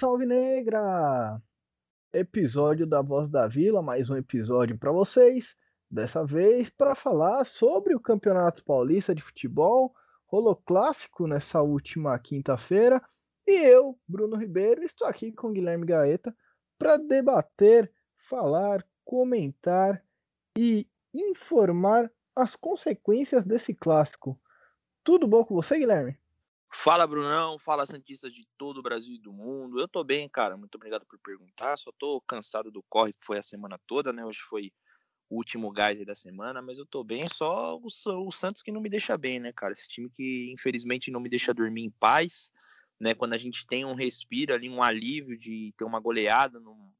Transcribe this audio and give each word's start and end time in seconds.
Nação 0.00 0.12
alvinegra! 0.12 1.42
Episódio 2.10 2.86
da 2.86 3.02
Voz 3.02 3.28
da 3.28 3.46
Vila, 3.46 3.82
mais 3.82 4.08
um 4.08 4.16
episódio 4.16 4.78
para 4.78 4.90
vocês. 4.90 5.54
Dessa 5.90 6.24
vez 6.24 6.70
para 6.70 6.94
falar 6.94 7.44
sobre 7.44 7.94
o 7.94 8.00
Campeonato 8.00 8.64
Paulista 8.64 9.14
de 9.14 9.20
Futebol, 9.20 9.94
rolou 10.26 10.56
clássico 10.56 11.26
nessa 11.26 11.60
última 11.60 12.18
quinta-feira, 12.18 13.02
e 13.46 13.52
eu, 13.58 13.94
Bruno 14.08 14.36
Ribeiro, 14.36 14.82
estou 14.82 15.06
aqui 15.06 15.32
com 15.32 15.52
Guilherme 15.52 15.84
Gaeta 15.84 16.34
para 16.78 16.96
debater, 16.96 17.92
falar, 18.16 18.82
comentar 19.04 20.02
e 20.56 20.88
informar 21.12 22.10
as 22.34 22.56
consequências 22.56 23.44
desse 23.44 23.74
clássico. 23.74 24.40
Tudo 25.04 25.28
bom 25.28 25.44
com 25.44 25.54
você, 25.54 25.78
Guilherme? 25.78 26.19
Fala, 26.72 27.06
Brunão. 27.06 27.58
Fala, 27.58 27.84
Santista 27.84 28.30
de 28.30 28.46
todo 28.56 28.78
o 28.78 28.82
Brasil 28.82 29.14
e 29.14 29.18
do 29.18 29.32
mundo. 29.32 29.80
Eu 29.80 29.88
tô 29.88 30.04
bem, 30.04 30.28
cara. 30.28 30.56
Muito 30.56 30.76
obrigado 30.76 31.04
por 31.04 31.18
perguntar. 31.18 31.76
Só 31.76 31.90
tô 31.98 32.20
cansado 32.22 32.70
do 32.70 32.82
corre 32.88 33.12
que 33.12 33.24
foi 33.24 33.38
a 33.38 33.42
semana 33.42 33.78
toda, 33.86 34.12
né? 34.12 34.24
Hoje 34.24 34.40
foi 34.48 34.72
o 35.28 35.36
último 35.36 35.70
gás 35.70 35.98
aí 35.98 36.04
da 36.04 36.14
semana, 36.14 36.62
mas 36.62 36.78
eu 36.78 36.86
tô 36.86 37.02
bem. 37.02 37.28
Só 37.28 37.76
o, 37.76 37.86
o 38.26 38.32
Santos 38.32 38.62
que 38.62 38.72
não 38.72 38.80
me 38.80 38.88
deixa 38.88 39.16
bem, 39.18 39.40
né, 39.40 39.52
cara? 39.52 39.72
Esse 39.72 39.88
time 39.88 40.08
que 40.10 40.52
infelizmente 40.52 41.10
não 41.10 41.20
me 41.20 41.28
deixa 41.28 41.52
dormir 41.52 41.84
em 41.84 41.90
paz, 41.90 42.50
né? 43.00 43.14
Quando 43.14 43.32
a 43.32 43.38
gente 43.38 43.66
tem 43.66 43.84
um 43.84 43.94
respiro 43.94 44.54
ali, 44.54 44.68
um 44.68 44.82
alívio 44.82 45.38
de 45.38 45.72
ter 45.76 45.84
uma 45.84 46.00
goleada 46.00 46.60
no, 46.60 46.94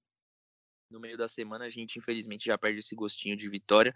no 0.91 1.01
meio 1.01 1.17
da 1.17 1.29
semana, 1.29 1.65
a 1.65 1.71
gente 1.71 1.99
infelizmente 1.99 2.47
já 2.47 2.59
perde 2.59 2.81
esse 2.81 2.95
gostinho 2.95 3.37
de 3.37 3.49
vitória 3.49 3.95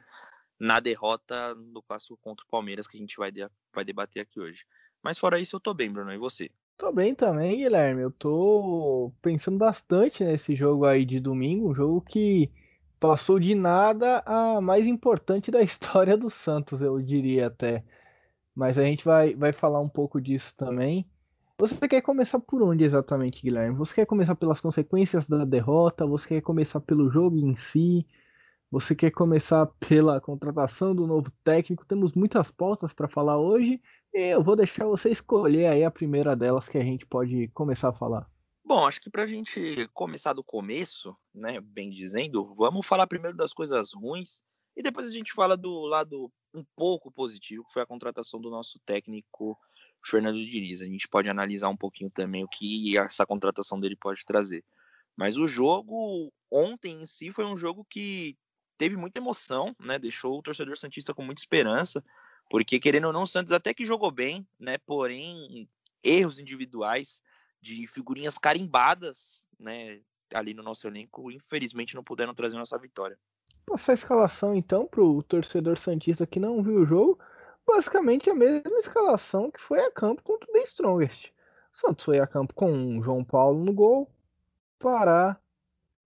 na 0.58 0.78
derrota 0.78 1.54
no 1.54 1.82
clássico 1.82 2.16
contra 2.18 2.44
o 2.44 2.48
Palmeiras 2.48 2.86
que 2.86 2.96
a 2.96 3.00
gente 3.00 3.16
vai, 3.16 3.30
de, 3.30 3.48
vai 3.72 3.84
debater 3.84 4.22
aqui 4.22 4.40
hoje. 4.40 4.64
Mas 5.04 5.18
fora 5.18 5.38
isso, 5.38 5.56
eu 5.56 5.60
tô 5.60 5.74
bem, 5.74 5.92
Bruno. 5.92 6.10
E 6.10 6.16
você? 6.16 6.50
Tô 6.78 6.90
bem 6.90 7.14
também, 7.14 7.58
Guilherme. 7.58 8.00
Eu 8.00 8.10
tô 8.10 9.12
pensando 9.20 9.58
bastante 9.58 10.24
nesse 10.24 10.56
jogo 10.56 10.86
aí 10.86 11.04
de 11.04 11.20
domingo, 11.20 11.70
um 11.70 11.74
jogo 11.74 12.00
que 12.00 12.50
passou 12.98 13.38
de 13.38 13.54
nada 13.54 14.22
a 14.24 14.62
mais 14.62 14.86
importante 14.86 15.50
da 15.50 15.60
história 15.62 16.16
do 16.16 16.30
Santos, 16.30 16.80
eu 16.80 17.00
diria 17.02 17.48
até. 17.48 17.84
Mas 18.54 18.78
a 18.78 18.82
gente 18.82 19.04
vai, 19.04 19.34
vai 19.34 19.52
falar 19.52 19.80
um 19.80 19.88
pouco 19.88 20.18
disso 20.18 20.54
também. 20.56 21.06
Você 21.58 21.86
quer 21.86 22.00
começar 22.00 22.40
por 22.40 22.62
onde 22.62 22.82
exatamente, 22.82 23.42
Guilherme? 23.42 23.76
Você 23.76 23.94
quer 23.94 24.06
começar 24.06 24.34
pelas 24.34 24.60
consequências 24.60 25.28
da 25.28 25.44
derrota? 25.44 26.06
Você 26.06 26.28
quer 26.28 26.40
começar 26.40 26.80
pelo 26.80 27.10
jogo 27.10 27.36
em 27.36 27.54
si? 27.54 28.06
Você 28.74 28.92
quer 28.92 29.12
começar 29.12 29.66
pela 29.78 30.20
contratação 30.20 30.92
do 30.92 31.06
novo 31.06 31.30
técnico? 31.44 31.86
Temos 31.86 32.12
muitas 32.12 32.50
pautas 32.50 32.92
para 32.92 33.06
falar 33.06 33.38
hoje 33.38 33.80
eu 34.12 34.42
vou 34.42 34.56
deixar 34.56 34.84
você 34.84 35.10
escolher 35.10 35.66
aí 35.66 35.84
a 35.84 35.90
primeira 35.92 36.34
delas 36.34 36.68
que 36.68 36.76
a 36.76 36.82
gente 36.84 37.06
pode 37.06 37.46
começar 37.54 37.90
a 37.90 37.92
falar. 37.92 38.28
Bom, 38.64 38.84
acho 38.84 39.00
que 39.00 39.08
para 39.08 39.22
a 39.22 39.26
gente 39.26 39.88
começar 39.92 40.32
do 40.32 40.42
começo, 40.42 41.16
né, 41.32 41.60
bem 41.60 41.88
dizendo, 41.88 42.52
vamos 42.56 42.84
falar 42.84 43.06
primeiro 43.06 43.36
das 43.36 43.52
coisas 43.52 43.92
ruins 43.92 44.42
e 44.76 44.82
depois 44.82 45.06
a 45.06 45.12
gente 45.12 45.32
fala 45.32 45.56
do 45.56 45.82
lado 45.82 46.28
um 46.52 46.64
pouco 46.74 47.12
positivo, 47.12 47.64
que 47.64 47.72
foi 47.72 47.82
a 47.82 47.86
contratação 47.86 48.40
do 48.40 48.50
nosso 48.50 48.80
técnico 48.84 49.56
Fernando 50.04 50.44
Diniz. 50.44 50.80
A 50.80 50.86
gente 50.86 51.08
pode 51.08 51.28
analisar 51.28 51.68
um 51.68 51.76
pouquinho 51.76 52.10
também 52.10 52.42
o 52.42 52.48
que 52.48 52.98
essa 52.98 53.24
contratação 53.24 53.78
dele 53.78 53.96
pode 53.96 54.24
trazer. 54.24 54.64
Mas 55.16 55.36
o 55.36 55.46
jogo 55.46 56.32
ontem 56.50 57.02
em 57.02 57.06
si 57.06 57.32
foi 57.32 57.44
um 57.44 57.56
jogo 57.56 57.86
que 57.88 58.36
teve 58.76 58.96
muita 58.96 59.18
emoção, 59.18 59.74
né? 59.78 59.98
Deixou 59.98 60.38
o 60.38 60.42
torcedor 60.42 60.76
santista 60.76 61.14
com 61.14 61.22
muita 61.22 61.40
esperança. 61.40 62.04
Porque, 62.50 62.78
querendo 62.78 63.06
ou 63.06 63.12
não, 63.12 63.22
o 63.22 63.26
Santos 63.26 63.52
até 63.52 63.72
que 63.72 63.84
jogou 63.84 64.10
bem, 64.10 64.46
né? 64.58 64.78
Porém, 64.78 65.68
erros 66.02 66.38
individuais 66.38 67.22
de 67.60 67.86
figurinhas 67.86 68.36
carimbadas, 68.36 69.44
né? 69.58 70.00
Ali 70.32 70.52
no 70.52 70.62
nosso 70.62 70.86
elenco, 70.86 71.30
infelizmente 71.30 71.94
não 71.94 72.02
puderam 72.02 72.34
trazer 72.34 72.56
nossa 72.56 72.78
vitória. 72.78 73.18
Passar 73.66 73.92
a 73.92 73.94
escalação 73.94 74.54
então 74.54 74.86
para 74.86 75.02
o 75.02 75.22
torcedor 75.22 75.78
Santista 75.78 76.26
que 76.26 76.40
não 76.40 76.62
viu 76.62 76.80
o 76.80 76.86
jogo, 76.86 77.18
basicamente 77.66 78.28
a 78.28 78.34
mesma 78.34 78.78
escalação 78.78 79.50
que 79.50 79.60
foi 79.60 79.80
a 79.80 79.90
campo 79.90 80.22
contra 80.22 80.48
o 80.50 80.52
The 80.52 80.62
Strongest. 80.64 81.32
Santos 81.72 82.04
foi 82.04 82.18
a 82.18 82.26
campo 82.26 82.54
com 82.54 83.02
João 83.02 83.24
Paulo 83.24 83.64
no 83.64 83.72
gol, 83.72 84.10
Pará, 84.78 85.40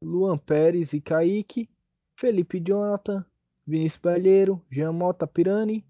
Luan 0.00 0.38
Pérez 0.38 0.92
e 0.92 1.00
Kaique, 1.00 1.68
Felipe 2.18 2.58
Jonathan, 2.58 3.24
Vinícius 3.64 4.02
Balheiro, 4.02 4.60
Jean 4.68 4.92
Mota 4.92 5.24
Pirani, 5.24 5.86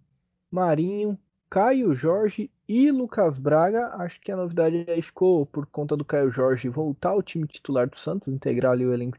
Marinho, 0.51 1.19
Caio 1.49 1.95
Jorge 1.95 2.51
e 2.69 2.91
Lucas 2.91 3.39
Braga. 3.39 3.95
Acho 3.95 4.21
que 4.21 4.31
a 4.31 4.37
novidade 4.37 4.85
aí 4.89 5.01
ficou 5.01 5.47
por 5.47 5.65
conta 5.65 5.97
do 5.97 6.05
Caio 6.05 6.31
Jorge 6.31 6.69
voltar 6.69 7.11
ao 7.11 7.23
time 7.23 7.47
titular 7.47 7.89
do 7.89 7.99
Santos, 7.99 8.29
integrar 8.29 8.73
ali 8.73 8.85
o 8.85 8.93
elenco 8.93 9.17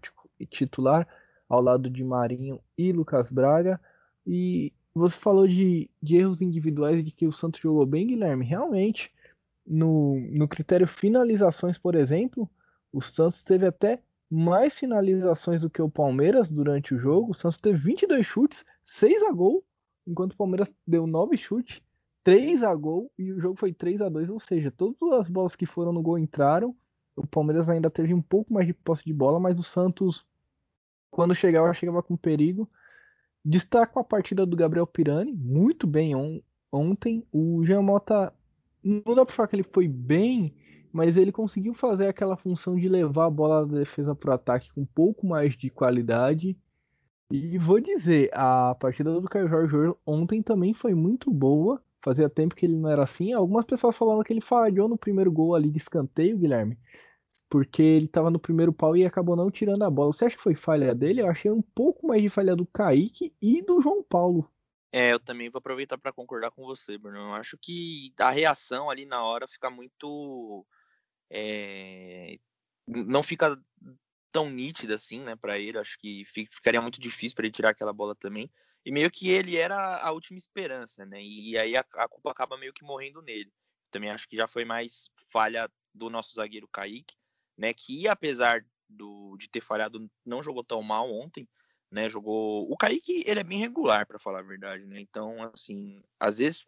titular 0.52 1.08
ao 1.50 1.59
lado 1.64 1.90
de 1.90 2.03
Marinho 2.03 2.59
e 2.78 2.92
Lucas 2.92 3.28
Braga. 3.28 3.81
E 4.24 4.72
você 4.94 5.18
falou 5.18 5.48
de, 5.48 5.90
de 6.00 6.18
erros 6.18 6.44
individuais 6.44 7.03
de 7.03 7.09
que 7.09 7.25
o 7.25 7.31
Santos 7.31 7.59
jogou 7.59 7.88
bem, 7.88 8.06
Guilherme. 8.06 8.46
Realmente, 8.46 9.12
no, 9.66 10.19
no 10.30 10.48
critério 10.48 10.88
finalizações, 10.88 11.75
por 11.75 11.96
exemplo, 11.96 12.48
o 12.94 13.02
Santos 13.02 13.42
teve 13.42 13.66
até 13.66 14.00
mais 14.30 14.74
finalizações 14.74 15.62
do 15.62 15.70
que 15.70 15.82
o 15.82 15.90
Palmeiras 15.90 16.50
durante 16.50 16.94
o 16.94 17.00
jogo. 17.00 17.32
O 17.32 17.34
Santos 17.34 17.58
teve 17.58 17.78
22 17.78 18.26
chutes, 18.26 18.66
6 18.86 19.24
a 19.24 19.32
gol 19.32 19.64
enquanto 20.10 20.34
o 20.34 20.38
Palmeiras 20.38 20.74
deu 20.86 21.06
9 21.06 21.38
chutes, 21.38 21.82
3 22.24 22.64
a 22.64 22.74
gol 22.74 23.12
e 23.18 23.32
o 23.32 23.40
jogo 23.40 23.56
foi 23.56 23.72
3 23.72 24.02
a 24.02 24.10
2 24.10 24.30
ou 24.30 24.40
seja, 24.40 24.72
todas 24.72 24.98
as 25.20 25.30
bolas 25.30 25.56
que 25.56 25.66
foram 25.66 25.94
no 25.94 26.02
gol 26.02 26.18
entraram. 26.18 26.76
O 27.16 27.28
Palmeiras 27.28 27.70
ainda 27.70 27.90
teve 27.90 28.14
um 28.14 28.22
pouco 28.22 28.54
mais 28.54 28.66
de 28.66 28.74
posse 28.74 29.04
de 29.04 29.14
bola, 29.14 29.40
mas 29.40 29.60
o 29.60 29.64
Santos, 29.64 30.26
quando 31.12 31.36
chegava, 31.36 31.74
chegava 31.74 32.02
com 32.02 32.18
perigo. 32.18 32.70
Destaco 33.44 34.00
a 34.00 34.04
partida 34.04 34.46
do 34.46 34.56
Gabriel 34.56 34.88
Pirani, 34.88 35.34
muito 35.34 35.86
bem 35.86 36.16
on 36.16 36.42
ontem. 36.72 37.26
O 37.32 37.64
Jean 37.64 37.82
Mota, 37.82 38.34
não 38.84 39.16
dá 39.16 39.26
pra 39.26 39.34
falar 39.34 39.48
que 39.48 39.56
ele 39.56 39.64
foi 39.64 39.88
bem, 39.88 40.54
mas 40.92 41.18
ele 41.18 41.32
conseguiu 41.32 41.74
fazer 41.74 42.08
aquela 42.08 42.36
função 42.36 42.76
de 42.76 42.90
levar 42.90 43.26
a 43.26 43.30
bola 43.30 43.66
da 43.66 43.80
defesa 43.80 44.16
para 44.16 44.32
o 44.32 44.34
ataque 44.34 44.74
com 44.74 44.82
um 44.82 44.86
pouco 44.86 45.28
mais 45.28 45.56
de 45.56 45.70
qualidade. 45.70 46.58
E 47.32 47.58
vou 47.58 47.80
dizer, 47.80 48.30
a 48.34 48.76
partida 48.76 49.20
do 49.20 49.30
Caio 49.30 49.48
Jorge 49.48 49.76
ontem 50.06 50.42
também 50.42 50.74
foi 50.74 50.96
muito 50.96 51.32
boa. 51.32 51.82
Fazia 52.02 52.30
tempo 52.30 52.56
que 52.56 52.66
ele 52.66 52.76
não 52.76 52.90
era 52.90 53.04
assim. 53.04 53.34
Algumas 53.34 53.66
pessoas 53.66 53.96
falaram 53.96 54.24
que 54.24 54.34
ele 54.34 54.42
falhou 54.42 54.88
no 54.88 54.98
primeiro 54.98 55.32
gol 55.32 55.54
ali 55.54 55.70
de 55.70 55.78
escanteio, 55.78 56.38
Guilherme. 56.38 56.78
Porque 57.50 57.82
ele 57.82 58.06
estava 58.06 58.32
no 58.32 58.40
primeiro 58.40 58.74
pau 58.74 58.96
e 58.96 59.06
acabou 59.06 59.36
não 59.36 59.52
tirando 59.52 59.84
a 59.84 59.90
bola. 59.90 60.14
Você 60.14 60.26
acha 60.26 60.36
que 60.36 60.42
foi 60.42 60.56
falha 60.56 60.96
dele? 60.96 61.22
Eu 61.22 61.28
achei 61.30 61.52
um 61.52 61.62
pouco 61.62 62.08
mais 62.08 62.22
de 62.22 62.30
falha 62.30 62.56
do 62.56 62.66
Kaique 62.66 63.34
e 63.42 63.62
do 63.62 63.82
João 63.82 64.02
Paulo. 64.02 64.50
É, 64.92 65.14
eu 65.14 65.20
também 65.20 65.50
vou 65.50 65.60
aproveitar 65.60 65.98
para 65.98 66.12
concordar 66.12 66.52
com 66.52 66.64
você, 66.66 66.98
Bruno. 66.98 67.20
Eu 67.20 67.34
acho 67.34 67.58
que 67.58 68.12
a 68.20 68.32
reação 68.32 68.90
ali 68.90 69.06
na 69.06 69.24
hora 69.24 69.48
fica 69.48 69.70
muito. 69.70 70.66
É, 71.30 72.38
não 72.88 73.22
fica 73.24 73.60
tão 74.31 74.50
nítida 74.50 74.96
assim, 74.96 75.22
né, 75.22 75.36
para 75.36 75.58
ele. 75.58 75.78
Acho 75.78 75.98
que 76.00 76.24
ficaria 76.26 76.81
muito 76.81 77.00
difícil 77.00 77.36
para 77.36 77.46
ele 77.46 77.54
tirar 77.54 77.70
aquela 77.70 77.94
bola 77.94 78.16
também. 78.16 78.52
E 78.86 78.92
meio 78.92 79.12
que 79.12 79.30
ele 79.30 79.58
era 79.58 79.98
a 79.98 80.12
última 80.12 80.38
esperança, 80.38 81.06
né? 81.06 81.22
E 81.22 81.58
aí 81.58 81.76
a, 81.76 81.86
a 81.96 82.08
culpa 82.08 82.31
acaba 82.31 82.58
meio 82.58 82.74
que 82.74 82.84
morrendo 82.84 83.22
nele. 83.22 83.52
Também 83.92 84.10
acho 84.10 84.28
que 84.28 84.38
já 84.38 84.48
foi 84.48 84.64
mais 84.64 85.10
falha 85.30 85.70
do 85.94 86.10
nosso 86.10 86.34
zagueiro 86.34 86.68
Kaique, 86.68 87.16
né? 87.58 87.74
Que 87.74 88.08
apesar 88.08 88.66
do, 88.88 89.36
de 89.38 89.50
ter 89.50 89.62
falhado, 89.62 90.10
não 90.25 90.42
jogou 90.42 90.64
tão 90.64 90.82
mal 90.82 91.12
ontem, 91.12 91.48
né? 91.92 92.10
Jogou. 92.10 92.72
O 92.72 92.78
Kaique, 92.78 93.24
ele 93.25 93.40
é 93.40 93.44
bem 93.44 93.60
regular, 93.60 94.08
para 94.08 94.20
falar 94.20 94.40
a 94.40 94.44
verdade, 94.44 94.86
né? 94.86 95.00
Então, 95.00 95.44
assim, 95.54 96.02
às 96.20 96.38
vezes 96.38 96.66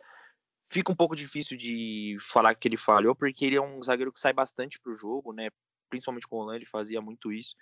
fica 0.71 0.91
um 0.91 0.95
pouco 0.95 1.15
difícil 1.15 1.57
de 1.57 2.17
falar 2.21 2.55
que 2.55 2.67
ele 2.67 2.77
falhou, 2.77 3.13
porque 3.13 3.45
ele 3.45 3.57
é 3.57 3.61
um 3.61 3.83
zagueiro 3.83 4.11
que 4.11 4.19
sai 4.19 4.31
bastante 4.31 4.79
pro 4.79 4.93
jogo, 4.93 5.33
né? 5.33 5.49
principalmente 5.91 6.25
com 6.25 6.37
o 6.37 6.39
Olan, 6.39 6.55
ele 6.55 6.65
fazia 6.65 7.01
muito 7.01 7.31
isso. 7.31 7.55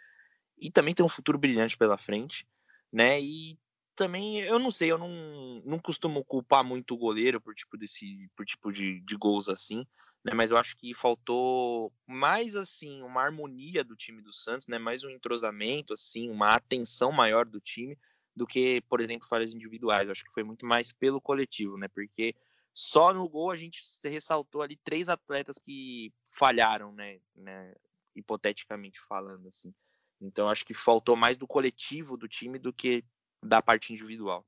E 0.57 0.71
também 0.71 0.94
tem 0.94 1.06
um 1.06 1.09
futuro 1.09 1.38
brilhante 1.38 1.75
pela 1.75 1.97
frente, 1.97 2.47
né? 2.94 3.19
E 3.19 3.57
também, 3.95 4.39
eu 4.41 4.59
não 4.59 4.71
sei, 4.71 4.91
eu 4.91 4.97
não, 4.97 5.61
não 5.65 5.79
costumo 5.79 6.23
culpar 6.23 6.63
muito 6.63 6.94
o 6.94 6.97
goleiro 6.97 7.41
por 7.41 7.53
tipo, 7.53 7.77
desse, 7.77 8.29
por 8.35 8.45
tipo 8.45 8.71
de, 8.71 9.01
de 9.01 9.17
gols 9.17 9.50
assim, 9.50 9.85
né? 10.23 10.33
Mas 10.33 10.51
eu 10.51 10.57
acho 10.57 10.77
que 10.77 10.94
faltou 10.94 11.91
mais 12.07 12.56
assim, 12.56 13.01
uma 13.01 13.21
harmonia 13.21 13.83
do 13.83 13.95
time 13.95 14.21
do 14.21 14.31
Santos, 14.31 14.67
né? 14.67 14.77
Mais 14.77 15.03
um 15.03 15.09
entrosamento, 15.09 15.94
assim, 15.94 16.29
uma 16.29 16.56
atenção 16.56 17.11
maior 17.11 17.45
do 17.45 17.59
time 17.59 17.97
do 18.35 18.45
que, 18.45 18.81
por 18.88 19.01
exemplo, 19.01 19.27
falhas 19.27 19.53
individuais. 19.53 20.07
Eu 20.07 20.11
acho 20.11 20.23
que 20.23 20.33
foi 20.33 20.44
muito 20.44 20.65
mais 20.65 20.91
pelo 20.94 21.19
coletivo, 21.19 21.77
né? 21.77 21.88
Porque 21.89 22.35
só 22.80 23.14
no 23.14 23.28
gol 23.28 23.52
a 23.52 23.58
gente 23.58 23.81
ressaltou 24.06 24.62
ali 24.62 24.78
três 24.78 25.10
atletas 25.10 25.58
que 25.58 26.14
falharam, 26.31 26.94
né? 26.94 27.20
né? 27.36 27.76
hipoteticamente 28.16 29.02
falando, 29.02 29.48
assim. 29.48 29.74
Então 30.22 30.48
acho 30.48 30.66
que 30.66 30.74
faltou 30.74 31.16
mais 31.16 31.38
do 31.38 31.46
coletivo 31.46 32.16
do 32.16 32.28
time 32.28 32.58
do 32.58 32.72
que 32.72 33.04
da 33.44 33.62
parte 33.62 33.92
individual. 33.92 34.46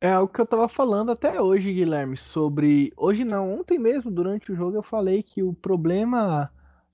É 0.00 0.10
algo 0.10 0.32
que 0.32 0.40
eu 0.40 0.46
tava 0.46 0.68
falando 0.68 1.10
até 1.10 1.40
hoje, 1.40 1.72
Guilherme, 1.72 2.16
sobre. 2.16 2.92
Hoje 2.96 3.24
não, 3.24 3.52
ontem 3.52 3.78
mesmo, 3.78 4.10
durante 4.10 4.52
o 4.52 4.56
jogo, 4.56 4.76
eu 4.76 4.82
falei 4.82 5.20
que 5.22 5.42
o 5.42 5.52
problema 5.52 6.52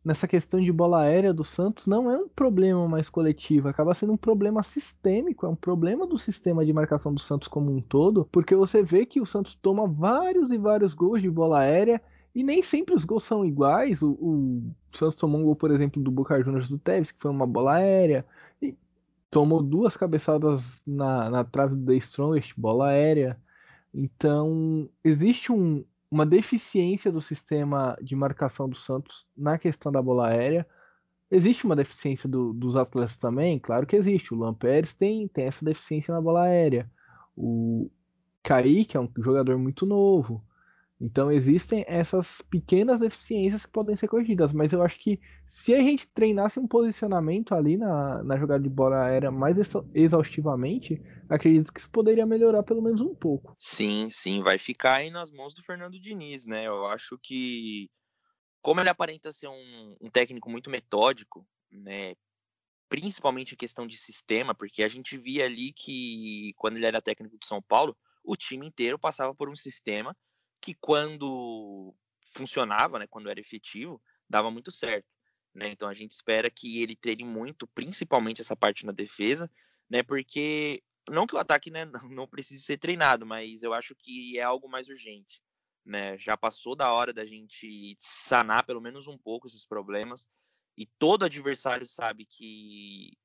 nessa 0.08 0.26
questão 0.26 0.58
de 0.58 0.72
bola 0.72 1.02
aérea 1.02 1.34
do 1.34 1.44
Santos 1.44 1.86
não 1.86 2.10
é 2.10 2.16
um 2.16 2.28
problema 2.28 2.88
mais 2.88 3.10
coletivo, 3.10 3.68
acaba 3.68 3.92
sendo 3.92 4.14
um 4.14 4.16
problema 4.16 4.62
sistêmico, 4.62 5.44
é 5.44 5.48
um 5.50 5.54
problema 5.54 6.06
do 6.06 6.16
sistema 6.16 6.64
de 6.64 6.72
marcação 6.72 7.12
do 7.12 7.20
Santos 7.20 7.46
como 7.46 7.70
um 7.70 7.82
todo, 7.82 8.26
porque 8.32 8.54
você 8.56 8.82
vê 8.82 9.04
que 9.04 9.20
o 9.20 9.26
Santos 9.26 9.54
toma 9.54 9.86
vários 9.86 10.50
e 10.50 10.56
vários 10.56 10.94
gols 10.94 11.20
de 11.20 11.30
bola 11.30 11.58
aérea 11.58 12.00
e 12.34 12.42
nem 12.42 12.62
sempre 12.62 12.94
os 12.94 13.04
gols 13.04 13.24
são 13.24 13.44
iguais. 13.44 14.00
O, 14.00 14.12
o 14.12 14.72
Santos 14.90 15.14
tomou 15.14 15.42
um 15.42 15.44
gol, 15.44 15.54
por 15.54 15.70
exemplo, 15.70 16.02
do 16.02 16.10
Boca 16.10 16.42
Juniors 16.42 16.70
do 16.70 16.78
Tevez, 16.78 17.10
que 17.10 17.20
foi 17.20 17.30
uma 17.30 17.46
bola 17.46 17.74
aérea, 17.74 18.24
e 18.62 18.74
tomou 19.30 19.62
duas 19.62 19.94
cabeçadas 19.94 20.82
na, 20.86 21.28
na 21.28 21.44
trave 21.44 21.74
do 21.76 21.84
The 21.84 21.96
Strongest, 21.96 22.54
bola 22.56 22.88
aérea. 22.88 23.38
Então, 23.92 24.88
existe 25.04 25.52
um, 25.52 25.84
uma 26.10 26.24
deficiência 26.24 27.12
do 27.12 27.20
sistema 27.20 27.96
de 28.02 28.16
marcação 28.16 28.68
do 28.68 28.76
Santos 28.76 29.26
na 29.36 29.58
questão 29.58 29.92
da 29.92 30.00
bola 30.02 30.28
aérea. 30.28 30.66
Existe 31.30 31.66
uma 31.66 31.76
deficiência 31.76 32.28
do, 32.28 32.52
dos 32.52 32.76
atletas 32.76 33.16
também? 33.16 33.58
Claro 33.58 33.86
que 33.86 33.96
existe. 33.96 34.32
O 34.32 34.38
Lampérez 34.38 34.94
tem, 34.94 35.28
tem 35.28 35.44
essa 35.44 35.64
deficiência 35.64 36.14
na 36.14 36.20
bola 36.20 36.44
aérea. 36.44 36.90
O 37.36 37.90
Kaique 38.42 38.96
é 38.96 39.00
um 39.00 39.08
jogador 39.18 39.58
muito 39.58 39.84
novo. 39.84 40.42
Então 41.00 41.30
existem 41.30 41.84
essas 41.86 42.42
pequenas 42.42 42.98
deficiências 42.98 43.64
que 43.64 43.70
podem 43.70 43.96
ser 43.96 44.08
corrigidas, 44.08 44.52
mas 44.52 44.72
eu 44.72 44.82
acho 44.82 44.98
que 44.98 45.20
se 45.46 45.72
a 45.72 45.78
gente 45.78 46.08
treinasse 46.08 46.58
um 46.58 46.66
posicionamento 46.66 47.54
ali 47.54 47.76
na, 47.76 48.22
na 48.24 48.36
jogada 48.36 48.62
de 48.62 48.68
bola 48.68 49.04
aérea 49.04 49.30
mais 49.30 49.56
exaustivamente, 49.94 51.00
acredito 51.28 51.72
que 51.72 51.78
isso 51.78 51.90
poderia 51.90 52.26
melhorar 52.26 52.64
pelo 52.64 52.82
menos 52.82 53.00
um 53.00 53.14
pouco. 53.14 53.54
Sim, 53.56 54.10
sim, 54.10 54.42
vai 54.42 54.58
ficar 54.58 54.94
aí 54.94 55.10
nas 55.10 55.30
mãos 55.30 55.54
do 55.54 55.62
Fernando 55.62 56.00
Diniz, 56.00 56.46
né? 56.46 56.66
Eu 56.66 56.86
acho 56.86 57.16
que, 57.22 57.88
como 58.60 58.80
ele 58.80 58.88
aparenta 58.88 59.30
ser 59.30 59.46
um, 59.46 59.96
um 60.00 60.10
técnico 60.10 60.50
muito 60.50 60.68
metódico, 60.68 61.46
né? 61.70 62.16
Principalmente 62.88 63.54
em 63.54 63.56
questão 63.58 63.86
de 63.86 63.96
sistema, 63.96 64.52
porque 64.52 64.82
a 64.82 64.88
gente 64.88 65.16
via 65.16 65.44
ali 65.44 65.72
que 65.72 66.52
quando 66.56 66.76
ele 66.76 66.86
era 66.86 67.00
técnico 67.00 67.38
do 67.38 67.46
São 67.46 67.62
Paulo, 67.62 67.96
o 68.24 68.34
time 68.34 68.66
inteiro 68.66 68.98
passava 68.98 69.32
por 69.32 69.48
um 69.48 69.54
sistema 69.54 70.16
que 70.60 70.74
quando 70.74 71.94
funcionava, 72.34 72.98
né, 72.98 73.06
quando 73.06 73.30
era 73.30 73.40
efetivo, 73.40 74.00
dava 74.28 74.50
muito 74.50 74.70
certo. 74.70 75.06
Né? 75.54 75.70
Então 75.70 75.88
a 75.88 75.94
gente 75.94 76.12
espera 76.12 76.50
que 76.50 76.82
ele 76.82 76.94
treine 76.94 77.24
muito, 77.24 77.66
principalmente 77.66 78.40
essa 78.40 78.56
parte 78.56 78.84
na 78.86 78.92
defesa, 78.92 79.50
né? 79.90 80.02
Porque 80.02 80.82
não 81.08 81.26
que 81.26 81.34
o 81.34 81.38
ataque 81.38 81.70
né, 81.70 81.84
não 82.10 82.28
precise 82.28 82.62
ser 82.62 82.78
treinado, 82.78 83.26
mas 83.26 83.62
eu 83.62 83.72
acho 83.72 83.94
que 83.94 84.38
é 84.38 84.42
algo 84.42 84.68
mais 84.68 84.88
urgente. 84.88 85.42
Né? 85.84 86.18
Já 86.18 86.36
passou 86.36 86.76
da 86.76 86.92
hora 86.92 87.12
da 87.12 87.24
gente 87.24 87.96
sanar 87.98 88.66
pelo 88.66 88.80
menos 88.80 89.06
um 89.06 89.16
pouco 89.16 89.46
esses 89.46 89.64
problemas. 89.64 90.28
E 90.76 90.86
todo 90.98 91.24
adversário 91.24 91.86
sabe 91.86 92.26
que 92.26 93.16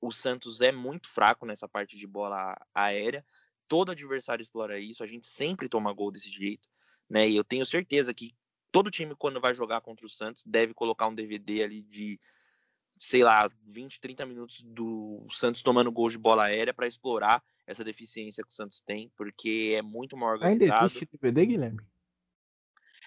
o 0.00 0.10
Santos 0.10 0.60
é 0.60 0.72
muito 0.72 1.08
fraco 1.08 1.44
nessa 1.44 1.68
parte 1.68 1.98
de 1.98 2.06
bola 2.06 2.56
aérea. 2.72 3.26
Todo 3.68 3.90
adversário 3.90 4.42
explora 4.42 4.78
isso. 4.78 5.02
A 5.02 5.06
gente 5.06 5.26
sempre 5.26 5.68
toma 5.68 5.92
gol 5.92 6.12
desse 6.12 6.30
jeito 6.30 6.68
né? 7.12 7.28
E 7.28 7.36
eu 7.36 7.44
tenho 7.44 7.66
certeza 7.66 8.14
que 8.14 8.34
todo 8.72 8.90
time, 8.90 9.14
quando 9.14 9.38
vai 9.38 9.54
jogar 9.54 9.82
contra 9.82 10.06
o 10.06 10.08
Santos, 10.08 10.42
deve 10.46 10.72
colocar 10.72 11.06
um 11.06 11.14
DVD 11.14 11.62
ali 11.62 11.82
de, 11.82 12.18
sei 12.98 13.22
lá, 13.22 13.50
20, 13.66 14.00
30 14.00 14.24
minutos 14.24 14.62
do 14.62 15.26
Santos 15.30 15.60
tomando 15.60 15.92
gol 15.92 16.08
de 16.08 16.16
bola 16.16 16.44
aérea 16.44 16.72
para 16.72 16.86
explorar 16.86 17.44
essa 17.66 17.84
deficiência 17.84 18.42
que 18.42 18.48
o 18.48 18.54
Santos 18.54 18.80
tem, 18.80 19.12
porque 19.14 19.74
é 19.76 19.82
muito 19.82 20.16
mal 20.16 20.30
organizado. 20.30 20.72
Ainda 20.72 20.86
existe 20.86 21.06
DVD, 21.12 21.46
Guilherme? 21.46 21.80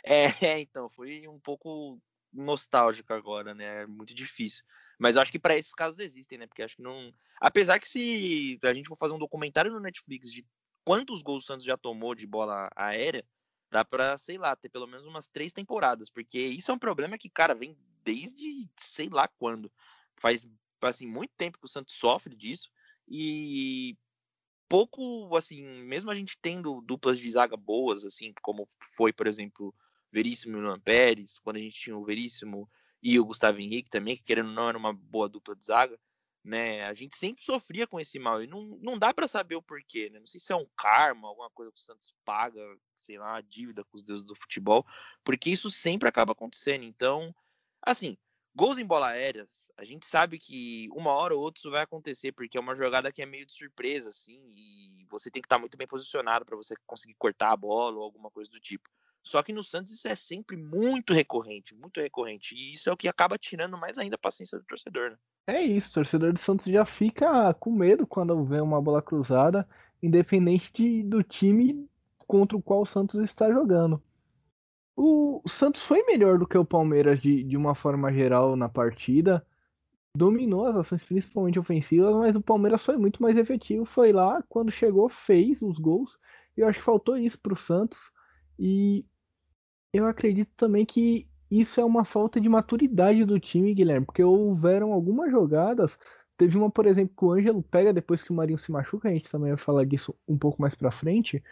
É, 0.07 0.59
então, 0.59 0.87
foi 0.87 1.27
um 1.27 1.39
pouco 1.39 1.99
nostálgico 2.31 3.11
agora, 3.11 3.55
né? 3.55 3.81
É 3.81 3.87
muito 3.87 4.13
difícil. 4.13 4.63
Mas 4.99 5.15
eu 5.15 5.21
acho 5.23 5.31
que 5.31 5.39
para 5.39 5.57
esses 5.57 5.73
casos 5.73 5.99
existem, 5.99 6.37
né? 6.37 6.45
Porque 6.45 6.61
acho 6.61 6.75
que 6.75 6.83
não. 6.83 7.11
Apesar 7.41 7.79
que 7.79 7.89
se 7.89 8.59
a 8.61 8.71
gente 8.71 8.87
for 8.87 8.95
fazer 8.95 9.15
um 9.15 9.19
documentário 9.19 9.71
no 9.71 9.79
Netflix 9.79 10.31
de 10.31 10.45
quantos 10.83 11.23
gols 11.23 11.43
o 11.43 11.47
Santos 11.47 11.65
já 11.65 11.75
tomou 11.75 12.13
de 12.13 12.27
bola 12.27 12.69
aérea, 12.75 13.25
dá 13.75 13.83
pra, 13.83 14.17
sei 14.17 14.37
lá, 14.37 14.55
ter 14.55 14.69
pelo 14.69 14.87
menos 14.87 15.05
umas 15.05 15.27
três 15.27 15.51
temporadas, 15.51 16.09
porque 16.09 16.39
isso 16.39 16.71
é 16.71 16.73
um 16.73 16.79
problema 16.79 17.17
que, 17.17 17.29
cara, 17.29 17.53
vem 17.53 17.77
desde 18.05 18.69
sei 18.77 19.09
lá 19.09 19.27
quando. 19.27 19.69
Faz, 20.15 20.47
assim, 20.81 21.05
muito 21.05 21.33
tempo 21.35 21.59
que 21.59 21.65
o 21.65 21.69
Santos 21.69 21.95
sofre 21.95 22.33
disso 22.37 22.69
e 23.05 23.97
pouco, 24.69 25.35
assim, 25.35 25.61
mesmo 25.83 26.09
a 26.09 26.15
gente 26.15 26.37
tendo 26.41 26.79
duplas 26.81 27.19
de 27.19 27.29
zaga 27.29 27.57
boas, 27.57 28.05
assim, 28.05 28.33
como 28.41 28.65
foi, 28.95 29.11
por 29.11 29.27
exemplo, 29.27 29.75
Veríssimo 30.09 30.57
e 30.57 30.61
Luan 30.61 30.79
Pérez, 30.79 31.37
quando 31.37 31.57
a 31.57 31.59
gente 31.59 31.77
tinha 31.77 31.97
o 31.97 32.05
Veríssimo 32.05 32.69
e 33.03 33.19
o 33.19 33.25
Gustavo 33.25 33.59
Henrique 33.59 33.89
também, 33.89 34.15
que 34.15 34.23
querendo 34.23 34.47
ou 34.47 34.55
não 34.55 34.69
era 34.69 34.77
uma 34.77 34.93
boa 34.93 35.27
dupla 35.27 35.53
de 35.53 35.65
zaga, 35.65 35.99
né? 36.41 36.85
A 36.85 36.93
gente 36.93 37.17
sempre 37.17 37.43
sofria 37.43 37.85
com 37.85 37.99
esse 37.99 38.17
mal 38.19 38.41
e 38.41 38.47
não, 38.47 38.61
não 38.81 38.97
dá 38.97 39.13
para 39.13 39.27
saber 39.27 39.55
o 39.55 39.61
porquê, 39.61 40.09
né? 40.09 40.19
Não 40.19 40.27
sei 40.27 40.39
se 40.39 40.53
é 40.53 40.55
um 40.55 40.67
karma, 40.77 41.27
alguma 41.27 41.49
coisa 41.49 41.73
que 41.73 41.79
o 41.79 41.83
Santos 41.83 42.15
paga, 42.23 42.61
sei 43.05 43.17
lá, 43.17 43.33
uma 43.33 43.41
dívida 43.41 43.83
com 43.83 43.97
os 43.97 44.03
deuses 44.03 44.25
do 44.25 44.35
futebol, 44.35 44.85
porque 45.23 45.49
isso 45.49 45.69
sempre 45.69 46.09
acaba 46.09 46.31
acontecendo. 46.31 46.83
Então, 46.83 47.33
assim, 47.81 48.17
gols 48.55 48.77
em 48.77 48.85
bola 48.85 49.09
aéreas, 49.09 49.69
a 49.77 49.83
gente 49.83 50.05
sabe 50.07 50.39
que 50.39 50.87
uma 50.91 51.11
hora 51.11 51.35
ou 51.35 51.41
outra 51.41 51.59
isso 51.59 51.71
vai 51.71 51.81
acontecer, 51.81 52.31
porque 52.31 52.57
é 52.57 52.61
uma 52.61 52.75
jogada 52.75 53.11
que 53.11 53.21
é 53.21 53.25
meio 53.25 53.45
de 53.45 53.53
surpresa, 53.53 54.09
assim, 54.09 54.41
e 54.53 55.05
você 55.09 55.29
tem 55.29 55.41
que 55.41 55.45
estar 55.45 55.59
muito 55.59 55.77
bem 55.77 55.87
posicionado 55.87 56.45
para 56.45 56.55
você 56.55 56.75
conseguir 56.85 57.15
cortar 57.17 57.51
a 57.51 57.57
bola 57.57 57.97
ou 57.97 58.03
alguma 58.03 58.31
coisa 58.31 58.49
do 58.49 58.59
tipo. 58.59 58.89
Só 59.25 59.41
que 59.41 59.51
no 59.51 59.63
Santos 59.63 59.91
isso 59.91 60.07
é 60.07 60.13
sempre 60.13 60.55
muito 60.55 61.11
recorrente, 61.11 61.73
muito 61.73 61.99
recorrente. 61.99 62.53
E 62.53 62.73
isso 62.73 62.89
é 62.89 62.93
o 62.93 62.97
que 62.97 63.07
acaba 63.07 63.39
tirando 63.39 63.75
mais 63.75 63.97
ainda 63.97 64.15
a 64.15 64.19
paciência 64.19 64.59
do 64.59 64.63
torcedor, 64.65 65.09
né? 65.09 65.17
É 65.47 65.61
isso, 65.61 65.89
o 65.89 65.93
torcedor 65.95 66.31
do 66.31 66.39
Santos 66.39 66.67
já 66.67 66.85
fica 66.85 67.51
com 67.55 67.71
medo 67.71 68.05
quando 68.05 68.43
vê 68.45 68.61
uma 68.61 68.79
bola 68.79 69.01
cruzada, 69.01 69.67
independente 70.01 70.71
de, 70.71 71.03
do 71.03 71.23
time 71.23 71.89
contra 72.27 72.57
o 72.57 72.61
qual 72.61 72.81
o 72.81 72.85
Santos 72.85 73.19
está 73.19 73.51
jogando. 73.51 74.01
O, 74.95 75.41
Santos 75.47 75.81
foi 75.81 76.03
melhor 76.03 76.39
do 76.39 76.47
que 76.47 76.57
o 76.57 76.65
Palmeiras 76.65 77.19
de, 77.19 77.43
de 77.43 77.57
uma 77.57 77.75
forma 77.75 78.11
geral 78.13 78.55
na 78.55 78.69
partida. 78.69 79.45
Dominou 80.15 80.65
as 80.65 80.75
ações, 80.77 81.03
principalmente 81.03 81.59
ofensivas, 81.59 82.15
mas 82.15 82.35
o 82.35 82.41
Palmeiras 82.41 82.85
foi 82.85 82.97
muito 82.97 83.21
mais 83.21 83.37
efetivo. 83.37 83.83
Foi 83.85 84.13
lá, 84.13 84.41
quando 84.47 84.71
chegou, 84.71 85.09
fez 85.09 85.61
os 85.61 85.77
gols. 85.77 86.17
E 86.55 86.61
eu 86.61 86.67
acho 86.67 86.79
que 86.79 86.85
faltou 86.85 87.17
isso 87.17 87.39
para 87.39 87.53
o 87.53 87.57
Santos. 87.57 88.11
E 88.57 89.05
eu 89.93 90.05
acredito 90.05 90.51
também 90.55 90.85
que 90.85 91.27
isso 91.51 91.79
é 91.79 91.85
uma 91.85 92.05
falta 92.05 92.39
de 92.39 92.49
maturidade 92.49 93.23
do 93.25 93.39
time, 93.39 93.73
Guilherme, 93.73 94.05
porque 94.05 94.23
houveram 94.23 94.93
algumas 94.93 95.29
jogadas. 95.29 95.97
Teve 96.37 96.57
uma, 96.57 96.69
por 96.69 96.85
exemplo, 96.85 97.15
que 97.17 97.25
o 97.25 97.31
Ângelo 97.31 97.63
pega 97.63 97.93
depois 97.93 98.23
que 98.23 98.31
o 98.31 98.35
Marinho 98.35 98.57
se 98.57 98.71
machuca, 98.71 99.07
a 99.07 99.11
gente 99.11 99.29
também 99.29 99.49
vai 99.49 99.57
falar 99.57 99.85
disso 99.85 100.15
um 100.27 100.37
pouco 100.37 100.61
mais 100.61 100.75
pra 100.75 100.91
frente. 100.91 101.43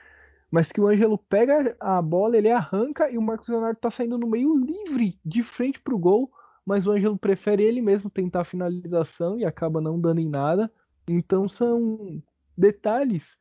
Mas 0.53 0.71
que 0.71 0.79
o 0.79 0.87
Ângelo 0.87 1.17
pega 1.17 1.75
a 1.79 1.99
bola, 1.99 2.37
ele 2.37 2.51
arranca 2.51 3.09
e 3.09 3.17
o 3.17 3.21
Marcos 3.23 3.49
Leonardo 3.49 3.79
tá 3.79 3.89
saindo 3.89 4.19
no 4.19 4.27
meio 4.27 4.55
livre, 4.55 5.19
de 5.25 5.41
frente 5.41 5.81
pro 5.81 5.97
gol. 5.97 6.31
Mas 6.63 6.85
o 6.85 6.91
Ângelo 6.91 7.17
prefere 7.17 7.63
ele 7.63 7.81
mesmo 7.81 8.07
tentar 8.07 8.41
a 8.41 8.45
finalização 8.45 9.39
e 9.39 9.45
acaba 9.45 9.81
não 9.81 9.99
dando 9.99 10.19
em 10.19 10.29
nada. 10.29 10.71
Então 11.07 11.47
são 11.49 12.21
detalhes 12.55 13.35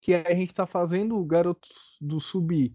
que 0.00 0.14
a 0.14 0.34
gente 0.34 0.54
tá 0.54 0.64
fazendo 0.64 1.22
garotos 1.22 1.98
do 2.00 2.18
sub 2.18 2.74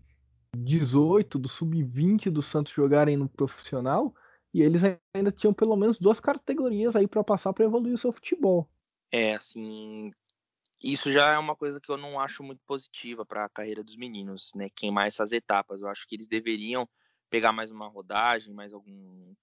18, 0.55 1.39
do 1.39 1.50
sub-20 1.50 2.29
do 2.29 2.43
Santos 2.43 2.71
jogarem 2.71 3.17
no 3.17 3.27
profissional 3.27 4.13
e 4.53 4.62
eles 4.62 4.83
ainda 5.15 5.31
tinham 5.31 5.53
pelo 5.53 5.75
menos 5.75 5.98
duas 5.98 6.19
categorias 6.19 6.95
aí 6.95 7.07
para 7.07 7.24
passar 7.24 7.53
para 7.53 7.65
evoluir 7.65 7.95
o 7.95 7.98
seu 7.98 8.12
futebol. 8.12 8.69
É, 9.12 9.33
assim, 9.33 10.12
isso 10.81 11.11
já 11.11 11.33
é 11.33 11.38
uma 11.38 11.55
coisa 11.55 11.79
que 11.79 11.89
eu 11.89 11.97
não 11.97 12.19
acho 12.19 12.43
muito 12.43 12.61
positiva 12.65 13.25
para 13.25 13.45
a 13.45 13.50
carreira 13.50 13.83
dos 13.83 13.95
meninos, 13.95 14.51
né? 14.55 14.69
Queimar 14.75 15.07
essas 15.07 15.31
etapas. 15.31 15.81
Eu 15.81 15.88
acho 15.88 16.07
que 16.07 16.15
eles 16.15 16.27
deveriam 16.27 16.88
pegar 17.29 17.51
mais 17.51 17.71
uma 17.71 17.88
rodagem, 17.88 18.53
mais 18.53 18.73
algum, 18.73 19.33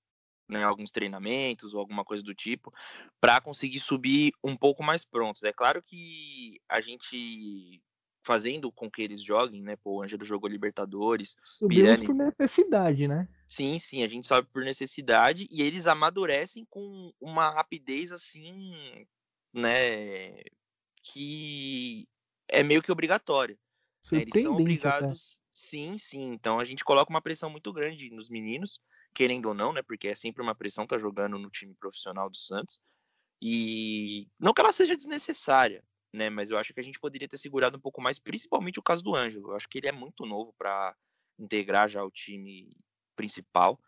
né, 0.48 0.62
alguns 0.62 0.90
treinamentos 0.90 1.74
ou 1.74 1.80
alguma 1.80 2.04
coisa 2.04 2.22
do 2.22 2.34
tipo, 2.34 2.72
para 3.20 3.40
conseguir 3.40 3.80
subir 3.80 4.32
um 4.42 4.56
pouco 4.56 4.82
mais 4.82 5.04
prontos. 5.04 5.42
É 5.42 5.52
claro 5.52 5.82
que 5.82 6.60
a 6.68 6.80
gente 6.80 7.80
fazendo 8.22 8.70
com 8.70 8.90
que 8.90 9.00
eles 9.00 9.22
joguem, 9.22 9.62
né? 9.62 9.76
Pô, 9.76 9.96
o 9.96 10.02
Ângelo 10.02 10.22
jogou 10.22 10.50
Libertadores. 10.50 11.34
Subimos 11.42 11.82
Pirani... 11.82 12.06
por 12.06 12.14
necessidade, 12.14 13.08
né? 13.08 13.26
Sim, 13.46 13.78
sim, 13.78 14.02
a 14.02 14.08
gente 14.08 14.26
sobe 14.26 14.46
por 14.52 14.62
necessidade 14.62 15.48
e 15.50 15.62
eles 15.62 15.86
amadurecem 15.86 16.66
com 16.68 17.10
uma 17.18 17.48
rapidez 17.48 18.12
assim, 18.12 19.06
né? 19.50 20.42
Que 21.02 22.08
é 22.48 22.62
meio 22.62 22.82
que 22.82 22.92
obrigatória. 22.92 23.58
Né? 24.10 24.22
Eles 24.22 24.42
são 24.42 24.54
obrigados. 24.54 25.34
Até. 25.34 25.48
Sim, 25.52 25.98
sim. 25.98 26.32
Então 26.32 26.60
a 26.60 26.64
gente 26.64 26.84
coloca 26.84 27.10
uma 27.10 27.20
pressão 27.20 27.50
muito 27.50 27.72
grande 27.72 28.10
nos 28.10 28.30
meninos, 28.30 28.80
querendo 29.14 29.46
ou 29.46 29.54
não, 29.54 29.72
né? 29.72 29.82
Porque 29.82 30.08
é 30.08 30.14
sempre 30.14 30.42
uma 30.42 30.54
pressão 30.54 30.86
tá 30.86 30.96
jogando 30.96 31.38
no 31.38 31.50
time 31.50 31.74
profissional 31.74 32.30
do 32.30 32.36
Santos. 32.36 32.80
E 33.42 34.28
não 34.38 34.52
que 34.52 34.60
ela 34.60 34.72
seja 34.72 34.96
desnecessária, 34.96 35.84
né? 36.12 36.30
Mas 36.30 36.50
eu 36.50 36.58
acho 36.58 36.72
que 36.72 36.80
a 36.80 36.82
gente 36.82 37.00
poderia 37.00 37.28
ter 37.28 37.36
segurado 37.36 37.76
um 37.76 37.80
pouco 37.80 38.00
mais, 38.00 38.18
principalmente 38.18 38.78
o 38.78 38.82
caso 38.82 39.02
do 39.02 39.14
Ângelo. 39.14 39.50
Eu 39.50 39.56
acho 39.56 39.68
que 39.68 39.78
ele 39.78 39.88
é 39.88 39.92
muito 39.92 40.24
novo 40.24 40.54
para 40.56 40.96
integrar 41.38 41.88
já 41.88 42.04
o 42.04 42.10
time 42.10 42.72
principal, 43.16 43.80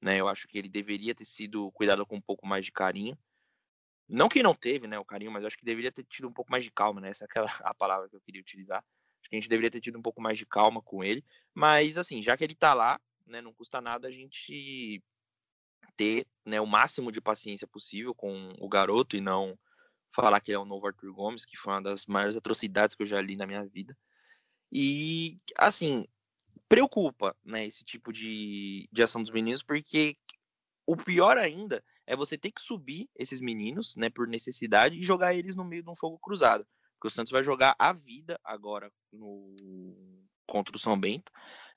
né? 0.00 0.20
Eu 0.20 0.28
acho 0.28 0.46
que 0.46 0.58
ele 0.58 0.68
deveria 0.68 1.14
ter 1.14 1.24
sido 1.24 1.70
cuidado 1.72 2.06
com 2.06 2.16
um 2.16 2.20
pouco 2.20 2.46
mais 2.46 2.64
de 2.64 2.72
carinho. 2.72 3.18
Não 4.08 4.28
que 4.28 4.42
não 4.42 4.54
teve, 4.54 4.86
né, 4.86 4.98
o 4.98 5.04
carinho, 5.04 5.32
mas 5.32 5.44
acho 5.44 5.58
que 5.58 5.64
deveria 5.64 5.90
ter 5.90 6.04
tido 6.04 6.28
um 6.28 6.32
pouco 6.32 6.50
mais 6.50 6.62
de 6.64 6.70
calma, 6.70 7.00
né? 7.00 7.10
Essa 7.10 7.24
é 7.24 7.26
aquela 7.26 7.46
a 7.64 7.74
palavra 7.74 8.08
que 8.08 8.16
eu 8.16 8.20
queria 8.20 8.40
utilizar. 8.40 8.78
Acho 8.78 9.30
que 9.30 9.36
a 9.36 9.40
gente 9.40 9.48
deveria 9.48 9.70
ter 9.70 9.80
tido 9.80 9.98
um 9.98 10.02
pouco 10.02 10.20
mais 10.20 10.38
de 10.38 10.46
calma 10.46 10.80
com 10.80 11.02
ele. 11.02 11.24
Mas 11.54 11.98
assim, 11.98 12.22
já 12.22 12.36
que 12.36 12.44
ele 12.44 12.54
tá 12.54 12.72
lá, 12.72 13.00
né, 13.26 13.40
não 13.40 13.52
custa 13.52 13.80
nada 13.80 14.06
a 14.08 14.10
gente 14.10 15.02
ter 15.96 16.26
né, 16.44 16.60
o 16.60 16.66
máximo 16.66 17.10
de 17.10 17.20
paciência 17.20 17.66
possível 17.66 18.14
com 18.14 18.54
o 18.58 18.68
garoto 18.68 19.16
e 19.16 19.20
não 19.20 19.58
falar 20.14 20.40
que 20.40 20.50
ele 20.50 20.56
é 20.56 20.60
o 20.60 20.64
novo 20.64 20.86
Arthur 20.86 21.12
Gomes, 21.12 21.44
que 21.44 21.56
foi 21.56 21.72
uma 21.74 21.82
das 21.82 22.06
maiores 22.06 22.36
atrocidades 22.36 22.94
que 22.94 23.02
eu 23.02 23.06
já 23.06 23.20
li 23.20 23.36
na 23.36 23.46
minha 23.46 23.64
vida. 23.66 23.96
E, 24.72 25.38
assim, 25.56 26.06
preocupa 26.68 27.36
né, 27.44 27.66
esse 27.66 27.84
tipo 27.84 28.12
de, 28.12 28.88
de 28.92 29.02
ação 29.02 29.22
dos 29.22 29.30
meninos, 29.30 29.62
porque 29.62 30.16
o 30.86 30.96
pior 30.96 31.36
ainda 31.36 31.82
é 32.06 32.14
você 32.14 32.38
ter 32.38 32.50
que 32.50 32.62
subir 32.62 33.08
esses 33.16 33.40
meninos, 33.40 33.96
né, 33.96 34.08
por 34.08 34.28
necessidade, 34.28 34.96
e 34.96 35.02
jogar 35.02 35.34
eles 35.34 35.56
no 35.56 35.64
meio 35.64 35.82
de 35.82 35.90
um 35.90 35.94
fogo 35.94 36.18
cruzado. 36.18 36.66
Porque 36.94 37.08
o 37.08 37.10
Santos 37.10 37.32
vai 37.32 37.44
jogar 37.44 37.74
a 37.78 37.92
vida 37.92 38.38
agora 38.44 38.90
no 39.12 39.54
contra 40.46 40.76
o 40.76 40.78
São 40.78 40.98
Bento, 40.98 41.32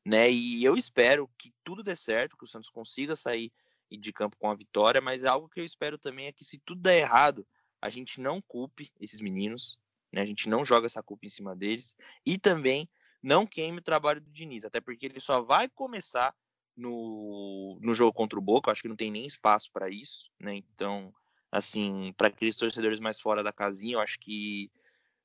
né? 0.05 0.31
E 0.31 0.63
eu 0.63 0.77
espero 0.77 1.29
que 1.37 1.51
tudo 1.63 1.81
dê 1.81 1.95
certo, 1.95 2.37
que 2.37 2.43
o 2.43 2.47
Santos 2.47 2.69
consiga 2.69 3.15
sair 3.15 3.51
de 3.91 4.13
campo 4.13 4.37
com 4.37 4.49
a 4.49 4.55
vitória, 4.55 5.01
mas 5.01 5.25
algo 5.25 5.49
que 5.49 5.59
eu 5.59 5.65
espero 5.65 5.97
também 5.97 6.27
é 6.27 6.31
que 6.31 6.45
se 6.45 6.59
tudo 6.59 6.81
der 6.81 6.99
errado, 6.99 7.45
a 7.81 7.89
gente 7.89 8.21
não 8.21 8.41
culpe 8.41 8.91
esses 8.99 9.19
meninos, 9.19 9.77
né? 10.11 10.21
A 10.21 10.25
gente 10.25 10.47
não 10.47 10.63
joga 10.63 10.85
essa 10.85 11.01
culpa 11.01 11.25
em 11.25 11.29
cima 11.29 11.55
deles 11.55 11.95
e 12.25 12.37
também 12.37 12.87
não 13.21 13.45
queime 13.45 13.79
o 13.79 13.83
trabalho 13.83 14.21
do 14.21 14.31
Diniz, 14.31 14.63
até 14.63 14.79
porque 14.79 15.07
ele 15.07 15.19
só 15.19 15.41
vai 15.41 15.67
começar 15.67 16.33
no, 16.79 17.77
no 17.81 17.93
jogo 17.93 18.13
contra 18.13 18.39
o 18.39 18.41
Boca, 18.41 18.71
acho 18.71 18.81
que 18.81 18.87
não 18.87 18.95
tem 18.95 19.11
nem 19.11 19.25
espaço 19.25 19.69
para 19.71 19.89
isso, 19.89 20.31
né? 20.39 20.55
Então, 20.55 21.13
assim, 21.51 22.13
para 22.17 22.27
aqueles 22.29 22.55
torcedores 22.55 22.99
mais 22.99 23.19
fora 23.19 23.43
da 23.43 23.51
casinha, 23.51 23.95
eu 23.95 23.99
acho 23.99 24.19
que 24.19 24.71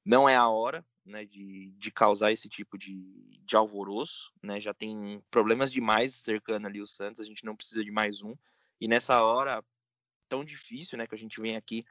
não 0.04 0.28
é 0.28 0.36
a 0.36 0.48
hora, 0.48 0.84
né, 1.04 1.24
de, 1.24 1.70
de 1.78 1.90
causar 1.90 2.32
esse 2.32 2.48
tipo 2.48 2.76
de, 2.76 3.00
de 3.44 3.56
alvoroço, 3.56 4.32
né? 4.42 4.60
Já 4.60 4.74
tem 4.74 5.22
problemas 5.30 5.70
demais 5.70 6.14
cercando 6.14 6.66
ali 6.66 6.80
o 6.80 6.86
Santos, 6.86 7.20
a 7.20 7.24
gente 7.24 7.44
não 7.44 7.56
precisa 7.56 7.84
de 7.84 7.90
mais 7.90 8.22
um. 8.22 8.34
E 8.80 8.88
nessa 8.88 9.22
hora 9.22 9.64
tão 10.28 10.44
difícil, 10.44 10.98
né, 10.98 11.06
que 11.06 11.14
a 11.14 11.18
gente 11.18 11.40
vem 11.40 11.56
aqui 11.56 11.84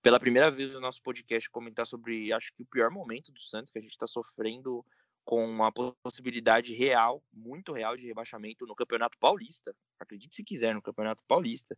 pela 0.00 0.20
primeira 0.20 0.50
vez 0.50 0.72
no 0.72 0.80
nosso 0.80 1.02
podcast 1.02 1.50
comentar 1.50 1.86
sobre, 1.86 2.32
acho 2.32 2.52
que 2.54 2.62
o 2.62 2.66
pior 2.66 2.90
momento 2.90 3.32
do 3.32 3.40
Santos, 3.40 3.70
que 3.70 3.78
a 3.78 3.82
gente 3.82 3.92
está 3.92 4.06
sofrendo 4.06 4.84
com 5.28 5.44
uma 5.44 5.70
possibilidade 5.70 6.72
real, 6.72 7.22
muito 7.30 7.70
real 7.74 7.98
de 7.98 8.06
rebaixamento 8.06 8.64
no 8.64 8.74
Campeonato 8.74 9.18
Paulista. 9.18 9.76
Acredite 10.00 10.34
se 10.34 10.42
quiser, 10.42 10.74
no 10.74 10.80
Campeonato 10.80 11.22
Paulista, 11.28 11.76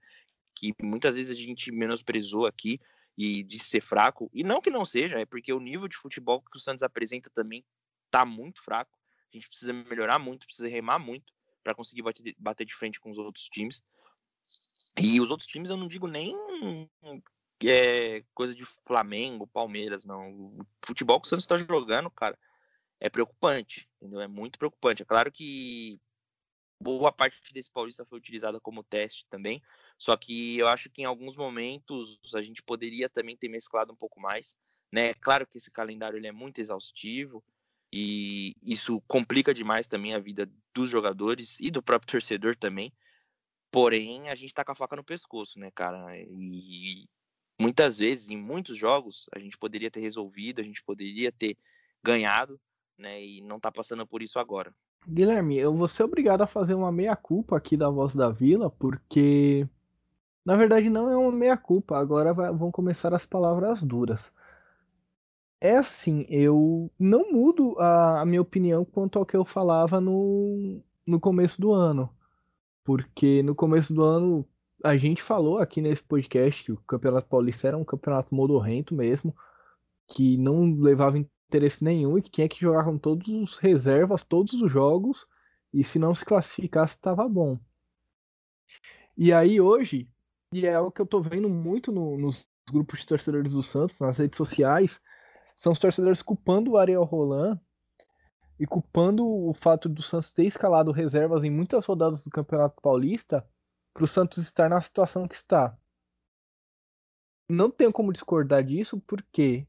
que 0.54 0.72
muitas 0.80 1.16
vezes 1.16 1.36
a 1.36 1.40
gente 1.40 1.72
menosprezou 1.72 2.46
aqui 2.46 2.78
e 3.18 3.42
de 3.42 3.58
ser 3.58 3.80
fraco. 3.80 4.30
E 4.32 4.44
não 4.44 4.60
que 4.60 4.70
não 4.70 4.84
seja, 4.84 5.18
é 5.18 5.26
porque 5.26 5.52
o 5.52 5.58
nível 5.58 5.88
de 5.88 5.96
futebol 5.96 6.40
que 6.40 6.56
o 6.56 6.60
Santos 6.60 6.84
apresenta 6.84 7.28
também 7.28 7.64
tá 8.08 8.24
muito 8.24 8.62
fraco. 8.62 8.96
A 9.34 9.36
gente 9.36 9.48
precisa 9.48 9.72
melhorar 9.72 10.20
muito, 10.20 10.46
precisa 10.46 10.68
remar 10.68 11.00
muito 11.00 11.32
para 11.64 11.74
conseguir 11.74 12.02
bater, 12.02 12.36
bater 12.38 12.64
de 12.64 12.74
frente 12.76 13.00
com 13.00 13.10
os 13.10 13.18
outros 13.18 13.48
times. 13.48 13.82
E 14.96 15.20
os 15.20 15.28
outros 15.28 15.48
times 15.48 15.70
eu 15.70 15.76
não 15.76 15.88
digo 15.88 16.06
nem 16.06 16.36
é, 17.64 18.22
coisa 18.32 18.54
de 18.54 18.64
Flamengo, 18.64 19.44
Palmeiras, 19.48 20.04
não. 20.04 20.30
O 20.30 20.66
futebol 20.86 21.20
que 21.20 21.26
o 21.26 21.28
Santos 21.28 21.42
está 21.42 21.58
jogando, 21.58 22.08
cara, 22.12 22.38
é 23.00 23.08
preocupante, 23.08 23.88
entendeu? 23.96 24.20
É 24.20 24.28
muito 24.28 24.58
preocupante. 24.58 25.02
É 25.02 25.06
claro 25.06 25.32
que 25.32 25.98
boa 26.80 27.10
parte 27.10 27.52
desse 27.52 27.70
Paulista 27.70 28.04
foi 28.04 28.18
utilizada 28.18 28.60
como 28.60 28.84
teste 28.84 29.26
também, 29.28 29.62
só 29.98 30.16
que 30.16 30.56
eu 30.56 30.68
acho 30.68 30.88
que 30.88 31.02
em 31.02 31.04
alguns 31.04 31.36
momentos 31.36 32.18
a 32.34 32.40
gente 32.40 32.62
poderia 32.62 33.08
também 33.08 33.36
ter 33.36 33.48
mesclado 33.48 33.92
um 33.92 33.96
pouco 33.96 34.20
mais, 34.20 34.56
né? 34.92 35.14
Claro 35.14 35.46
que 35.46 35.58
esse 35.58 35.70
calendário 35.70 36.18
ele 36.18 36.26
é 36.26 36.32
muito 36.32 36.60
exaustivo 36.60 37.44
e 37.92 38.54
isso 38.62 39.00
complica 39.08 39.52
demais 39.52 39.86
também 39.86 40.14
a 40.14 40.18
vida 40.18 40.50
dos 40.74 40.88
jogadores 40.88 41.58
e 41.60 41.70
do 41.70 41.82
próprio 41.82 42.12
torcedor 42.12 42.56
também. 42.56 42.92
Porém, 43.70 44.28
a 44.28 44.34
gente 44.34 44.54
tá 44.54 44.64
com 44.64 44.72
a 44.72 44.74
faca 44.74 44.96
no 44.96 45.04
pescoço, 45.04 45.58
né, 45.58 45.70
cara? 45.70 46.16
E 46.18 47.08
muitas 47.60 47.98
vezes, 47.98 48.30
em 48.30 48.36
muitos 48.36 48.76
jogos, 48.76 49.26
a 49.34 49.38
gente 49.38 49.56
poderia 49.58 49.90
ter 49.90 50.00
resolvido, 50.00 50.60
a 50.60 50.64
gente 50.64 50.82
poderia 50.82 51.30
ter 51.30 51.56
ganhado, 52.02 52.60
né? 53.00 53.24
E 53.24 53.40
não 53.40 53.58
tá 53.58 53.72
passando 53.72 54.06
por 54.06 54.22
isso 54.22 54.38
agora. 54.38 54.72
Guilherme, 55.08 55.58
eu 55.58 55.74
vou 55.74 55.88
ser 55.88 56.04
obrigado 56.04 56.42
a 56.42 56.46
fazer 56.46 56.74
uma 56.74 56.92
meia-culpa 56.92 57.56
aqui 57.56 57.76
da 57.76 57.88
Voz 57.88 58.14
da 58.14 58.30
Vila, 58.30 58.70
porque 58.70 59.66
na 60.44 60.56
verdade 60.56 60.90
não 60.90 61.10
é 61.10 61.16
uma 61.16 61.32
meia-culpa, 61.32 61.98
agora 61.98 62.32
vai, 62.34 62.52
vão 62.52 62.70
começar 62.70 63.14
as 63.14 63.24
palavras 63.24 63.82
duras. 63.82 64.30
É 65.60 65.76
assim, 65.76 66.26
eu 66.28 66.90
não 66.98 67.32
mudo 67.32 67.78
a, 67.78 68.22
a, 68.22 68.26
minha 68.26 68.40
opinião 68.40 68.84
quanto 68.84 69.18
ao 69.18 69.26
que 69.26 69.36
eu 69.36 69.44
falava 69.44 70.00
no, 70.00 70.80
no 71.06 71.20
começo 71.20 71.60
do 71.60 71.72
ano. 71.72 72.08
Porque 72.84 73.42
no 73.42 73.54
começo 73.54 73.92
do 73.92 74.02
ano 74.02 74.46
a 74.82 74.96
gente 74.96 75.22
falou 75.22 75.58
aqui 75.58 75.82
nesse 75.82 76.02
podcast 76.02 76.64
que 76.64 76.72
o 76.72 76.78
Campeonato 76.78 77.28
Paulista 77.28 77.68
era 77.68 77.76
um 77.76 77.84
campeonato 77.84 78.34
modorrento 78.34 78.94
mesmo, 78.94 79.36
que 80.08 80.38
não 80.38 80.74
levava 80.74 81.18
interesse 81.50 81.82
nenhum 81.82 82.16
e 82.16 82.22
que 82.22 82.30
tinha 82.30 82.48
que 82.48 82.60
jogar 82.60 82.84
com 82.84 82.96
todos 82.96 83.28
os 83.28 83.58
reservas, 83.58 84.22
todos 84.22 84.52
os 84.54 84.70
jogos, 84.70 85.26
e 85.72 85.82
se 85.82 85.98
não 85.98 86.14
se 86.14 86.24
classificasse, 86.24 86.94
estava 86.94 87.28
bom. 87.28 87.58
E 89.16 89.32
aí 89.32 89.60
hoje, 89.60 90.08
e 90.52 90.66
é 90.66 90.78
o 90.78 90.90
que 90.90 91.00
eu 91.00 91.06
tô 91.06 91.20
vendo 91.20 91.48
muito 91.48 91.90
no, 91.92 92.16
nos 92.16 92.46
grupos 92.70 93.00
de 93.00 93.06
torcedores 93.06 93.52
do 93.52 93.62
Santos, 93.62 93.98
nas 93.98 94.16
redes 94.16 94.36
sociais, 94.36 95.00
são 95.56 95.72
os 95.72 95.78
torcedores 95.78 96.22
culpando 96.22 96.72
o 96.72 96.78
Ariel 96.78 97.04
Roland 97.04 97.60
e 98.58 98.66
culpando 98.66 99.26
o 99.26 99.52
fato 99.52 99.88
do 99.88 100.02
Santos 100.02 100.32
ter 100.32 100.44
escalado 100.44 100.92
reservas 100.92 101.44
em 101.44 101.50
muitas 101.50 101.84
rodadas 101.84 102.24
do 102.24 102.30
Campeonato 102.30 102.80
Paulista 102.80 103.46
para 103.92 104.04
o 104.04 104.06
Santos 104.06 104.38
estar 104.38 104.68
na 104.68 104.80
situação 104.80 105.26
que 105.26 105.34
está. 105.34 105.76
Não 107.48 107.70
tenho 107.70 107.92
como 107.92 108.12
discordar 108.12 108.62
disso, 108.62 109.00
porque 109.06 109.66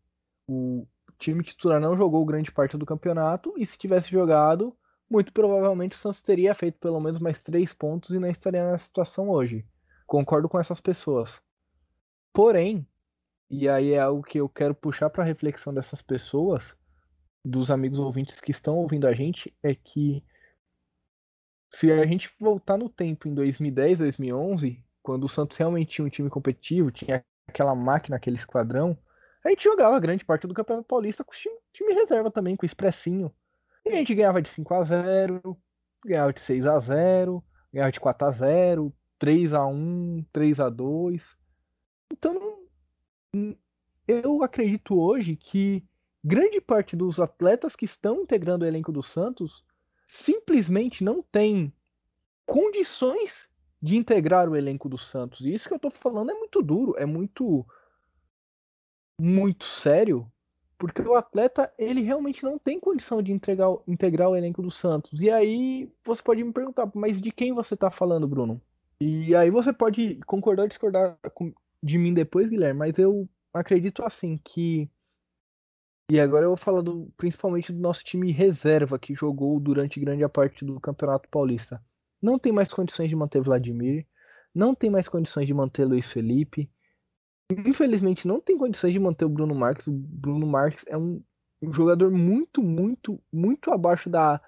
o, 0.47 0.85
time 1.21 1.43
titular 1.43 1.79
não 1.79 1.95
jogou 1.95 2.25
grande 2.25 2.51
parte 2.51 2.75
do 2.75 2.85
campeonato 2.85 3.53
e 3.55 3.65
se 3.65 3.77
tivesse 3.77 4.09
jogado, 4.09 4.75
muito 5.09 5.31
provavelmente 5.31 5.95
o 5.95 5.99
Santos 5.99 6.21
teria 6.21 6.53
feito 6.55 6.79
pelo 6.79 6.99
menos 6.99 7.19
mais 7.19 7.39
três 7.39 7.73
pontos 7.73 8.09
e 8.09 8.19
não 8.19 8.29
estaria 8.29 8.69
na 8.69 8.77
situação 8.77 9.29
hoje. 9.29 9.65
Concordo 10.07 10.49
com 10.49 10.59
essas 10.59 10.81
pessoas. 10.81 11.39
Porém, 12.33 12.87
e 13.49 13.69
aí 13.69 13.91
é 13.91 13.99
algo 13.99 14.23
que 14.23 14.39
eu 14.39 14.49
quero 14.49 14.73
puxar 14.73 15.09
para 15.09 15.23
a 15.23 15.27
reflexão 15.27 15.73
dessas 15.73 16.01
pessoas, 16.01 16.75
dos 17.45 17.69
amigos 17.69 17.99
ouvintes 17.99 18.41
que 18.41 18.51
estão 18.51 18.77
ouvindo 18.77 19.05
a 19.05 19.13
gente, 19.13 19.53
é 19.61 19.75
que 19.75 20.23
se 21.73 21.91
a 21.91 22.05
gente 22.05 22.33
voltar 22.39 22.77
no 22.77 22.89
tempo 22.89 23.27
em 23.27 23.33
2010, 23.33 23.99
2011, 23.99 24.83
quando 25.03 25.25
o 25.25 25.29
Santos 25.29 25.57
realmente 25.57 25.89
tinha 25.89 26.05
um 26.05 26.09
time 26.09 26.29
competitivo, 26.29 26.91
tinha 26.91 27.23
aquela 27.47 27.75
máquina, 27.75 28.15
aquele 28.15 28.37
esquadrão, 28.37 28.97
a 29.43 29.49
gente 29.49 29.63
jogava 29.63 29.99
grande 29.99 30.23
parte 30.23 30.47
do 30.47 30.53
Campeonato 30.53 30.87
Paulista 30.87 31.23
com 31.23 31.31
time, 31.31 31.55
time 31.73 31.93
reserva 31.93 32.29
também, 32.29 32.55
com 32.55 32.63
o 32.63 32.65
expressinho. 32.65 33.33
E 33.85 33.89
a 33.89 33.95
gente 33.95 34.13
ganhava 34.13 34.41
de 34.41 34.49
5 34.49 34.73
a 34.73 34.83
0 34.83 35.57
ganhava 36.05 36.33
de 36.33 36.39
6 36.39 36.65
a 36.65 36.79
0 36.79 37.43
ganhava 37.71 37.91
de 37.91 37.99
4 37.99 38.27
a 38.27 38.31
0 38.31 38.93
3 39.17 39.53
a 39.53 39.65
1 39.65 40.25
3 40.31 40.59
a 40.59 40.69
2 40.69 41.37
Então, 42.11 42.59
eu 44.07 44.43
acredito 44.43 44.99
hoje 44.99 45.35
que 45.35 45.83
grande 46.23 46.61
parte 46.61 46.95
dos 46.95 47.19
atletas 47.19 47.75
que 47.75 47.85
estão 47.85 48.21
integrando 48.21 48.65
o 48.65 48.67
elenco 48.67 48.91
do 48.91 49.01
Santos 49.01 49.63
simplesmente 50.05 51.03
não 51.03 51.23
tem 51.23 51.73
condições 52.45 53.49
de 53.81 53.95
integrar 53.95 54.49
o 54.49 54.55
elenco 54.55 54.87
do 54.87 54.97
Santos. 54.97 55.45
E 55.45 55.53
isso 55.53 55.67
que 55.67 55.73
eu 55.73 55.79
tô 55.79 55.89
falando 55.89 56.31
é 56.31 56.33
muito 56.33 56.61
duro, 56.61 56.95
é 56.97 57.05
muito 57.05 57.65
muito 59.21 59.65
sério, 59.65 60.25
porque 60.79 61.01
o 61.03 61.13
atleta 61.13 61.71
ele 61.77 62.01
realmente 62.01 62.43
não 62.43 62.57
tem 62.57 62.79
condição 62.79 63.21
de 63.21 63.31
entregar, 63.31 63.69
integrar 63.87 64.29
o 64.29 64.35
elenco 64.35 64.63
do 64.63 64.71
Santos. 64.71 65.21
E 65.21 65.29
aí 65.29 65.87
você 66.03 66.23
pode 66.23 66.43
me 66.43 66.51
perguntar, 66.51 66.89
mas 66.95 67.21
de 67.21 67.31
quem 67.31 67.53
você 67.53 67.75
está 67.75 67.91
falando, 67.91 68.27
Bruno? 68.27 68.59
E 68.99 69.35
aí 69.35 69.51
você 69.51 69.71
pode 69.71 70.19
concordar 70.25 70.63
ou 70.63 70.67
discordar 70.67 71.17
de 71.83 71.97
mim 71.99 72.13
depois, 72.13 72.49
Guilherme, 72.49 72.79
mas 72.79 72.97
eu 72.97 73.29
acredito 73.53 74.03
assim 74.03 74.39
que 74.43 74.89
e 76.09 76.19
agora 76.19 76.43
eu 76.43 76.49
vou 76.49 76.57
falar 76.57 76.81
do, 76.81 77.09
principalmente 77.15 77.71
do 77.71 77.79
nosso 77.79 78.03
time 78.03 78.33
reserva 78.33 78.99
que 78.99 79.13
jogou 79.13 79.59
durante 79.59 79.99
grande 79.99 80.27
parte 80.27 80.65
do 80.65 80.79
Campeonato 80.79 81.29
Paulista. 81.29 81.81
Não 82.21 82.37
tem 82.37 82.51
mais 82.51 82.73
condições 82.73 83.07
de 83.07 83.15
manter 83.15 83.41
Vladimir, 83.41 84.05
não 84.53 84.75
tem 84.75 84.89
mais 84.89 85.07
condições 85.07 85.47
de 85.47 85.53
manter 85.53 85.85
Luiz 85.85 86.11
Felipe, 86.11 86.69
infelizmente 87.65 88.27
não 88.27 88.39
tem 88.39 88.57
condições 88.57 88.93
de 88.93 88.99
manter 88.99 89.25
o 89.25 89.29
Bruno 89.29 89.55
Marques. 89.55 89.87
O 89.87 89.91
Bruno 89.91 90.45
Marques 90.45 90.83
é 90.87 90.97
um 90.97 91.21
jogador 91.71 92.11
muito, 92.11 92.63
muito, 92.63 93.21
muito 93.31 93.71
abaixo 93.71 94.09
da, 94.09 94.41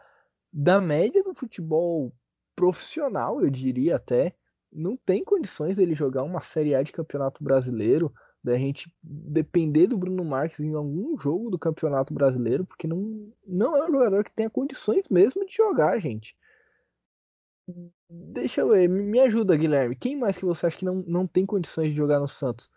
da 0.51 0.81
média 0.81 1.23
do 1.23 1.33
futebol 1.33 2.13
profissional, 2.55 3.41
eu 3.41 3.49
diria 3.49 3.95
até. 3.95 4.35
Não 4.71 4.97
tem 4.97 5.23
condições 5.23 5.77
dele 5.77 5.93
jogar 5.93 6.23
uma 6.23 6.39
Série 6.39 6.73
A 6.73 6.81
de 6.81 6.91
Campeonato 6.91 7.43
Brasileiro, 7.43 8.11
da 8.43 8.57
gente 8.57 8.93
depender 9.01 9.87
do 9.87 9.97
Bruno 9.97 10.25
Marques 10.25 10.59
em 10.59 10.73
algum 10.73 11.17
jogo 11.17 11.49
do 11.49 11.59
Campeonato 11.59 12.13
Brasileiro, 12.13 12.65
porque 12.65 12.87
não, 12.87 13.31
não 13.47 13.77
é 13.77 13.87
um 13.87 13.91
jogador 13.91 14.23
que 14.23 14.33
tenha 14.33 14.49
condições 14.49 15.07
mesmo 15.09 15.45
de 15.45 15.55
jogar, 15.55 15.99
gente. 15.99 16.35
Deixa 18.09 18.61
eu 18.61 18.69
ver, 18.69 18.89
me 18.89 19.19
ajuda, 19.19 19.55
Guilherme. 19.55 19.95
Quem 19.95 20.17
mais 20.17 20.37
que 20.37 20.45
você 20.45 20.65
acha 20.65 20.77
que 20.77 20.85
não, 20.85 20.95
não 21.07 21.25
tem 21.25 21.45
condições 21.45 21.91
de 21.91 21.95
jogar 21.95 22.19
no 22.19 22.27
Santos? 22.27 22.69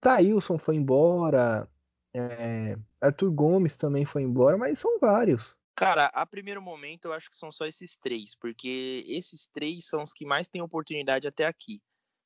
Thailson 0.00 0.58
foi 0.58 0.76
embora, 0.76 1.68
é, 2.14 2.76
Arthur 3.00 3.30
Gomes 3.30 3.76
também 3.76 4.04
foi 4.04 4.22
embora, 4.22 4.56
mas 4.56 4.78
são 4.78 4.98
vários. 4.98 5.56
Cara, 5.74 6.06
a 6.06 6.24
primeiro 6.24 6.62
momento 6.62 7.04
eu 7.04 7.12
acho 7.12 7.28
que 7.28 7.36
são 7.36 7.52
só 7.52 7.66
esses 7.66 7.96
três, 7.96 8.34
porque 8.34 9.04
esses 9.06 9.46
três 9.46 9.86
são 9.86 10.02
os 10.02 10.12
que 10.12 10.24
mais 10.24 10.48
têm 10.48 10.62
oportunidade 10.62 11.28
até 11.28 11.44
aqui, 11.44 11.82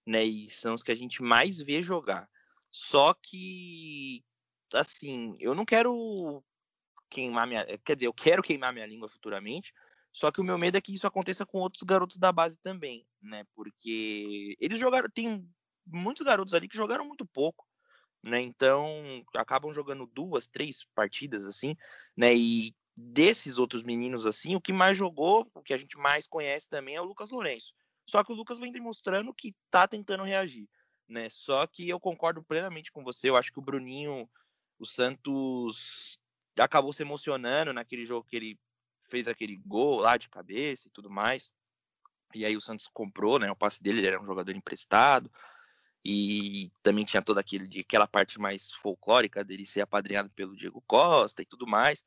né? 0.06 0.22
E 0.22 0.48
são 0.48 0.74
os 0.74 0.84
que 0.84 0.92
a 0.92 0.94
gente 0.94 1.20
mais 1.20 1.58
vê 1.58 1.82
jogar. 1.82 2.28
Só 2.70 3.12
que, 3.20 4.24
assim, 4.72 5.36
eu 5.40 5.54
não 5.56 5.64
quero 5.64 6.44
queimar 7.10 7.48
minha. 7.48 7.66
Quer 7.84 7.96
dizer, 7.96 8.06
eu 8.06 8.14
quero 8.14 8.42
queimar 8.42 8.72
minha 8.72 8.86
língua 8.86 9.08
futuramente, 9.08 9.74
só 10.12 10.30
que 10.30 10.40
o 10.40 10.44
meu 10.44 10.56
medo 10.56 10.78
é 10.78 10.80
que 10.80 10.94
isso 10.94 11.08
aconteça 11.08 11.44
com 11.44 11.58
outros 11.58 11.82
garotos 11.82 12.18
da 12.18 12.30
base 12.30 12.56
também, 12.62 13.04
né? 13.20 13.44
Porque 13.56 14.56
eles 14.60 14.78
jogaram. 14.78 15.10
Tem 15.12 15.44
muitos 15.92 16.24
garotos 16.24 16.54
ali 16.54 16.68
que 16.68 16.76
jogaram 16.76 17.04
muito 17.04 17.26
pouco, 17.26 17.66
né? 18.22 18.40
Então 18.40 19.24
acabam 19.36 19.72
jogando 19.72 20.06
duas, 20.06 20.46
três 20.46 20.84
partidas 20.94 21.46
assim, 21.46 21.76
né? 22.16 22.34
E 22.34 22.74
desses 22.96 23.58
outros 23.58 23.82
meninos 23.82 24.26
assim, 24.26 24.54
o 24.54 24.60
que 24.60 24.72
mais 24.72 24.96
jogou, 24.96 25.50
o 25.54 25.62
que 25.62 25.72
a 25.72 25.78
gente 25.78 25.96
mais 25.96 26.26
conhece 26.26 26.68
também 26.68 26.96
é 26.96 27.00
o 27.00 27.04
Lucas 27.04 27.30
Lourenço. 27.30 27.72
Só 28.08 28.24
que 28.24 28.32
o 28.32 28.34
Lucas 28.34 28.58
vem 28.58 28.72
demonstrando 28.72 29.32
que 29.32 29.54
tá 29.70 29.86
tentando 29.86 30.24
reagir, 30.24 30.68
né? 31.08 31.28
Só 31.30 31.66
que 31.66 31.88
eu 31.88 32.00
concordo 32.00 32.42
plenamente 32.42 32.90
com 32.92 33.04
você. 33.04 33.30
Eu 33.30 33.36
acho 33.36 33.52
que 33.52 33.58
o 33.58 33.62
Bruninho, 33.62 34.28
o 34.78 34.86
Santos 34.86 36.18
acabou 36.58 36.92
se 36.92 37.02
emocionando 37.02 37.72
naquele 37.72 38.04
jogo 38.04 38.26
que 38.26 38.36
ele 38.36 38.58
fez 39.04 39.28
aquele 39.28 39.56
gol 39.56 40.00
lá 40.00 40.16
de 40.16 40.28
cabeça 40.28 40.88
e 40.88 40.90
tudo 40.90 41.08
mais. 41.08 41.52
E 42.34 42.44
aí 42.44 42.56
o 42.56 42.60
Santos 42.60 42.88
comprou, 42.92 43.38
né? 43.38 43.50
O 43.50 43.56
passe 43.56 43.82
dele, 43.82 44.00
ele 44.00 44.06
era 44.08 44.20
um 44.20 44.26
jogador 44.26 44.54
emprestado. 44.54 45.30
E 46.04 46.72
também 46.82 47.04
tinha 47.04 47.22
toda 47.22 47.40
aquele, 47.40 47.80
aquela 47.80 48.06
parte 48.06 48.38
mais 48.38 48.72
folclórica 48.72 49.44
dele 49.44 49.66
ser 49.66 49.82
apadrinhado 49.82 50.30
pelo 50.30 50.56
Diego 50.56 50.82
Costa 50.86 51.42
e 51.42 51.46
tudo 51.46 51.66
mais. 51.66 52.04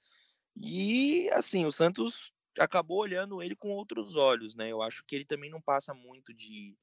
E 0.55 1.29
assim, 1.31 1.65
o 1.65 1.71
Santos 1.71 2.31
acabou 2.59 2.99
olhando 2.99 3.41
ele 3.41 3.55
com 3.55 3.69
outros 3.69 4.15
olhos, 4.15 4.55
né? 4.55 4.71
Eu 4.71 4.81
acho 4.81 5.03
que 5.05 5.15
ele 5.15 5.25
também 5.25 5.49
não 5.49 5.61
passa 5.61 5.93
muito 5.93 6.33
de 6.33 6.75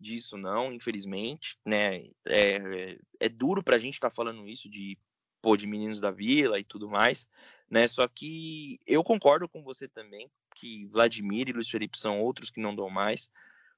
disso, 0.00 0.36
não, 0.36 0.72
infelizmente, 0.72 1.58
né? 1.64 2.06
É, 2.26 2.56
é, 2.56 2.98
é 3.20 3.28
duro 3.28 3.62
pra 3.62 3.78
gente 3.78 3.94
estar 3.94 4.10
tá 4.10 4.14
falando 4.14 4.46
isso 4.46 4.68
de 4.68 4.96
pô, 5.40 5.56
de 5.56 5.66
meninos 5.66 6.00
da 6.00 6.10
vila 6.10 6.58
e 6.58 6.64
tudo 6.64 6.88
mais, 6.88 7.26
né? 7.70 7.86
Só 7.88 8.06
que 8.08 8.80
eu 8.86 9.02
concordo 9.02 9.48
com 9.48 9.62
você 9.62 9.88
também 9.88 10.30
que 10.54 10.86
Vladimir 10.86 11.48
e 11.48 11.52
Luiz 11.52 11.68
Felipe 11.70 11.98
são 11.98 12.20
outros 12.20 12.50
que 12.50 12.60
não 12.60 12.74
dão 12.74 12.90
mais. 12.90 13.30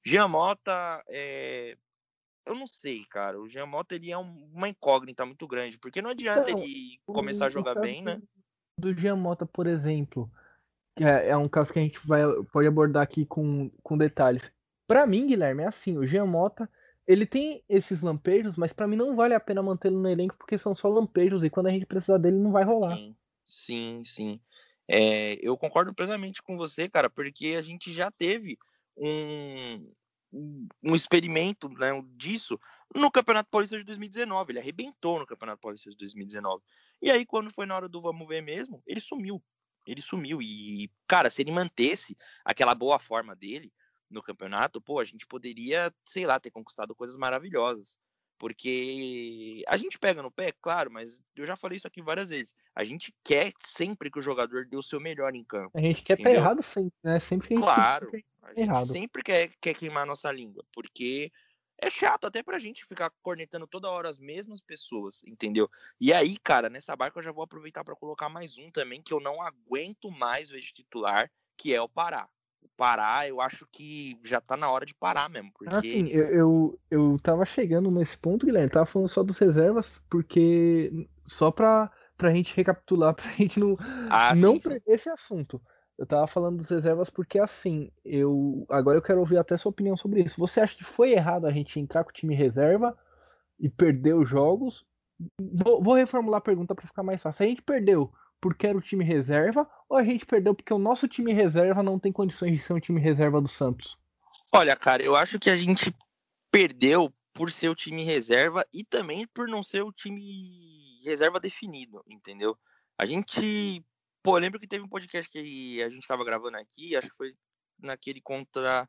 Jean 0.05 0.29
Mota, 0.29 1.03
é... 1.09 1.77
eu 2.47 2.55
não 2.55 2.67
sei, 2.67 3.05
cara. 3.11 3.41
O 3.41 3.49
Jean 3.49 3.67
Mota 3.67 3.95
ele 3.95 4.11
é 4.11 4.17
uma 4.17 4.69
incógnita 4.69 5.25
muito 5.25 5.47
grande, 5.47 5.79
porque 5.79 6.03
não 6.03 6.11
adianta 6.11 6.51
então, 6.51 6.63
ele 6.63 7.01
começar 7.07 7.47
a 7.47 7.51
jogar 7.51 7.75
bem, 7.75 8.03
né? 8.03 8.21
Do 8.79 8.97
Jean 8.97 9.17
Mota, 9.17 9.45
por 9.45 9.67
exemplo, 9.67 10.31
é, 10.97 11.29
é 11.29 11.37
um 11.37 11.49
caso 11.49 11.73
que 11.73 11.79
a 11.79 11.83
gente 11.83 12.01
vai, 12.07 12.23
pode 12.53 12.67
abordar 12.67 13.03
aqui 13.03 13.25
com, 13.25 13.71
com 13.83 13.97
detalhes. 13.97 14.51
Para 14.87 15.07
mim, 15.07 15.27
Guilherme, 15.27 15.63
é 15.63 15.67
assim: 15.67 15.97
o 15.97 16.07
Jean 16.07 16.27
Mota 16.27 16.69
ele 17.07 17.27
tem 17.27 17.65
esses 17.69 18.03
lampejos, 18.03 18.57
mas 18.57 18.73
para 18.73 18.87
mim 18.87 18.95
não 18.95 19.17
vale 19.17 19.35
a 19.35 19.41
pena 19.41 19.61
mantê-lo 19.61 19.99
no 19.99 20.09
elenco 20.09 20.37
porque 20.39 20.57
são 20.57 20.77
só 20.77 20.89
lampejos 20.89 21.43
e 21.43 21.51
quando 21.51 21.67
a 21.67 21.71
gente 21.71 21.85
precisar 21.85 22.19
dele 22.19 22.37
não 22.37 22.53
vai 22.53 22.63
rolar. 22.63 22.97
Sim, 22.97 23.17
sim. 23.45 24.05
sim. 24.05 24.41
É, 24.87 25.35
eu 25.41 25.57
concordo 25.57 25.95
plenamente 25.95 26.43
com 26.43 26.57
você, 26.57 26.89
cara, 26.89 27.11
porque 27.11 27.57
a 27.59 27.63
gente 27.63 27.93
já 27.93 28.11
teve 28.11 28.59
um, 28.97 29.93
um 30.33 30.95
experimento 30.95 31.69
né, 31.69 31.91
disso 32.17 32.59
no 32.95 33.11
Campeonato 33.11 33.51
Paulista 33.51 33.77
de 33.77 33.85
2019. 33.85 34.53
Ele 34.53 34.59
arrebentou 34.59 35.19
no 35.19 35.27
Campeonato 35.27 35.61
Paulista 35.61 35.91
de 35.91 35.97
2019. 35.97 36.63
E 37.03 37.11
aí, 37.11 37.27
quando 37.27 37.53
foi 37.53 37.67
na 37.67 37.77
hora 37.77 37.89
do 37.89 38.01
vamos 38.01 38.27
ver 38.29 38.41
mesmo, 38.41 38.83
ele 38.87 39.01
sumiu. 39.01 39.43
Ele 39.87 40.01
sumiu. 40.01 40.41
E, 40.41 40.91
cara, 41.07 41.31
se 41.31 41.43
ele 41.43 41.51
mantesse 41.51 42.17
aquela 42.45 42.75
boa 42.75 42.99
forma 42.99 43.35
dele, 43.35 43.73
no 44.11 44.23
campeonato, 44.23 44.81
pô, 44.81 44.99
a 44.99 45.05
gente 45.05 45.27
poderia, 45.27 45.95
sei 46.05 46.27
lá, 46.27 46.39
ter 46.41 46.51
conquistado 46.51 46.95
coisas 46.95 47.17
maravilhosas. 47.17 47.99
Porque 48.41 49.63
a 49.69 49.77
gente 49.77 49.99
pega 49.99 50.23
no 50.23 50.31
pé, 50.31 50.51
claro, 50.63 50.91
mas 50.91 51.23
eu 51.37 51.45
já 51.45 51.57
falei 51.57 51.77
isso 51.77 51.87
aqui 51.87 52.01
várias 52.01 52.31
vezes. 52.31 52.57
A 52.75 52.83
gente 52.85 53.15
quer 53.23 53.53
sempre 53.61 54.11
que 54.11 54.19
o 54.19 54.23
jogador 54.23 54.65
dê 54.65 54.79
o 54.79 54.83
seu 54.83 54.99
melhor 54.99 55.35
em 55.35 55.45
campo. 55.45 55.71
A 55.75 55.81
gente 55.81 56.03
quer 56.03 56.15
estar 56.15 56.31
tá 56.31 56.35
errado 56.35 56.63
sempre, 56.63 56.97
né? 57.05 57.21
Sempre 57.21 57.49
que 57.49 57.53
a 57.53 57.57
gente 57.59 57.65
Claro, 57.67 58.11
a 58.43 58.49
gente 58.49 58.61
errado. 58.61 58.87
sempre 58.87 59.23
quer, 59.23 59.51
quer 59.61 59.75
queimar 59.75 60.05
a 60.05 60.07
nossa 60.07 60.33
língua. 60.33 60.65
Porque 60.73 61.31
é 61.77 61.91
chato 61.91 62.27
até 62.27 62.43
pra 62.43 62.59
gente 62.59 62.87
ficar 62.87 63.13
cornetando 63.23 63.67
toda 63.67 63.91
hora 63.91 64.09
as 64.09 64.19
mesmas 64.19 64.63
pessoas, 64.63 65.23
entendeu? 65.25 65.69
E 66.01 66.11
aí, 66.11 66.39
cara, 66.39 66.71
nessa 66.71 66.97
barca 66.97 67.19
eu 67.19 67.23
já 67.23 67.33
vou 67.33 67.45
aproveitar 67.45 67.85
para 67.85 67.95
colocar 67.95 68.31
mais 68.31 68.57
um 68.57 68.71
também 68.71 69.03
que 69.03 69.13
eu 69.13 69.21
não 69.21 69.43
aguento 69.43 70.11
mais 70.11 70.49
ver 70.49 70.63
de 70.63 70.73
titular, 70.73 71.31
que 71.59 71.75
é 71.75 71.83
o 71.83 71.89
Pará 71.89 72.27
parar, 72.77 73.29
eu 73.29 73.41
acho 73.41 73.67
que 73.71 74.19
já 74.25 74.41
tá 74.41 74.57
na 74.57 74.71
hora 74.71 74.87
de 74.87 74.95
parar 74.95 75.29
mesmo. 75.29 75.53
Porque... 75.53 75.75
Assim, 75.75 76.09
eu, 76.09 76.27
eu, 76.29 76.81
eu 76.91 77.19
tava 77.23 77.45
chegando 77.45 77.91
nesse 77.91 78.17
ponto, 78.17 78.47
Guilherme, 78.47 78.71
tava 78.71 78.87
falando 78.87 79.09
só 79.09 79.23
dos 79.23 79.39
reservas, 79.39 80.03
porque 80.09 80.91
só 81.27 81.51
pra, 81.51 81.91
pra 82.17 82.31
gente 82.31 82.57
recapitular, 82.57 83.13
pra 83.15 83.31
gente 83.33 83.61
não, 83.61 83.77
ah, 84.09 84.35
não 84.35 84.55
sim, 84.55 84.61
perder 84.61 84.83
sim. 84.87 84.93
esse 84.93 85.09
assunto. 85.11 85.61
Eu 85.99 86.07
tava 86.07 86.27
falando 86.27 86.57
dos 86.57 86.71
reservas 86.71 87.11
porque 87.11 87.39
assim, 87.39 87.93
eu 88.03 88.65
agora 88.71 88.97
eu 88.97 89.03
quero 89.03 89.21
ouvir 89.21 89.37
até 89.37 89.55
sua 89.59 89.69
opinião 89.69 89.95
sobre 89.99 90.23
isso. 90.23 90.41
Você 90.41 90.59
acha 90.59 90.75
que 90.75 90.83
foi 90.83 91.13
errado 91.13 91.47
a 91.47 91.53
gente 91.53 91.79
entrar 91.79 92.03
com 92.05 92.09
o 92.09 92.15
time 92.15 92.35
reserva 92.35 92.97
e 93.59 93.69
perder 93.69 94.15
os 94.15 94.27
jogos? 94.27 94.87
Vou, 95.39 95.83
vou 95.83 95.93
reformular 95.93 96.39
a 96.39 96.43
pergunta 96.43 96.75
para 96.75 96.87
ficar 96.87 97.03
mais 97.03 97.21
fácil. 97.21 97.45
A 97.45 97.49
gente 97.49 97.61
perdeu 97.61 98.11
porque 98.41 98.67
era 98.67 98.79
o 98.79 98.83
time 98.83 99.05
reserva 99.05 99.69
ou 99.89 99.97
a 99.97 100.05
gente 100.05 100.25
perdeu 100.25 100.55
porque 100.55 100.73
o 100.73 100.79
nosso 100.79 101.07
time 101.07 101.33
reserva 101.33 101.83
não 101.83 101.99
tem 101.99 102.13
condições 102.13 102.53
de 102.53 102.63
ser 102.63 102.73
um 102.73 102.81
time 102.81 103.01
reserva 103.01 103.41
do 103.41 103.49
Santos? 103.49 103.99
Olha, 104.53 104.75
cara, 104.75 105.03
eu 105.03 105.15
acho 105.15 105.39
que 105.39 105.51
a 105.51 105.57
gente 105.57 105.95
perdeu 106.51 107.13
por 107.33 107.51
ser 107.51 107.69
o 107.69 107.75
time 107.75 108.03
reserva 108.03 108.67
e 108.73 108.85
também 108.85 109.27
por 109.29 109.47
não 109.47 109.63
ser 109.63 109.83
o 109.83 109.93
time 109.93 111.01
reserva 111.05 111.39
definido, 111.39 112.03
entendeu? 112.07 112.59
A 112.99 113.07
gente, 113.07 113.85
pô, 114.23 114.37
lembro 114.37 114.59
que 114.59 114.67
teve 114.67 114.85
um 114.85 114.89
podcast 114.89 115.31
que 115.31 115.83
a 115.83 115.89
gente 115.89 116.03
estava 116.03 116.25
gravando 116.25 116.57
aqui, 116.57 116.97
acho 116.97 117.09
que 117.09 117.17
foi 117.17 117.35
naquele 117.79 118.21
contra 118.21 118.89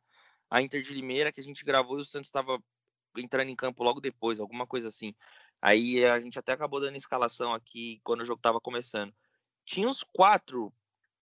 a 0.50 0.62
Inter 0.62 0.82
de 0.82 0.94
Limeira 0.94 1.32
que 1.32 1.40
a 1.40 1.44
gente 1.44 1.64
gravou 1.64 1.98
e 1.98 2.02
o 2.02 2.06
Santos 2.06 2.28
estava 2.28 2.62
entrando 3.18 3.50
em 3.50 3.56
campo 3.56 3.84
logo 3.84 4.02
depois, 4.02 4.40
alguma 4.40 4.66
coisa 4.66 4.88
assim. 4.88 5.14
Aí 5.62 6.04
a 6.04 6.20
gente 6.20 6.40
até 6.40 6.54
acabou 6.54 6.80
dando 6.80 6.98
escalação 6.98 7.54
aqui 7.54 8.00
quando 8.04 8.22
o 8.22 8.26
jogo 8.26 8.40
estava 8.40 8.60
começando 8.60 9.14
tinha 9.72 9.88
uns 9.88 10.04
quatro 10.04 10.74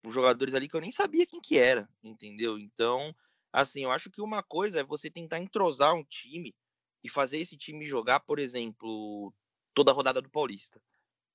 jogadores 0.07 0.53
ali 0.53 0.69
que 0.69 0.75
eu 0.75 0.81
nem 0.81 0.91
sabia 0.91 1.25
quem 1.25 1.41
que 1.41 1.57
era, 1.57 1.89
entendeu? 2.03 2.59
Então, 2.59 3.13
assim, 3.51 3.83
eu 3.83 3.91
acho 3.91 4.11
que 4.11 4.21
uma 4.21 4.43
coisa 4.43 4.79
é 4.79 4.83
você 4.83 5.09
tentar 5.09 5.39
entrosar 5.39 5.95
um 5.95 6.03
time 6.03 6.55
e 7.03 7.09
fazer 7.09 7.39
esse 7.39 7.57
time 7.57 7.85
jogar, 7.87 8.19
por 8.19 8.37
exemplo, 8.37 9.33
toda 9.73 9.91
a 9.91 9.93
rodada 9.93 10.21
do 10.21 10.29
Paulista. 10.29 10.79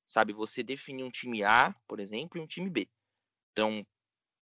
Sabe, 0.07 0.33
você 0.33 0.63
definir 0.63 1.03
um 1.03 1.11
time 1.11 1.43
A, 1.43 1.75
por 1.89 1.99
exemplo, 1.99 2.39
e 2.39 2.41
um 2.41 2.47
time 2.47 2.71
B. 2.71 2.89
Então, 3.53 3.85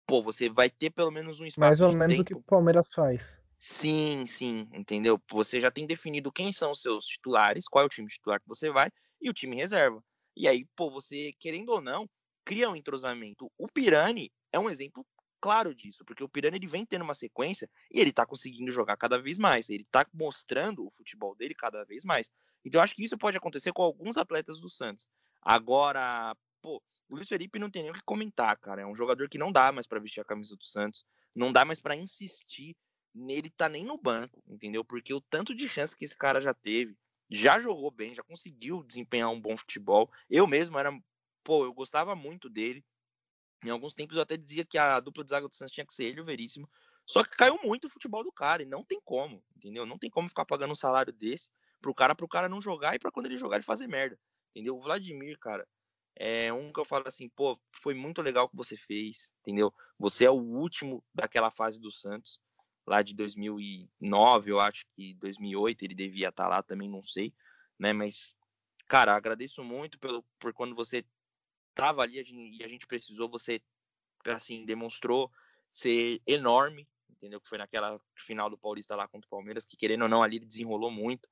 pô, 0.06 0.22
você 0.22 0.48
vai 0.48 0.70
ter 0.70 0.88
pelo 0.90 1.10
menos 1.10 1.40
um 1.40 1.46
espaço 1.46 1.60
Mais 1.60 1.80
ou 1.82 1.92
menos 1.92 2.16
tempo. 2.16 2.22
o 2.22 2.24
que 2.24 2.34
o 2.34 2.42
Palmeiras 2.42 2.88
faz. 2.94 3.38
Sim, 3.58 4.24
sim, 4.24 4.68
entendeu? 4.72 5.20
Você 5.30 5.60
já 5.60 5.70
tem 5.70 5.86
definido 5.86 6.32
quem 6.32 6.50
são 6.50 6.70
os 6.70 6.80
seus 6.80 7.04
titulares, 7.04 7.68
qual 7.68 7.82
é 7.82 7.86
o 7.86 7.90
time 7.90 8.08
titular 8.08 8.40
que 8.40 8.48
você 8.48 8.70
vai 8.70 8.90
e 9.20 9.28
o 9.28 9.34
time 9.34 9.56
reserva. 9.56 10.02
E 10.36 10.46
aí, 10.46 10.64
pô, 10.76 10.90
você, 10.90 11.34
querendo 11.40 11.70
ou 11.70 11.80
não, 11.80 12.08
cria 12.48 12.70
um 12.70 12.74
entrosamento. 12.74 13.52
O 13.58 13.68
Pirani 13.68 14.32
é 14.50 14.58
um 14.58 14.70
exemplo 14.70 15.06
claro 15.38 15.74
disso, 15.74 16.02
porque 16.02 16.24
o 16.24 16.28
Pirani 16.28 16.56
ele 16.56 16.66
vem 16.66 16.86
tendo 16.86 17.02
uma 17.02 17.12
sequência 17.12 17.68
e 17.92 18.00
ele 18.00 18.10
tá 18.10 18.24
conseguindo 18.24 18.72
jogar 18.72 18.96
cada 18.96 19.20
vez 19.20 19.36
mais, 19.36 19.68
ele 19.68 19.86
tá 19.92 20.06
mostrando 20.14 20.86
o 20.86 20.90
futebol 20.90 21.34
dele 21.34 21.54
cada 21.54 21.84
vez 21.84 22.06
mais. 22.06 22.30
Então 22.64 22.78
eu 22.78 22.82
acho 22.82 22.94
que 22.94 23.04
isso 23.04 23.18
pode 23.18 23.36
acontecer 23.36 23.70
com 23.74 23.82
alguns 23.82 24.16
atletas 24.16 24.62
do 24.62 24.70
Santos. 24.70 25.06
Agora, 25.42 26.34
pô, 26.62 26.82
o 27.06 27.16
Luiz 27.16 27.28
Felipe 27.28 27.58
não 27.58 27.70
tem 27.70 27.82
nem 27.82 27.90
o 27.90 27.94
que 27.94 28.02
comentar, 28.02 28.56
cara. 28.56 28.80
É 28.80 28.86
um 28.86 28.96
jogador 28.96 29.28
que 29.28 29.36
não 29.36 29.52
dá 29.52 29.70
mais 29.70 29.86
para 29.86 30.00
vestir 30.00 30.22
a 30.22 30.24
camisa 30.24 30.56
do 30.56 30.64
Santos, 30.64 31.04
não 31.34 31.52
dá 31.52 31.66
mais 31.66 31.82
para 31.82 31.96
insistir 31.96 32.74
nele 33.14 33.50
tá 33.50 33.68
nem 33.68 33.84
no 33.84 33.98
banco, 33.98 34.42
entendeu? 34.48 34.82
Porque 34.82 35.12
o 35.12 35.20
tanto 35.20 35.54
de 35.54 35.68
chance 35.68 35.94
que 35.94 36.06
esse 36.06 36.16
cara 36.16 36.40
já 36.40 36.54
teve, 36.54 36.96
já 37.30 37.60
jogou 37.60 37.90
bem, 37.90 38.14
já 38.14 38.22
conseguiu 38.22 38.82
desempenhar 38.82 39.28
um 39.28 39.40
bom 39.40 39.54
futebol. 39.54 40.10
Eu 40.30 40.46
mesmo 40.46 40.78
era, 40.78 40.90
pô, 41.48 41.64
eu 41.64 41.72
gostava 41.72 42.14
muito 42.14 42.50
dele. 42.50 42.84
Em 43.64 43.70
alguns 43.70 43.94
tempos 43.94 44.18
eu 44.18 44.22
até 44.22 44.36
dizia 44.36 44.66
que 44.66 44.76
a 44.76 45.00
dupla 45.00 45.24
de 45.24 45.30
zaga 45.30 45.48
do 45.48 45.56
Santos 45.56 45.72
tinha 45.72 45.86
que 45.86 45.94
ser 45.94 46.04
ele 46.04 46.20
o 46.20 46.24
Veríssimo. 46.26 46.68
Só 47.06 47.24
que 47.24 47.30
caiu 47.30 47.58
muito 47.64 47.86
o 47.86 47.90
futebol 47.90 48.22
do 48.22 48.30
cara 48.30 48.62
e 48.62 48.66
não 48.66 48.84
tem 48.84 49.00
como, 49.02 49.42
entendeu? 49.56 49.86
Não 49.86 49.98
tem 49.98 50.10
como 50.10 50.28
ficar 50.28 50.44
pagando 50.44 50.72
um 50.72 50.76
salário 50.76 51.10
desse 51.10 51.48
pro 51.80 51.94
cara 51.94 52.14
pro 52.14 52.28
cara 52.28 52.50
não 52.50 52.60
jogar 52.60 52.94
e 52.94 52.98
para 52.98 53.10
quando 53.10 53.26
ele 53.26 53.38
jogar 53.38 53.56
ele 53.56 53.64
fazer 53.64 53.86
merda. 53.86 54.20
Entendeu? 54.50 54.76
O 54.76 54.82
Vladimir, 54.82 55.38
cara, 55.38 55.66
é 56.16 56.52
um 56.52 56.70
que 56.70 56.80
eu 56.80 56.84
falo 56.84 57.04
assim, 57.08 57.30
pô, 57.30 57.58
foi 57.72 57.94
muito 57.94 58.20
legal 58.20 58.44
o 58.44 58.48
que 58.50 58.56
você 58.56 58.76
fez, 58.76 59.32
entendeu? 59.40 59.72
Você 59.98 60.26
é 60.26 60.30
o 60.30 60.34
último 60.34 61.02
daquela 61.14 61.50
fase 61.50 61.80
do 61.80 61.90
Santos, 61.90 62.38
lá 62.86 63.00
de 63.00 63.14
2009, 63.14 64.50
eu 64.50 64.60
acho 64.60 64.84
que 64.94 65.14
2008 65.14 65.82
ele 65.82 65.94
devia 65.94 66.28
estar 66.28 66.44
tá 66.44 66.48
lá 66.50 66.62
também, 66.62 66.90
não 66.90 67.02
sei, 67.02 67.32
né? 67.78 67.94
Mas, 67.94 68.34
cara, 68.86 69.16
agradeço 69.16 69.64
muito 69.64 69.98
pelo, 69.98 70.22
por 70.38 70.52
quando 70.52 70.74
você 70.74 71.02
tava 71.78 72.02
ali 72.02 72.16
e 72.58 72.64
a 72.64 72.68
gente 72.68 72.88
precisou, 72.88 73.28
você, 73.28 73.62
assim, 74.24 74.66
demonstrou 74.66 75.30
ser 75.70 76.20
enorme, 76.26 76.88
entendeu? 77.08 77.40
Que 77.40 77.48
foi 77.48 77.56
naquela 77.56 78.00
final 78.16 78.50
do 78.50 78.58
Paulista 78.58 78.96
lá 78.96 79.06
contra 79.06 79.28
o 79.28 79.30
Palmeiras, 79.30 79.64
que 79.64 79.76
querendo 79.76 80.02
ou 80.02 80.08
não 80.08 80.20
ali 80.20 80.40
desenrolou 80.40 80.90
muito, 80.90 81.28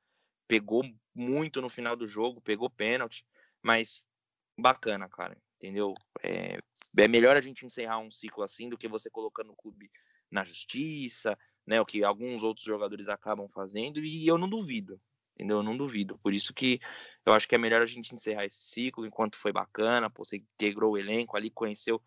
pegou 0.47 0.85
muito 1.13 1.61
no 1.61 1.69
final 1.69 1.97
do 1.97 2.07
jogo, 2.07 2.41
pegou 2.41 2.71
pênalti, 2.71 3.27
mas 3.61 4.07
bacana, 4.57 5.09
cara, 5.09 5.37
entendeu? 5.57 5.95
É, 6.23 6.61
é 6.97 7.09
melhor 7.09 7.37
a 7.37 7.41
gente 7.41 7.67
encerrar 7.67 7.99
um 7.99 8.11
ciclo 8.11 8.45
assim 8.45 8.69
do 8.69 8.79
que 8.79 8.87
você 8.87 9.11
colocando 9.11 9.51
o 9.51 9.57
clube 9.57 9.91
na 10.31 10.45
justiça, 10.45 11.37
né? 11.67 11.81
O 11.81 11.87
que 11.87 12.05
alguns 12.05 12.45
outros 12.45 12.65
jogadores 12.65 13.09
acabam 13.09 13.49
fazendo, 13.49 13.99
e 13.99 14.25
eu 14.25 14.39
não 14.39 14.49
duvido, 14.49 15.01
entendeu? 15.37 15.59
Eu 15.59 15.63
não 15.63 15.77
duvido. 15.77 16.19
Por 16.19 16.33
isso 16.33 16.55
que 16.55 16.81
eu 17.25 17.33
acho 17.33 17.47
que 17.47 17.55
é 17.55 17.59
melhor 17.59 17.83
a 17.83 17.87
gente 17.87 18.15
encerrar 18.15 18.47
esse 18.47 18.63
ciclo 18.65 19.07
enquanto 19.07 19.37
foi 19.37 19.53
bacana, 19.53 20.09
pô, 20.11 20.25
você 20.25 20.39
integrou 20.39 20.93
o 20.93 20.99
elenco 20.99 21.37
ali, 21.37 21.51
conheceu 21.51 22.03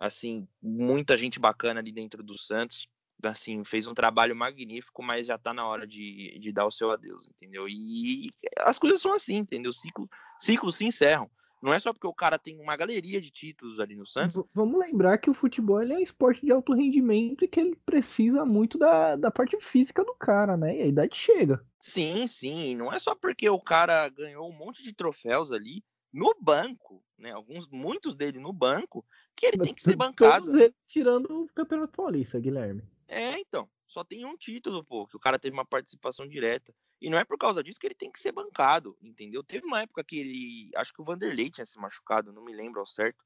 assim 0.00 0.48
muita 0.60 1.16
gente 1.16 1.38
bacana 1.38 1.78
ali 1.78 1.92
dentro 1.92 2.22
do 2.22 2.36
Santos, 2.36 2.88
assim, 3.22 3.62
fez 3.64 3.86
um 3.86 3.94
trabalho 3.94 4.34
magnífico, 4.34 5.02
mas 5.02 5.26
já 5.26 5.38
tá 5.38 5.54
na 5.54 5.64
hora 5.66 5.86
de, 5.86 6.38
de 6.38 6.52
dar 6.52 6.66
o 6.66 6.70
seu 6.70 6.90
adeus, 6.90 7.28
entendeu? 7.28 7.68
E 7.68 8.30
as 8.58 8.78
coisas 8.78 9.00
são 9.00 9.12
assim, 9.12 9.36
entendeu? 9.36 9.72
Ciclo, 9.72 10.08
ciclos 10.40 10.76
se 10.76 10.84
encerram. 10.84 11.30
Não 11.62 11.72
é 11.72 11.78
só 11.78 11.92
porque 11.92 12.08
o 12.08 12.12
cara 12.12 12.38
tem 12.38 12.58
uma 12.58 12.76
galeria 12.76 13.20
de 13.20 13.30
títulos 13.30 13.78
ali 13.78 13.94
no 13.94 14.04
Santos. 14.04 14.36
V 14.36 14.42
vamos 14.52 14.80
lembrar 14.80 15.18
que 15.18 15.30
o 15.30 15.34
futebol 15.34 15.80
é 15.80 15.94
um 15.94 16.00
esporte 16.00 16.44
de 16.44 16.50
alto 16.50 16.74
rendimento 16.74 17.44
e 17.44 17.48
que 17.48 17.60
ele 17.60 17.76
precisa 17.86 18.44
muito 18.44 18.76
da, 18.76 19.14
da 19.14 19.30
parte 19.30 19.56
física 19.60 20.04
do 20.04 20.14
cara, 20.14 20.56
né? 20.56 20.76
E 20.76 20.82
a 20.82 20.86
idade 20.86 21.14
chega. 21.14 21.64
Sim, 21.78 22.26
sim. 22.26 22.74
Não 22.74 22.92
é 22.92 22.98
só 22.98 23.14
porque 23.14 23.48
o 23.48 23.60
cara 23.60 24.08
ganhou 24.08 24.50
um 24.50 24.52
monte 24.52 24.82
de 24.82 24.92
troféus 24.92 25.52
ali 25.52 25.84
no 26.12 26.34
banco, 26.40 27.02
né? 27.16 27.30
Alguns, 27.30 27.68
muitos 27.68 28.16
dele 28.16 28.40
no 28.40 28.52
banco, 28.52 29.04
que 29.36 29.46
ele 29.46 29.58
Mas 29.58 29.68
tem 29.68 29.74
que 29.74 29.82
ser 29.82 29.94
bancado. 29.94 30.46
Todos 30.46 30.60
eles 30.60 30.74
tirando 30.88 31.42
o 31.42 31.48
Campeonato 31.54 31.92
Paulista, 31.92 32.40
Guilherme. 32.40 32.82
É, 33.06 33.38
então. 33.38 33.68
Só 33.92 34.02
tem 34.02 34.24
um 34.24 34.38
título, 34.38 34.82
pô, 34.82 35.06
que 35.06 35.16
o 35.16 35.20
cara 35.20 35.38
teve 35.38 35.52
uma 35.52 35.66
participação 35.66 36.26
direta. 36.26 36.74
E 36.98 37.10
não 37.10 37.18
é 37.18 37.26
por 37.26 37.36
causa 37.36 37.62
disso 37.62 37.78
que 37.78 37.86
ele 37.86 37.94
tem 37.94 38.10
que 38.10 38.18
ser 38.18 38.32
bancado, 38.32 38.96
entendeu? 39.02 39.44
Teve 39.44 39.66
uma 39.66 39.82
época 39.82 40.02
que 40.02 40.18
ele. 40.18 40.70
Acho 40.76 40.94
que 40.94 41.02
o 41.02 41.04
Vanderlei 41.04 41.50
tinha 41.50 41.66
se 41.66 41.78
machucado, 41.78 42.32
não 42.32 42.42
me 42.42 42.54
lembro 42.54 42.80
ao 42.80 42.86
certo. 42.86 43.22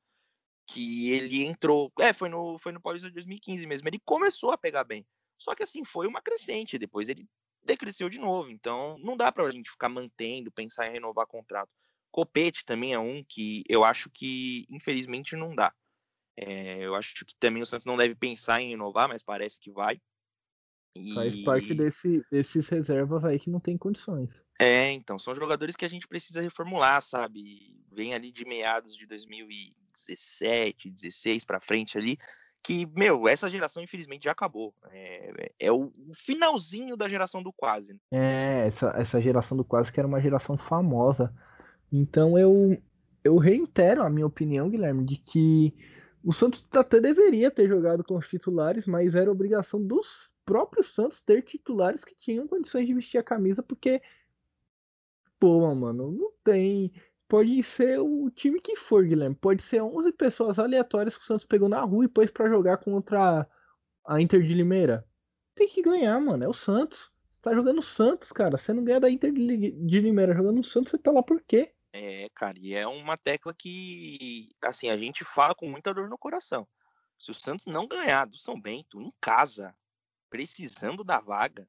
Que 0.67 1.13
ele 1.13 1.45
entrou. 1.45 1.93
É, 2.01 2.13
foi 2.13 2.29
no, 2.29 2.59
foi 2.59 2.73
no 2.73 2.81
Paulista 2.81 3.07
de 3.07 3.15
2015 3.15 3.65
mesmo. 3.65 3.89
Ele 3.89 4.01
começou 4.05 4.51
a 4.51 4.59
pegar 4.59 4.83
bem. 4.83 5.07
Só 5.39 5.55
que 5.55 5.63
assim, 5.63 5.85
foi 5.85 6.09
uma 6.09 6.21
crescente. 6.21 6.79
Depois 6.79 7.09
ele 7.09 7.29
decresceu 7.63 8.09
de 8.09 8.19
novo. 8.19 8.51
Então 8.51 8.99
não 8.99 9.17
dá 9.17 9.31
pra 9.31 9.49
gente 9.53 9.71
ficar 9.71 9.89
mantendo, 9.89 10.51
pensar 10.51 10.89
em 10.89 10.95
renovar 10.95 11.29
contrato. 11.29 11.71
Copete 12.11 12.65
também 12.65 12.93
é 12.93 12.99
um 12.99 13.23
que 13.23 13.63
eu 13.69 13.85
acho 13.85 14.11
que, 14.11 14.67
infelizmente, 14.69 15.37
não 15.37 15.55
dá. 15.55 15.73
É, 16.37 16.79
eu 16.81 16.97
acho 16.97 17.25
que 17.25 17.37
também 17.39 17.63
o 17.63 17.67
Santos 17.67 17.87
não 17.87 17.97
deve 17.97 18.17
pensar 18.17 18.61
em 18.61 18.71
renovar, 18.71 19.09
mas 19.09 19.23
parece 19.23 19.61
que 19.61 19.71
vai. 19.71 20.01
E... 20.97 21.15
Faz 21.15 21.37
parte 21.43 21.75
desse, 21.75 22.25
desses 22.31 22.69
reservas 22.69 23.25
aí 23.25 23.39
que 23.39 23.51
não 23.51 23.61
tem 23.61 23.77
condições. 23.77 24.31
É, 24.59 24.91
então, 24.93 25.19
são 25.19 25.35
jogadores 25.35 25.77
que 25.77 25.85
a 25.85 25.89
gente 25.89 26.09
precisa 26.09 26.41
reformular, 26.41 27.01
sabe? 27.03 27.77
Vem 27.93 28.15
ali 28.15 28.33
de 28.33 28.45
meados 28.45 28.97
de 28.97 29.07
2017, 29.07 30.91
16 30.91 31.45
para 31.45 31.61
frente 31.61 31.99
ali, 31.99 32.19
que, 32.63 32.87
meu, 32.97 33.29
essa 33.29 33.49
geração 33.49 33.83
infelizmente 33.83 34.25
já 34.25 34.33
acabou. 34.33 34.75
É, 34.91 35.53
é 35.61 35.73
o, 35.73 35.93
o, 36.09 36.15
finalzinho 36.15 36.97
da 36.97 37.09
geração 37.09 37.43
do 37.43 37.53
quase. 37.53 37.93
Né? 37.93 38.01
É, 38.11 38.67
essa, 38.67 38.93
essa 38.97 39.21
geração 39.21 39.57
do 39.57 39.65
quase 39.65 39.93
que 39.93 40.01
era 40.01 40.09
uma 40.09 40.21
geração 40.21 40.57
famosa. 40.59 41.33
Então 41.93 42.37
eu, 42.37 42.77
eu 43.23 43.37
reitero 43.37 44.03
a 44.03 44.11
minha 44.11 44.27
opinião, 44.27 44.69
Guilherme, 44.69 45.05
de 45.05 45.17
que 45.17 45.73
o 46.25 46.33
Santos 46.33 46.67
até 46.73 47.01
deveria 47.01 47.53
ter 47.53 47.69
jogado 47.69 48.03
com 48.03 48.17
os 48.17 48.27
titulares, 48.27 48.85
mas 48.85 49.15
era 49.15 49.31
obrigação 49.31 49.81
dos 49.81 50.35
próprio 50.47 50.83
Santos 50.83 51.21
ter 51.21 51.43
titulares 51.43 52.05
que 52.05 52.15
tinham 52.15 52.47
condições 52.47 52.87
de 52.87 52.95
vestir 52.95 53.19
a 53.19 53.23
camisa, 53.23 53.63
porque, 53.63 54.01
pô, 55.39 55.75
mano, 55.75 56.13
não 56.13 56.33
tem. 56.43 56.93
Pode 57.29 57.61
ser 57.65 57.99
o 57.99 58.31
time 58.31 58.61
que 58.61 58.77
for, 58.77 59.05
Guilherme. 59.05 59.35
Pode 59.35 59.61
ser 59.61 59.83
11 59.83 60.13
pessoas 60.13 60.61
aleatórias 60.61 61.17
que 61.17 61.25
o 61.25 61.27
Santos 61.27 61.45
pegou 61.45 61.69
na 61.69 61.81
rua 61.83 62.05
e 62.05 62.09
pôs 62.09 62.31
para 62.31 62.49
jogar 62.49 62.79
contra 62.79 63.45
a 64.07 64.21
Inter 64.23 64.41
de 64.41 64.55
Limeira. 64.55 65.05
Tem 65.57 65.69
que 65.69 65.83
ganhar, 65.83 66.19
mano. 66.21 66.45
É 66.45 66.49
o 66.49 66.53
Santos. 66.53 67.13
Você 67.29 67.39
tá 67.43 67.53
jogando 67.53 67.79
o 67.79 67.83
Santos, 67.83 68.31
cara. 68.31 68.57
Você 68.57 68.73
não 68.73 68.85
ganha 68.85 69.01
da 69.01 69.11
Inter 69.11 69.33
de 69.33 70.01
Limeira 70.01 70.35
jogando 70.35 70.61
o 70.61 70.65
Santos, 70.65 70.93
você 70.93 70.99
tá 70.99 71.11
lá 71.11 71.23
por 71.23 71.43
quê? 71.43 71.73
É, 71.93 72.29
cara, 72.35 72.57
e 72.61 72.75
é 72.75 72.87
uma 72.87 73.17
tecla 73.17 73.53
que, 73.53 74.51
assim, 74.63 74.91
a 74.91 74.97
gente 74.97 75.25
fala 75.25 75.55
com 75.55 75.69
muita 75.69 75.93
dor 75.93 76.09
no 76.09 76.19
coração. 76.19 76.69
Se 77.19 77.31
o 77.31 77.35
Santos 77.35 77.67
não 77.67 77.89
ganhar 77.89 78.27
do 78.27 78.39
São 78.39 78.61
Bento 78.61 79.01
em 79.01 79.13
casa, 79.21 79.75
precisando 80.29 81.05
da 81.05 81.21
vaga, 81.21 81.69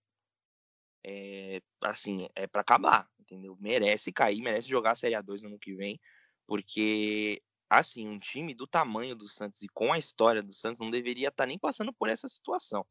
é, 1.06 1.62
assim, 1.82 2.28
é 2.36 2.48
para 2.48 2.62
acabar, 2.62 3.10
entendeu? 3.20 3.58
Merece 3.60 4.12
cair, 4.12 4.42
merece 4.42 4.68
jogar 4.68 4.92
a 4.92 4.96
Série 4.96 5.16
A2 5.16 5.42
no 5.42 5.50
ano 5.50 5.60
que 5.60 5.74
vem, 5.74 6.00
porque, 6.46 7.42
assim, 7.70 8.08
um 8.08 8.20
time 8.20 8.54
do 8.54 8.68
tamanho 8.68 9.16
do 9.16 9.28
Santos 9.28 9.62
e 9.62 9.68
com 9.70 9.94
a 9.94 9.98
história 9.98 10.44
do 10.44 10.54
Santos 10.54 10.80
não 10.80 10.92
deveria 10.92 11.30
estar 11.30 11.44
tá 11.44 11.48
nem 11.48 11.58
passando 11.58 11.94
por 11.94 12.10
essa 12.10 12.28
situação, 12.28 12.86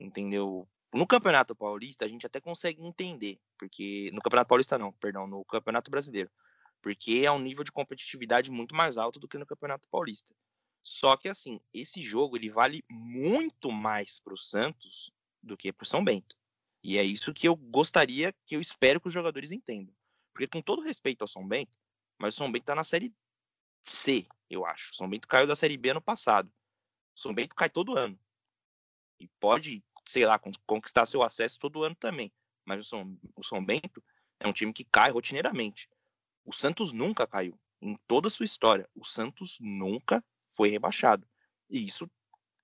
entendeu? 0.00 0.68
No 0.92 1.06
Campeonato 1.06 1.54
Paulista 1.56 2.04
a 2.04 2.08
gente 2.08 2.26
até 2.26 2.40
consegue 2.40 2.84
entender, 2.84 3.40
porque 3.58 4.10
no 4.12 4.20
Campeonato 4.20 4.48
Paulista 4.48 4.78
não, 4.78 4.92
perdão, 4.92 5.26
no 5.26 5.44
Campeonato 5.44 5.90
Brasileiro, 5.90 6.30
porque 6.80 7.22
é 7.24 7.32
um 7.32 7.38
nível 7.38 7.64
de 7.64 7.72
competitividade 7.72 8.50
muito 8.50 8.74
mais 8.74 8.96
alto 8.96 9.18
do 9.18 9.26
que 9.26 9.38
no 9.38 9.46
Campeonato 9.46 9.88
Paulista. 9.88 10.34
Só 10.84 11.16
que 11.16 11.30
assim, 11.30 11.58
esse 11.72 12.02
jogo 12.02 12.36
ele 12.36 12.50
vale 12.50 12.84
muito 12.90 13.72
mais 13.72 14.18
para 14.18 14.34
o 14.34 14.38
Santos 14.38 15.10
do 15.42 15.56
que 15.56 15.72
para 15.72 15.82
o 15.82 15.86
São 15.86 16.04
Bento. 16.04 16.36
E 16.82 16.98
é 16.98 17.02
isso 17.02 17.32
que 17.32 17.48
eu 17.48 17.56
gostaria, 17.56 18.34
que 18.44 18.54
eu 18.54 18.60
espero 18.60 19.00
que 19.00 19.08
os 19.08 19.14
jogadores 19.14 19.50
entendam. 19.50 19.94
Porque 20.34 20.46
com 20.46 20.60
todo 20.60 20.82
respeito 20.82 21.22
ao 21.22 21.28
São 21.28 21.48
Bento, 21.48 21.72
mas 22.18 22.34
o 22.34 22.36
São 22.36 22.52
Bento 22.52 22.64
está 22.64 22.74
na 22.74 22.84
série 22.84 23.14
C, 23.82 24.28
eu 24.50 24.66
acho. 24.66 24.92
O 24.92 24.94
São 24.94 25.08
Bento 25.08 25.26
caiu 25.26 25.46
da 25.46 25.56
série 25.56 25.78
B 25.78 25.88
ano 25.88 26.02
passado. 26.02 26.52
O 27.16 27.20
São 27.22 27.32
Bento 27.32 27.56
cai 27.56 27.70
todo 27.70 27.96
ano. 27.96 28.18
E 29.18 29.26
pode, 29.40 29.82
sei 30.04 30.26
lá, 30.26 30.38
conquistar 30.66 31.06
seu 31.06 31.22
acesso 31.22 31.58
todo 31.58 31.82
ano 31.82 31.94
também. 31.94 32.30
Mas 32.66 32.80
o 32.80 32.84
São, 32.84 33.18
o 33.34 33.42
São 33.42 33.64
Bento 33.64 34.04
é 34.38 34.46
um 34.46 34.52
time 34.52 34.72
que 34.72 34.84
cai 34.84 35.10
rotineiramente. 35.10 35.88
O 36.44 36.52
Santos 36.52 36.92
nunca 36.92 37.26
caiu. 37.26 37.58
Em 37.80 37.96
toda 38.06 38.28
a 38.28 38.30
sua 38.30 38.44
história, 38.44 38.86
o 38.94 39.04
Santos 39.04 39.56
nunca 39.58 40.22
foi 40.54 40.68
rebaixado. 40.68 41.26
E 41.68 41.86
isso 41.86 42.10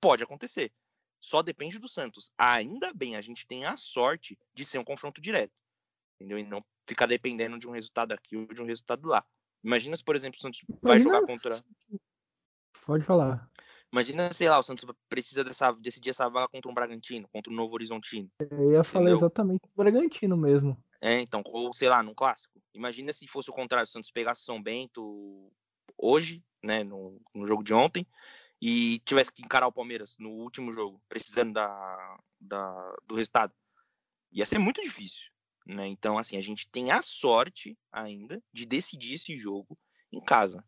pode 0.01 0.23
acontecer. 0.23 0.73
Só 1.21 1.43
depende 1.43 1.79
do 1.79 1.89
Santos. 1.89 2.31
Ainda 2.39 2.93
bem, 2.95 3.17
a 3.17 3.21
gente 3.21 3.47
tem 3.47 3.67
a 3.67 3.77
sorte 3.77 4.39
de 4.55 4.65
ser 4.65 4.79
um 4.79 4.85
confronto 4.85 5.21
direto. 5.21 5.53
Entendeu? 6.17 6.39
E 6.39 6.45
não 6.45 6.65
ficar 6.87 7.07
dependendo 7.07 7.59
de 7.59 7.69
um 7.69 7.73
resultado 7.73 8.13
aqui 8.13 8.37
ou 8.37 8.47
de 8.47 8.63
um 8.63 8.67
resultado 8.67 9.07
lá. 9.07 9.25
Imagina 9.63 9.97
se, 9.97 10.03
por 10.03 10.17
exemplo, 10.17 10.39
o 10.39 10.41
Santos 10.41 10.63
vai 10.83 10.97
Imagina... 10.97 11.15
jogar 11.15 11.27
contra. 11.27 11.65
Pode 12.87 13.05
falar. 13.05 13.51
Imagina, 13.93 14.33
sei 14.33 14.49
lá, 14.49 14.59
o 14.59 14.63
Santos 14.63 14.85
precisa 15.09 15.43
dessa, 15.43 15.73
decidir 15.73 16.11
essa 16.11 16.29
vaga 16.29 16.49
contra 16.49 16.71
um 16.71 16.75
Bragantino, 16.75 17.29
contra 17.29 17.51
o 17.51 17.55
um 17.55 17.57
Novo 17.57 17.75
Horizontino. 17.75 18.31
Eu 18.39 18.73
ia 18.73 18.85
falar 18.85 19.11
exatamente 19.11 19.63
o 19.65 19.77
Bragantino 19.77 20.37
mesmo. 20.37 20.83
É, 21.01 21.21
então, 21.21 21.43
ou 21.47 21.73
sei 21.75 21.89
lá, 21.89 22.03
num 22.03 22.15
clássico. 22.15 22.61
Imagina 22.73 23.13
se 23.13 23.27
fosse 23.27 23.51
o 23.51 23.55
contrário, 23.55 23.85
o 23.85 23.91
Santos 23.91 24.11
pegasse 24.11 24.45
São 24.45 24.63
Bento 24.63 25.53
hoje, 25.97 26.43
né, 26.63 26.85
no, 26.85 27.21
no 27.35 27.47
jogo 27.47 27.63
de 27.63 27.75
ontem, 27.75 28.07
e 28.61 28.99
tivesse 29.01 29.33
que 29.33 29.43
encarar 29.43 29.67
o 29.67 29.73
Palmeiras 29.73 30.17
no 30.19 30.31
último 30.31 30.73
jogo, 30.73 31.03
precisando 31.09 31.55
da, 31.55 32.19
da, 32.39 32.97
do 33.07 33.15
resultado, 33.15 33.55
ia 34.31 34.45
ser 34.45 34.59
muito 34.59 34.83
difícil. 34.83 35.31
Né? 35.67 35.87
Então, 35.87 36.19
assim, 36.19 36.37
a 36.37 36.41
gente 36.41 36.69
tem 36.69 36.91
a 36.91 37.01
sorte 37.01 37.79
ainda 37.91 38.43
de 38.53 38.67
decidir 38.67 39.15
esse 39.15 39.39
jogo 39.39 39.79
em 40.13 40.21
casa. 40.21 40.65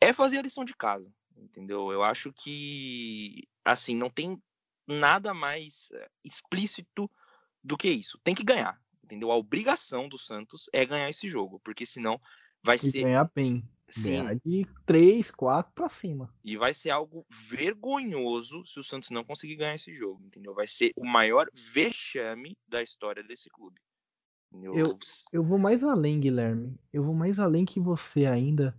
É 0.00 0.12
fazer 0.12 0.38
a 0.38 0.42
lição 0.42 0.64
de 0.64 0.74
casa, 0.74 1.14
entendeu? 1.36 1.92
Eu 1.92 2.02
acho 2.02 2.32
que, 2.32 3.46
assim, 3.64 3.94
não 3.94 4.10
tem 4.10 4.42
nada 4.86 5.32
mais 5.32 5.90
eh, 5.92 6.10
explícito 6.24 7.10
do 7.62 7.76
que 7.76 7.88
isso. 7.88 8.18
Tem 8.24 8.34
que 8.34 8.42
ganhar, 8.42 8.80
entendeu? 9.04 9.30
A 9.30 9.36
obrigação 9.36 10.08
do 10.08 10.18
Santos 10.18 10.68
é 10.72 10.84
ganhar 10.84 11.08
esse 11.08 11.28
jogo, 11.28 11.60
porque 11.60 11.86
senão 11.86 12.20
vai 12.62 12.76
E 12.76 12.78
ser 12.78 13.02
ganhar 13.02 13.30
bem. 13.34 13.62
sim, 13.88 14.10
Ganhar 14.10 14.34
de 14.44 14.66
3, 14.86 15.30
4 15.30 15.72
pra 15.74 15.88
cima. 15.88 16.32
e 16.44 16.56
vai 16.56 16.72
ser 16.72 16.90
algo 16.90 17.26
vergonhoso 17.30 18.64
se 18.66 18.78
o 18.80 18.84
Santos 18.84 19.10
não 19.10 19.24
conseguir 19.24 19.56
ganhar 19.56 19.74
esse 19.74 19.94
jogo, 19.94 20.22
entendeu? 20.24 20.54
Vai 20.54 20.66
ser 20.66 20.92
o 20.96 21.04
maior 21.04 21.46
vexame 21.54 22.56
da 22.66 22.82
história 22.82 23.22
desse 23.22 23.48
clube. 23.50 23.80
entendeu? 24.54 24.74
Eu- 24.76 24.98
Eu 25.32 25.42
vou 25.42 25.58
mais 25.58 25.82
além, 25.82 26.20
Guilherme. 26.20 26.78
Eu 26.92 27.02
vou 27.02 27.14
mais 27.14 27.38
além 27.38 27.64
que 27.64 27.80
você 27.80 28.26
ainda. 28.26 28.76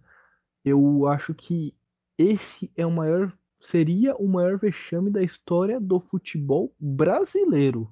Eu 0.63 1.07
acho 1.07 1.33
que 1.33 1.73
esse 2.17 2.71
é 2.77 2.85
o 2.85 2.91
maior. 2.91 3.31
Seria 3.59 4.15
o 4.17 4.27
maior 4.27 4.57
vexame 4.57 5.09
da 5.09 5.23
história 5.23 5.79
do 5.79 5.99
futebol 5.99 6.75
brasileiro. 6.79 7.91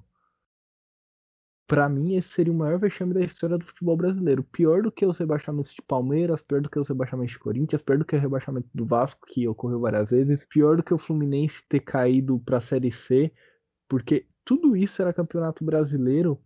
Pra 1.72 1.88
mim, 1.88 2.16
esse 2.16 2.28
seria 2.28 2.52
o 2.52 2.56
maior 2.56 2.78
vexame 2.78 3.14
da 3.14 3.24
história 3.24 3.56
do 3.56 3.64
futebol 3.64 3.96
brasileiro. 3.96 4.44
Pior 4.44 4.82
do 4.82 4.92
que 4.92 5.06
os 5.06 5.16
rebaixamentos 5.16 5.72
de 5.72 5.80
Palmeiras, 5.80 6.42
pior 6.42 6.60
do 6.60 6.68
que 6.68 6.78
os 6.78 6.86
rebaixamentos 6.86 7.32
de 7.32 7.38
Corinthians, 7.38 7.80
pior 7.80 7.96
do 7.96 8.04
que 8.04 8.14
o 8.14 8.20
rebaixamento 8.20 8.68
do 8.74 8.84
Vasco, 8.84 9.26
que 9.26 9.48
ocorreu 9.48 9.80
várias 9.80 10.10
vezes, 10.10 10.44
pior 10.44 10.76
do 10.76 10.82
que 10.82 10.92
o 10.92 10.98
Fluminense 10.98 11.64
ter 11.66 11.80
caído 11.80 12.38
pra 12.40 12.60
Série 12.60 12.92
C, 12.92 13.32
porque 13.88 14.26
tudo 14.44 14.76
isso 14.76 15.00
era 15.00 15.14
campeonato 15.14 15.64
brasileiro 15.64 16.38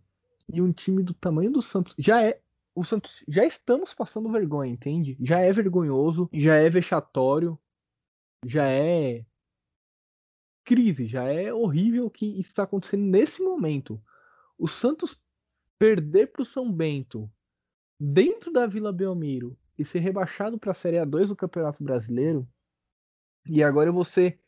e 0.47 0.61
um 0.61 0.71
time 0.71 1.03
do 1.03 1.13
tamanho 1.13 1.51
do 1.51 1.61
Santos 1.61 1.93
já 1.99 2.23
é. 2.23 2.39
O 2.73 2.85
Santos 2.85 3.21
já 3.27 3.43
estamos 3.43 3.93
passando 3.93 4.31
vergonha, 4.31 4.71
entende? 4.71 5.17
Já 5.19 5.39
é 5.39 5.51
vergonhoso, 5.51 6.29
já 6.31 6.55
é 6.55 6.69
vexatório, 6.69 7.59
já 8.45 8.65
é 8.65 9.25
crise, 10.63 11.05
já 11.05 11.25
é 11.25 11.53
horrível 11.53 12.05
o 12.05 12.09
que 12.09 12.39
está 12.39 12.63
acontecendo 12.63 13.03
nesse 13.03 13.41
momento. 13.41 14.01
O 14.57 14.67
Santos 14.67 15.19
perder 15.77 16.31
para 16.31 16.41
o 16.41 16.45
São 16.45 16.71
Bento 16.71 17.29
dentro 17.99 18.51
da 18.51 18.65
Vila 18.65 18.91
Belmiro 18.91 19.57
e 19.77 19.85
ser 19.85 19.99
rebaixado 19.99 20.57
para 20.57 20.71
a 20.71 20.75
Série 20.75 20.97
A2 20.97 21.27
do 21.27 21.35
Campeonato 21.35 21.83
Brasileiro. 21.83 22.47
E 23.45 23.63
agora 23.63 23.89
eu 23.89 23.93
vou 23.93 24.05
ser 24.05 24.39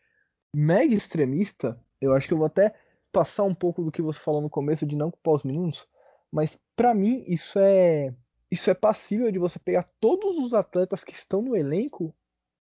mega 0.53 0.95
extremista. 0.95 1.79
Eu 2.01 2.13
acho 2.13 2.27
que 2.27 2.33
eu 2.33 2.37
vou 2.37 2.47
até 2.47 2.73
passar 3.11 3.43
um 3.43 3.53
pouco 3.53 3.83
do 3.83 3.91
que 3.91 4.01
você 4.01 4.19
falou 4.19 4.41
no 4.41 4.49
começo 4.49 4.85
de 4.85 4.95
não 4.95 5.11
culpar 5.11 5.33
os 5.33 5.43
meninos, 5.43 5.87
mas 6.31 6.59
pra 6.75 6.93
mim 6.93 7.23
isso 7.27 7.57
é 7.57 8.13
isso 8.51 8.69
é 8.69 8.73
passível 8.73 9.31
de 9.31 9.37
você 9.37 9.59
pegar 9.59 9.83
todos 9.99 10.37
os 10.37 10.53
atletas 10.53 11.03
que 11.03 11.13
estão 11.13 11.41
no 11.41 11.55
elenco 11.55 12.15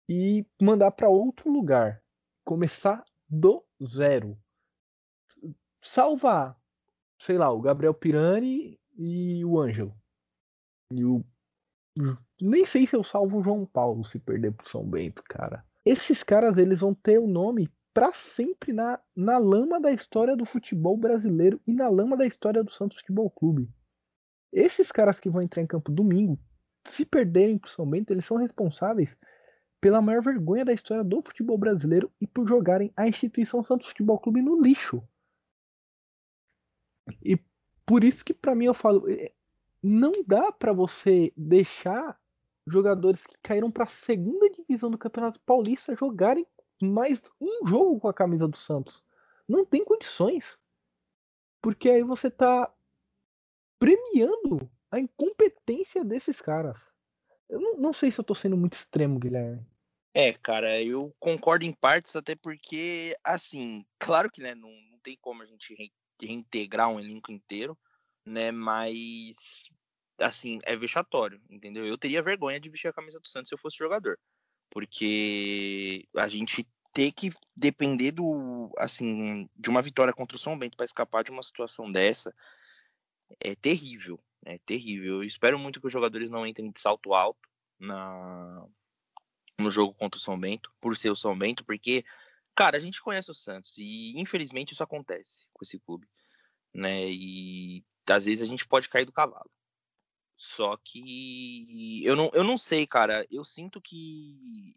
e 0.09 0.47
mandar 0.61 0.93
pra 0.93 1.09
outro 1.09 1.51
lugar, 1.51 2.01
começar 2.45 3.05
do 3.29 3.65
zero. 3.85 4.39
Salvar, 5.81 6.57
sei 7.23 7.39
lá, 7.39 7.51
o 7.51 7.61
Gabriel 7.61 7.95
Pirani 7.95 8.79
e 8.97 9.45
o 9.45 9.59
Ângelo. 9.59 9.95
E 10.93 11.05
o 11.05 11.25
nem 12.41 12.65
sei 12.65 12.87
se 12.87 12.97
eu 12.97 13.05
salvo 13.05 13.39
o 13.39 13.45
João 13.45 13.67
Paulo 13.67 14.03
se 14.03 14.19
perder 14.19 14.53
pro 14.53 14.69
São 14.69 14.85
Bento, 14.85 15.23
cara. 15.25 15.65
Esses 15.85 16.23
caras 16.23 16.57
eles 16.57 16.81
vão 16.81 16.95
ter 16.95 17.19
o 17.19 17.27
nome 17.27 17.71
pra 17.93 18.13
sempre 18.13 18.73
na, 18.73 18.99
na 19.15 19.37
lama 19.37 19.79
da 19.79 19.93
história 19.93 20.35
do 20.35 20.47
futebol 20.47 20.97
brasileiro 20.97 21.61
e 21.67 21.73
na 21.73 21.89
lama 21.89 22.17
da 22.17 22.27
história 22.27 22.65
do 22.65 22.73
Santos 22.73 22.99
Futebol 22.99 23.31
Clube. 23.31 23.69
Esses 24.51 24.91
caras 24.91 25.21
que 25.21 25.29
vão 25.29 25.43
entrar 25.43 25.63
em 25.63 25.67
campo 25.67 25.93
domingo, 25.93 26.39
se 26.85 27.05
perderem 27.05 27.59
pro 27.59 27.71
São 27.71 27.89
Bento, 27.89 28.11
eles 28.11 28.25
são 28.25 28.39
responsáveis 28.39 29.17
pela 29.81 30.01
maior 30.01 30.23
vergonha 30.23 30.65
da 30.65 30.73
história 30.73 31.05
do 31.05 31.21
futebol 31.21 31.59
brasileiro 31.59 32.11
e 32.21 32.27
por 32.27 32.49
jogarem 32.49 32.91
a 32.97 33.07
instituição 33.07 33.63
Santos 33.63 33.89
Futebol 33.89 34.19
Clube 34.19 34.41
no 34.41 34.61
lixo. 34.61 35.03
E 37.25 37.39
por 37.85 38.05
isso 38.05 38.25
que 38.25 38.35
pra 38.35 38.55
mim 38.55 38.67
eu 38.67 38.75
falo, 38.75 39.11
eh, 39.11 39.33
não 39.83 40.13
dá 40.27 40.53
pra 40.53 40.73
você 40.73 41.33
deixar 41.37 42.19
jogadores 42.67 43.27
que 43.27 43.37
caíram 43.43 43.71
pra 43.71 43.87
segunda 43.87 44.49
divisão 44.51 44.91
do 44.91 44.99
Campeonato 44.99 45.41
Paulista 45.41 45.97
jogarem 45.97 46.47
mais 46.83 47.23
um 47.41 47.67
jogo 47.67 48.01
com 48.01 48.09
a 48.09 48.15
camisa 48.15 48.47
do 48.47 48.57
Santos. 48.57 49.03
Não 49.49 49.65
tem 49.65 49.85
condições. 49.85 50.59
Porque 51.61 51.89
aí 51.89 52.03
você 52.03 52.31
tá 52.31 52.73
premiando 53.79 54.71
a 54.91 54.99
incompetência 54.99 56.05
desses 56.05 56.41
caras. 56.41 56.79
Eu 57.49 57.61
não, 57.61 57.77
não 57.77 57.93
sei 57.93 58.11
se 58.11 58.19
eu 58.19 58.25
tô 58.25 58.35
sendo 58.35 58.57
muito 58.57 58.75
extremo, 58.75 59.19
Guilherme. 59.19 59.65
É, 60.15 60.33
cara, 60.35 60.83
eu 60.83 61.15
concordo 61.19 61.65
em 61.65 61.73
partes, 61.73 62.15
até 62.15 62.35
porque, 62.35 63.17
assim, 63.25 63.85
claro 63.99 64.31
que 64.31 64.43
né, 64.43 64.55
não, 64.55 64.71
não 64.91 64.99
tem 65.03 65.17
como 65.21 65.43
a 65.43 65.47
gente 65.47 65.75
reintegrar 66.27 66.89
um 66.89 67.01
elenco 67.01 67.33
inteiro, 67.33 67.77
né? 68.25 68.51
Mas, 68.51 69.71
assim, 70.19 70.59
é 70.63 70.77
vexatório, 70.77 71.41
entendeu? 71.51 71.87
Eu 71.87 71.99
teria 71.99 72.23
vergonha 72.23 72.61
de 72.61 72.71
vestir 72.71 72.89
a 72.89 72.93
camisa 72.93 73.21
do 73.21 73.29
Santos 73.29 73.49
se 73.49 73.55
eu 73.55 73.59
fosse 73.59 73.77
jogador, 73.77 74.19
porque 74.71 76.07
a 76.17 76.29
gente 76.29 76.67
ter 76.93 77.11
que 77.13 77.31
depender 77.57 78.13
do, 78.13 78.71
assim, 78.77 79.49
de 79.57 79.71
uma 79.71 79.83
vitória 79.83 80.13
contra 80.13 80.37
o 80.37 80.41
São 80.41 80.59
Bento 80.59 80.77
para 80.77 80.85
escapar 80.85 81.25
de 81.25 81.31
uma 81.31 81.43
situação 81.43 81.91
dessa 81.91 82.35
é 83.41 83.55
terrível, 83.55 84.21
é 84.45 84.59
terrível. 84.59 85.15
Eu 85.15 85.23
espero 85.23 85.59
muito 85.59 85.81
que 85.81 85.87
os 85.87 85.93
jogadores 85.93 86.29
não 86.31 86.47
entrem 86.47 86.71
de 86.71 86.81
salto 86.81 87.15
alto 87.15 87.49
na 87.79 88.67
no 89.59 89.71
jogo 89.71 89.95
contra 89.95 90.19
o 90.19 90.21
São 90.21 90.39
Bento, 90.39 90.73
por 90.81 90.97
ser 90.97 91.11
o 91.11 91.17
São 91.17 91.39
Bento, 91.39 91.65
porque, 91.65 92.05
cara, 92.55 92.77
a 92.77 92.81
gente 92.81 93.03
conhece 93.03 93.31
o 93.31 93.35
Santos 93.35 93.77
e 93.79 94.19
infelizmente 94.19 94.73
isso 94.73 94.83
acontece 94.83 95.47
com 95.53 95.65
esse 95.65 95.79
clube, 95.79 96.09
né? 96.75 97.09
E 97.09 97.85
às 98.09 98.25
vezes 98.27 98.43
a 98.43 98.47
gente 98.47 98.67
pode 98.67 98.89
cair 98.89 99.05
do 99.05 99.13
cavalo. 99.13 99.51
Só 100.37 100.77
que 100.77 102.03
eu 102.05 102.17
não, 102.17 102.31
eu 102.35 102.43
não 102.43 102.59
sei, 102.59 102.87
cara. 102.87 103.27
Eu 103.31 103.45
sinto 103.45 103.81
que 103.81 104.75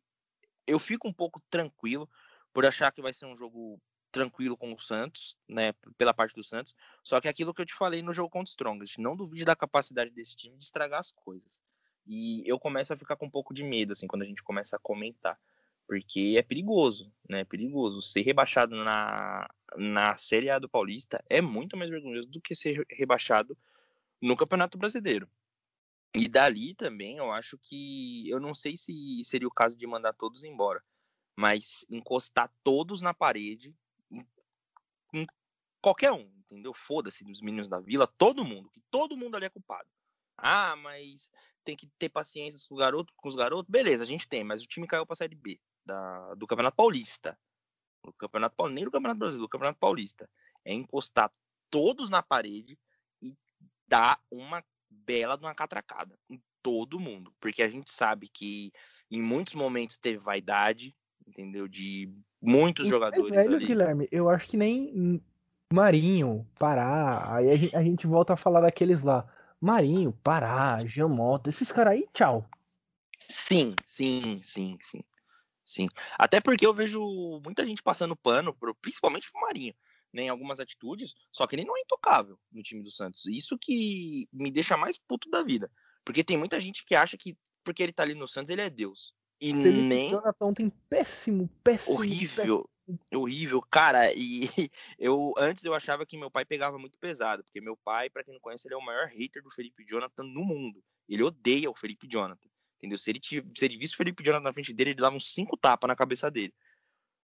eu 0.67 0.79
fico 0.79 1.07
um 1.07 1.13
pouco 1.13 1.41
tranquilo 1.49 2.09
por 2.53 2.65
achar 2.65 2.91
que 2.91 3.01
vai 3.01 3.13
ser 3.13 3.25
um 3.25 3.35
jogo 3.35 3.81
tranquilo 4.11 4.55
com 4.55 4.73
o 4.73 4.79
Santos, 4.79 5.35
né? 5.47 5.73
Pela 5.97 6.13
parte 6.13 6.35
do 6.35 6.43
Santos. 6.43 6.73
Só 7.03 7.19
que 7.19 7.27
é 7.27 7.31
aquilo 7.31 7.53
que 7.53 7.61
eu 7.61 7.65
te 7.65 7.73
falei 7.73 8.01
no 8.01 8.13
jogo 8.13 8.29
contra 8.29 8.49
o 8.49 8.49
Strongest, 8.49 8.97
não 8.97 9.15
duvide 9.15 9.43
da 9.43 9.55
capacidade 9.55 10.11
desse 10.11 10.35
time 10.35 10.57
de 10.57 10.63
estragar 10.63 10.99
as 10.99 11.11
coisas. 11.11 11.59
E 12.05 12.43
eu 12.45 12.59
começo 12.59 12.93
a 12.93 12.97
ficar 12.97 13.15
com 13.15 13.25
um 13.25 13.31
pouco 13.31 13.53
de 13.53 13.63
medo, 13.63 13.91
assim, 13.93 14.07
quando 14.07 14.21
a 14.21 14.25
gente 14.25 14.43
começa 14.43 14.75
a 14.75 14.79
comentar. 14.79 15.37
Porque 15.87 16.35
é 16.37 16.41
perigoso, 16.41 17.11
né? 17.29 17.41
É 17.41 17.45
perigoso. 17.45 18.01
Ser 18.01 18.21
rebaixado 18.21 18.75
na, 18.75 19.47
na 19.77 20.13
Série 20.15 20.49
A 20.49 20.59
do 20.59 20.69
Paulista 20.69 21.23
é 21.29 21.41
muito 21.41 21.77
mais 21.77 21.89
vergonhoso 21.89 22.27
do 22.29 22.41
que 22.41 22.55
ser 22.55 22.85
rebaixado 22.89 23.57
no 24.21 24.35
Campeonato 24.35 24.77
Brasileiro. 24.77 25.29
E 26.13 26.27
dali 26.27 26.73
também 26.73 27.17
eu 27.17 27.31
acho 27.31 27.57
que. 27.57 28.27
Eu 28.29 28.39
não 28.39 28.53
sei 28.53 28.75
se 28.75 29.23
seria 29.23 29.47
o 29.47 29.53
caso 29.53 29.77
de 29.77 29.85
mandar 29.85 30.13
todos 30.13 30.43
embora, 30.43 30.81
mas 31.35 31.85
encostar 31.89 32.51
todos 32.63 33.01
na 33.01 33.13
parede, 33.13 33.75
em, 34.09 34.25
em 35.13 35.27
qualquer 35.81 36.11
um, 36.13 36.31
entendeu? 36.45 36.73
Foda-se 36.73 37.23
dos 37.23 37.41
meninos 37.41 37.69
da 37.69 37.79
vila, 37.79 38.07
todo 38.07 38.45
mundo, 38.45 38.69
que 38.69 38.81
todo 38.89 39.17
mundo 39.17 39.35
ali 39.35 39.45
é 39.45 39.49
culpado. 39.49 39.87
Ah, 40.37 40.75
mas 40.77 41.29
tem 41.63 41.75
que 41.75 41.87
ter 41.99 42.09
paciência 42.09 42.67
com, 42.67 42.75
o 42.75 42.77
garoto, 42.77 43.13
com 43.17 43.27
os 43.27 43.35
garotos. 43.35 43.69
Beleza, 43.69 44.03
a 44.03 44.07
gente 44.07 44.27
tem, 44.27 44.43
mas 44.43 44.63
o 44.63 44.67
time 44.67 44.87
caiu 44.87 45.05
pra 45.05 45.15
Série 45.15 45.35
B 45.35 45.59
da, 45.85 46.33
do 46.35 46.47
Campeonato 46.47 46.75
Paulista. 46.75 47.37
O 48.03 48.13
Campeonato 48.13 48.55
Paulista, 48.55 48.75
nem 48.75 48.85
do 48.85 48.91
Campeonato 48.91 49.19
Brasileiro, 49.19 49.45
do 49.45 49.49
Campeonato 49.49 49.79
Paulista. 49.79 50.29
É 50.63 50.73
encostar 50.73 51.31
todos 51.69 52.09
na 52.09 52.21
parede 52.21 52.77
e 53.21 53.35
dar 53.87 54.19
uma 54.31 54.63
bela 54.89 55.37
de 55.37 55.43
uma 55.43 55.55
catracada 55.55 56.17
em 56.29 56.41
todo 56.61 56.99
mundo. 56.99 57.33
Porque 57.39 57.61
a 57.61 57.69
gente 57.69 57.91
sabe 57.91 58.27
que 58.27 58.71
em 59.11 59.21
muitos 59.21 59.53
momentos 59.53 59.97
teve 59.97 60.17
vaidade, 60.17 60.95
entendeu? 61.27 61.67
De 61.67 62.11
muitos 62.41 62.85
Os 62.85 62.89
jogadores 62.89 63.29
mais 63.29 63.45
velhos, 63.45 63.57
ali. 63.57 63.67
Guilherme, 63.67 64.07
eu 64.11 64.29
acho 64.29 64.47
que 64.47 64.57
nem 64.57 65.21
Marinho, 65.73 66.47
Pará, 66.57 67.35
aí 67.35 67.49
a 67.49 67.57
gente, 67.57 67.75
a 67.75 67.83
gente 67.83 68.07
volta 68.07 68.33
a 68.33 68.37
falar 68.37 68.61
daqueles 68.61 69.03
lá. 69.03 69.27
Marinho, 69.59 70.13
Pará, 70.23 70.85
Jamota, 70.85 71.49
esses 71.49 71.71
caras 71.71 71.93
aí, 71.93 72.07
tchau. 72.13 72.47
Sim, 73.27 73.75
sim, 73.83 74.39
sim, 74.43 74.77
sim. 74.81 75.03
Sim. 75.65 75.89
Até 76.17 76.39
porque 76.39 76.65
eu 76.65 76.73
vejo 76.73 77.01
muita 77.43 77.65
gente 77.65 77.81
passando 77.81 78.15
pano, 78.15 78.53
pro, 78.53 78.75
principalmente 78.75 79.31
pro 79.31 79.41
Marinho, 79.41 79.73
né, 80.13 80.23
em 80.23 80.29
algumas 80.29 80.59
atitudes, 80.59 81.15
só 81.31 81.47
que 81.47 81.55
ele 81.55 81.65
não 81.65 81.75
é 81.75 81.81
intocável 81.81 82.39
no 82.51 82.61
time 82.61 82.83
do 82.83 82.91
Santos. 82.91 83.25
Isso 83.25 83.57
que 83.59 84.29
me 84.31 84.51
deixa 84.51 84.77
mais 84.77 84.97
puto 84.97 85.29
da 85.29 85.41
vida. 85.41 85.69
Porque 86.05 86.23
tem 86.23 86.37
muita 86.37 86.61
gente 86.61 86.85
que 86.85 86.93
acha 86.93 87.17
que 87.17 87.35
porque 87.63 87.81
ele 87.81 87.91
tá 87.91 88.03
ali 88.03 88.13
no 88.13 88.27
Santos, 88.27 88.51
ele 88.51 88.61
é 88.61 88.69
Deus. 88.69 89.11
E 89.41 89.51
Felipe 89.51 89.81
nem 89.81 90.09
Jonathan 90.11 90.53
tem 90.53 90.69
péssimo, 90.69 91.49
péssimo. 91.63 91.95
horrível, 91.95 92.69
horrível, 93.11 93.61
cara. 93.61 94.13
E 94.15 94.49
eu 94.99 95.33
antes 95.35 95.65
eu 95.65 95.73
achava 95.73 96.05
que 96.05 96.15
meu 96.15 96.29
pai 96.29 96.45
pegava 96.45 96.77
muito 96.77 96.99
pesado, 96.99 97.43
porque 97.43 97.59
meu 97.59 97.75
pai, 97.75 98.09
pra 98.09 98.23
quem 98.23 98.33
não 98.33 98.39
conhece, 98.39 98.67
ele 98.67 98.75
é 98.75 98.77
o 98.77 98.85
maior 98.85 99.07
hater 99.07 99.41
do 99.41 99.49
Felipe 99.49 99.83
Jonathan 99.83 100.23
no 100.23 100.45
mundo. 100.45 100.81
Ele 101.09 101.23
odeia 101.23 101.69
o 101.69 101.75
Felipe 101.75 102.07
Jonathan. 102.07 102.49
Entendeu? 102.77 102.97
Se 102.97 103.09
ele, 103.09 103.21
se 103.23 103.65
ele 103.65 103.77
visse 103.77 103.93
o 103.93 103.97
Felipe 103.97 104.23
Jonathan 104.23 104.43
na 104.43 104.53
frente 104.53 104.73
dele, 104.73 104.91
ele 104.91 105.01
dava 105.01 105.15
uns 105.15 105.33
cinco 105.33 105.57
tapas 105.57 105.87
na 105.87 105.95
cabeça 105.95 106.29
dele. 106.29 106.53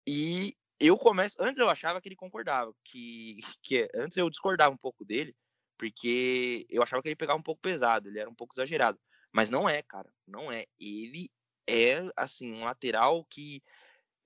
E 0.07 0.57
eu 0.81 0.97
começo. 0.97 1.37
Antes 1.41 1.59
eu 1.59 1.69
achava 1.69 2.01
que 2.01 2.09
ele 2.09 2.17
concordava. 2.17 2.73
Que, 2.85 3.39
que 3.63 3.89
antes 3.95 4.17
eu 4.17 4.31
discordava 4.31 4.75
um 4.75 4.79
pouco 4.79 5.05
dele, 5.05 5.35
porque 5.79 6.67
eu 6.69 6.83
achava 6.83 7.03
que 7.03 7.09
ele 7.09 7.17
pegava 7.17 7.39
um 7.39 7.43
pouco 7.43 7.61
pesado, 7.61 8.09
ele 8.09 8.19
era 8.19 8.31
um 8.31 8.35
pouco 8.35 8.55
exagerado. 8.55 8.99
Mas 9.33 9.51
não 9.51 9.69
é, 9.69 9.83
cara, 9.83 10.11
não 10.27 10.51
é. 10.51 10.67
Ele 10.81 11.31
é, 11.67 12.11
assim, 12.17 12.53
um 12.53 12.65
lateral 12.65 13.25
que. 13.31 13.63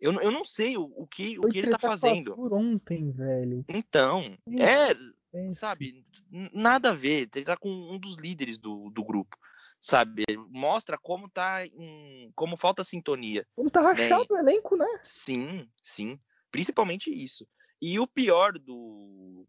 Eu, 0.01 0.13
eu 0.21 0.33
não 0.33 0.45
sei 0.45 0.77
o, 0.77 0.85
o 0.97 1.07
que, 1.07 1.39
o 1.39 1.49
que 1.49 1.59
ele 1.59 1.71
tá 1.71 1.79
fazendo. 1.79 2.35
Por 2.35 2.53
ontem, 2.53 3.13
velho. 3.13 3.65
Então, 3.69 4.37
é, 4.59 5.51
sabe, 5.51 6.05
nada 6.53 6.91
a 6.91 6.95
ver. 6.95 7.29
Ele 7.35 7.45
tá 7.45 7.57
com 7.57 7.71
um 7.71 7.99
dos 7.99 8.17
líderes 8.17 8.59
do, 8.59 8.91
do 8.91 9.05
grupo, 9.05 9.37
sabe? 9.83 10.23
Mostra 10.49 10.97
como 10.97 11.29
tá 11.29 11.67
em, 11.67 12.31
como 12.37 12.57
falta 12.57 12.85
sintonia. 12.85 13.45
Como 13.57 13.69
tá 13.69 13.81
rachado 13.81 14.27
né? 14.31 14.37
o 14.37 14.39
elenco, 14.39 14.77
né? 14.77 14.87
Sim, 15.03 15.69
sim. 15.83 16.19
Principalmente 16.53 17.13
isso. 17.13 17.47
E 17.81 17.99
o 17.99 18.07
pior 18.07 18.57
do 18.59 19.45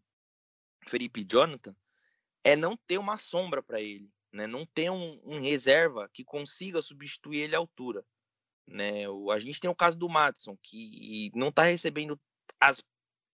Felipe 0.88 1.24
Jonathan 1.24 1.74
é 2.42 2.56
não 2.56 2.76
ter 2.76 2.98
uma 2.98 3.16
sombra 3.16 3.62
para 3.62 3.80
ele, 3.80 4.10
né? 4.32 4.46
Não 4.48 4.66
ter 4.66 4.90
um, 4.90 5.20
um, 5.24 5.38
reserva 5.38 6.10
que 6.12 6.24
consiga 6.24 6.82
substituir 6.82 7.42
ele 7.42 7.54
à 7.54 7.58
altura, 7.58 8.04
né? 8.66 9.08
O, 9.08 9.30
a 9.30 9.38
gente 9.38 9.60
tem 9.60 9.70
o 9.70 9.74
caso 9.74 9.96
do 9.96 10.08
Madison 10.08 10.58
que 10.60 11.30
não 11.34 11.48
está 11.48 11.62
recebendo 11.62 12.20
as 12.60 12.82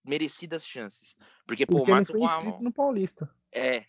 merecidas 0.05 0.67
chances, 0.67 1.17
porque, 1.47 1.65
pô, 1.67 1.83
o 1.83 1.89
Madison 1.89 2.13
foi 2.13 2.27
a... 2.27 2.61
no 2.61 2.73
Paulista. 2.73 3.35
É, 3.51 3.87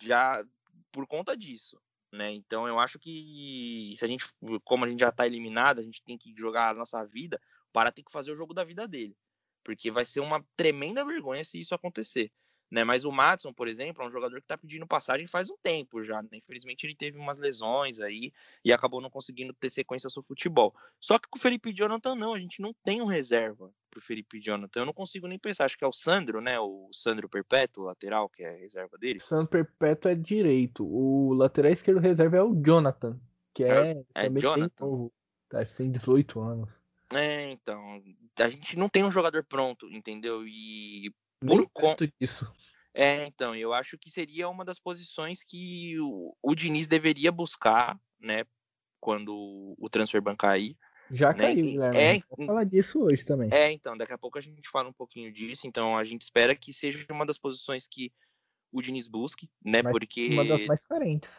já 0.00 0.44
por 0.90 1.06
conta 1.06 1.36
disso, 1.36 1.80
né? 2.12 2.30
Então 2.32 2.68
eu 2.68 2.78
acho 2.78 2.98
que 2.98 3.94
se 3.96 4.04
a 4.04 4.08
gente, 4.08 4.24
como 4.64 4.84
a 4.84 4.88
gente 4.88 5.00
já 5.00 5.08
está 5.08 5.26
eliminado, 5.26 5.80
a 5.80 5.82
gente 5.82 6.02
tem 6.02 6.18
que 6.18 6.34
jogar 6.36 6.70
a 6.70 6.74
nossa 6.74 7.04
vida 7.04 7.40
para 7.72 7.90
ter 7.90 8.02
que 8.02 8.12
fazer 8.12 8.30
o 8.30 8.36
jogo 8.36 8.52
da 8.52 8.62
vida 8.62 8.86
dele, 8.86 9.16
porque 9.64 9.90
vai 9.90 10.04
ser 10.04 10.20
uma 10.20 10.44
tremenda 10.56 11.04
vergonha 11.04 11.42
se 11.44 11.58
isso 11.58 11.74
acontecer. 11.74 12.30
Né? 12.70 12.84
Mas 12.84 13.04
o 13.04 13.12
Matson, 13.12 13.52
por 13.52 13.68
exemplo, 13.68 14.02
é 14.02 14.06
um 14.06 14.10
jogador 14.10 14.36
que 14.36 14.44
está 14.44 14.56
pedindo 14.56 14.86
passagem 14.86 15.26
faz 15.26 15.50
um 15.50 15.56
tempo 15.62 16.02
já. 16.02 16.22
Né? 16.22 16.30
Infelizmente 16.32 16.86
ele 16.86 16.94
teve 16.94 17.18
umas 17.18 17.36
lesões 17.36 18.00
aí 18.00 18.32
e 18.64 18.72
acabou 18.72 19.00
não 19.00 19.10
conseguindo 19.10 19.52
ter 19.52 19.68
sequência 19.68 20.08
no 20.16 20.22
futebol. 20.22 20.74
Só 20.98 21.18
que 21.18 21.28
com 21.28 21.38
o 21.38 21.40
Felipe 21.40 21.72
Jonathan 21.72 22.14
não, 22.14 22.32
a 22.32 22.38
gente 22.38 22.62
não 22.62 22.74
tem 22.82 23.02
um 23.02 23.06
reserva 23.06 23.70
para 23.92 23.98
o 23.98 24.02
Felipe 24.02 24.40
Jonathan. 24.40 24.80
Eu 24.80 24.86
não 24.86 24.92
consigo 24.94 25.28
nem 25.28 25.38
pensar. 25.38 25.66
Acho 25.66 25.76
que 25.76 25.84
é 25.84 25.86
o 25.86 25.92
Sandro, 25.92 26.40
né? 26.40 26.58
O 26.58 26.88
Sandro 26.92 27.28
Perpétuo, 27.28 27.84
lateral, 27.84 28.28
que 28.30 28.42
é 28.42 28.48
a 28.48 28.56
reserva 28.56 28.96
dele. 28.96 29.18
O 29.18 29.22
Sandro 29.22 29.48
Perpétuo 29.48 30.10
é 30.10 30.14
direito. 30.14 30.86
O 30.86 31.34
lateral 31.34 31.70
esquerdo 31.70 32.00
reserva 32.00 32.38
é 32.38 32.42
o 32.42 32.54
Jonathan, 32.54 33.20
que 33.52 33.64
é, 33.64 33.92
é, 34.14 34.26
é 34.26 34.30
Jonathan. 34.30 34.86
Novo. 34.86 35.12
Tá, 35.48 35.62
tem 35.64 35.90
18 35.90 36.40
anos. 36.40 36.80
É, 37.12 37.50
então, 37.50 38.02
a 38.38 38.48
gente 38.48 38.78
não 38.78 38.88
tem 38.88 39.04
um 39.04 39.10
jogador 39.10 39.44
pronto, 39.44 39.86
entendeu? 39.90 40.46
E 40.48 41.12
por 41.40 41.68
conta 41.70 42.10
disso. 42.18 42.50
É, 42.94 43.26
então, 43.26 43.54
eu 43.54 43.74
acho 43.74 43.98
que 43.98 44.10
seria 44.10 44.48
uma 44.48 44.64
das 44.64 44.78
posições 44.78 45.42
que 45.44 45.98
o, 46.00 46.34
o 46.42 46.54
Diniz 46.54 46.86
deveria 46.86 47.30
buscar, 47.30 47.98
né, 48.18 48.44
quando 49.00 49.74
o 49.78 49.88
transfer 49.90 50.22
ban 50.22 50.36
cair. 50.36 50.76
Já 51.12 51.32
né? 51.32 51.38
caiu, 51.38 51.64
Guilherme. 51.64 51.98
É, 51.98 52.20
Vou 52.36 52.46
falar 52.46 52.64
disso 52.64 53.00
hoje 53.02 53.24
também. 53.24 53.50
É, 53.52 53.70
então, 53.70 53.96
daqui 53.96 54.14
a 54.14 54.18
pouco 54.18 54.38
a 54.38 54.40
gente 54.40 54.68
fala 54.70 54.88
um 54.88 54.92
pouquinho 54.92 55.30
disso. 55.30 55.66
Então, 55.66 55.96
a 55.96 56.04
gente 56.04 56.22
espera 56.22 56.56
que 56.56 56.72
seja 56.72 57.04
uma 57.10 57.26
das 57.26 57.36
posições 57.36 57.86
que 57.86 58.10
o 58.72 58.80
Diniz 58.80 59.06
busque, 59.06 59.50
né? 59.62 59.82
Mas 59.82 59.92
porque. 59.92 60.28
Uma 60.30 60.44
das 60.44 60.66
mais 60.66 60.86
carentes. 60.86 61.30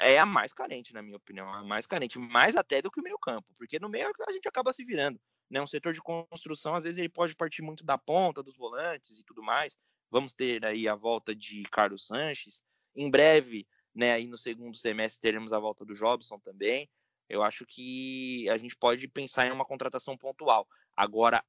É 0.00 0.18
a 0.18 0.26
mais 0.26 0.52
carente, 0.52 0.92
na 0.92 1.00
minha 1.00 1.16
opinião. 1.16 1.48
A 1.48 1.62
mais 1.62 1.86
carente. 1.86 2.18
Mais 2.18 2.56
até 2.56 2.82
do 2.82 2.90
que 2.90 3.00
o 3.00 3.02
meio-campo. 3.02 3.46
Porque 3.56 3.78
no 3.78 3.88
meio 3.88 4.10
a 4.26 4.32
gente 4.32 4.48
acaba 4.48 4.72
se 4.72 4.84
virando. 4.84 5.20
Né? 5.48 5.62
Um 5.62 5.66
setor 5.66 5.92
de 5.92 6.02
construção, 6.02 6.74
às 6.74 6.84
vezes, 6.84 6.98
ele 6.98 7.08
pode 7.08 7.34
partir 7.34 7.62
muito 7.62 7.84
da 7.84 7.96
ponta, 7.96 8.42
dos 8.42 8.56
volantes 8.56 9.18
e 9.18 9.24
tudo 9.24 9.42
mais. 9.42 9.78
Vamos 10.10 10.34
ter 10.34 10.64
aí 10.64 10.88
a 10.88 10.94
volta 10.94 11.34
de 11.34 11.62
Carlos 11.70 12.06
Sanches. 12.06 12.62
Em 12.94 13.10
breve, 13.10 13.66
né, 13.94 14.12
aí 14.12 14.26
no 14.26 14.36
segundo 14.36 14.76
semestre, 14.76 15.20
teremos 15.20 15.52
a 15.52 15.58
volta 15.58 15.84
do 15.84 15.94
Jobson 15.94 16.38
também. 16.40 16.88
Eu 17.28 17.42
acho 17.42 17.66
que 17.66 18.48
a 18.48 18.56
gente 18.56 18.76
pode 18.76 19.06
pensar 19.08 19.46
em 19.46 19.52
uma 19.52 19.64
contratação 19.64 20.16
pontual. 20.16 20.66
Agora, 20.96 21.44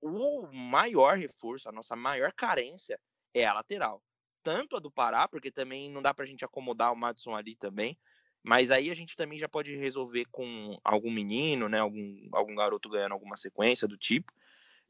o 0.00 0.46
maior 0.52 1.16
reforço, 1.16 1.68
a 1.68 1.72
nossa 1.72 1.96
maior 1.96 2.32
carência 2.32 2.98
é 3.32 3.44
a 3.44 3.54
lateral. 3.54 4.02
Tanto 4.42 4.76
a 4.76 4.80
do 4.80 4.90
Pará, 4.90 5.28
porque 5.28 5.50
também 5.50 5.90
não 5.90 6.02
dá 6.02 6.12
para 6.12 6.24
a 6.24 6.26
gente 6.26 6.44
acomodar 6.44 6.92
o 6.92 6.96
Madison 6.96 7.34
ali 7.34 7.56
também. 7.56 7.96
Mas 8.42 8.72
aí 8.72 8.90
a 8.90 8.94
gente 8.94 9.14
também 9.14 9.38
já 9.38 9.48
pode 9.48 9.74
resolver 9.76 10.24
com 10.30 10.76
algum 10.82 11.12
menino, 11.12 11.68
né? 11.68 11.78
Algum, 11.78 12.28
algum 12.32 12.54
garoto 12.56 12.90
ganhando 12.90 13.12
alguma 13.12 13.36
sequência 13.36 13.86
do 13.86 13.96
tipo. 13.96 14.32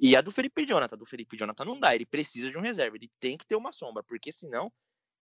E 0.01 0.17
a 0.17 0.23
do 0.23 0.33
Felipe 0.33 0.67
Jonathan, 0.67 0.97
do 0.97 1.05
Felipe 1.05 1.37
Jonathan 1.37 1.65
não 1.65 1.79
dá, 1.79 1.95
ele 1.95 2.07
precisa 2.07 2.51
de 2.51 2.57
um 2.57 2.63
reserva, 2.63 2.97
ele 2.97 3.11
tem 3.21 3.37
que 3.37 3.47
ter 3.47 3.55
uma 3.55 3.71
sombra, 3.73 4.03
porque 4.03 4.33
senão, 4.33 4.73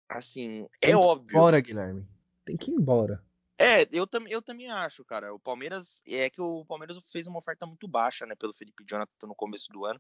assim, 0.08 0.67
é 0.82 0.95
óbvio. 0.95 1.38
Embora, 1.38 1.60
Guilherme. 1.62 2.06
Tem 2.45 2.58
que 2.58 2.69
ir 2.69 2.74
embora. 2.74 3.24
É, 3.62 3.86
eu, 3.91 4.08
tam, 4.08 4.26
eu 4.28 4.41
também 4.41 4.72
acho, 4.72 5.04
cara. 5.04 5.34
O 5.34 5.39
Palmeiras 5.39 6.02
é 6.08 6.30
que 6.30 6.41
o 6.41 6.63
Palmeiras 6.65 6.98
fez 7.12 7.28
uma 7.28 7.39
oferta 7.39 7.65
muito 7.65 7.89
baixa, 7.89 8.26
né, 8.26 8.34
pelo 8.34 8.54
Felipe 8.54 8.86
Jonathan 8.89 9.28
no 9.28 9.36
começo 9.36 9.67
do 9.69 9.84
ano. 9.84 10.00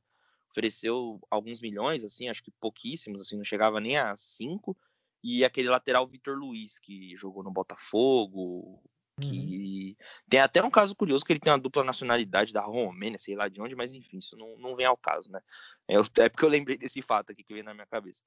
Ofereceu 0.51 1.19
alguns 1.29 1.59
milhões, 1.59 2.03
assim, 2.03 2.29
acho 2.29 2.41
que 2.41 2.51
pouquíssimos, 2.51 3.21
assim, 3.21 3.35
não 3.35 3.43
chegava 3.43 3.81
nem 3.81 3.97
a 3.97 4.15
cinco. 4.15 4.77
E 5.21 5.43
aquele 5.43 5.67
lateral 5.67 6.07
Vitor 6.07 6.37
Luiz, 6.37 6.79
que 6.79 7.15
jogou 7.17 7.43
no 7.43 7.51
Botafogo, 7.51 8.81
que 9.19 9.97
uhum. 9.99 10.05
tem 10.29 10.39
até 10.39 10.63
um 10.63 10.71
caso 10.71 10.95
curioso 10.95 11.25
que 11.25 11.33
ele 11.33 11.41
tem 11.41 11.51
uma 11.51 11.59
dupla 11.59 11.83
nacionalidade 11.83 12.53
da 12.53 12.61
Romênia, 12.61 13.19
sei 13.19 13.35
lá 13.35 13.49
de 13.49 13.61
onde, 13.61 13.75
mas 13.75 13.93
enfim, 13.93 14.17
isso 14.17 14.37
não, 14.37 14.57
não 14.57 14.75
vem 14.77 14.85
ao 14.85 14.95
caso, 14.95 15.29
né? 15.29 15.41
É, 15.87 15.95
é 15.95 16.29
porque 16.29 16.45
eu 16.45 16.49
lembrei 16.49 16.77
desse 16.77 17.01
fato 17.01 17.31
aqui 17.31 17.43
que 17.43 17.53
veio 17.53 17.65
na 17.65 17.73
minha 17.73 17.85
cabeça. 17.85 18.23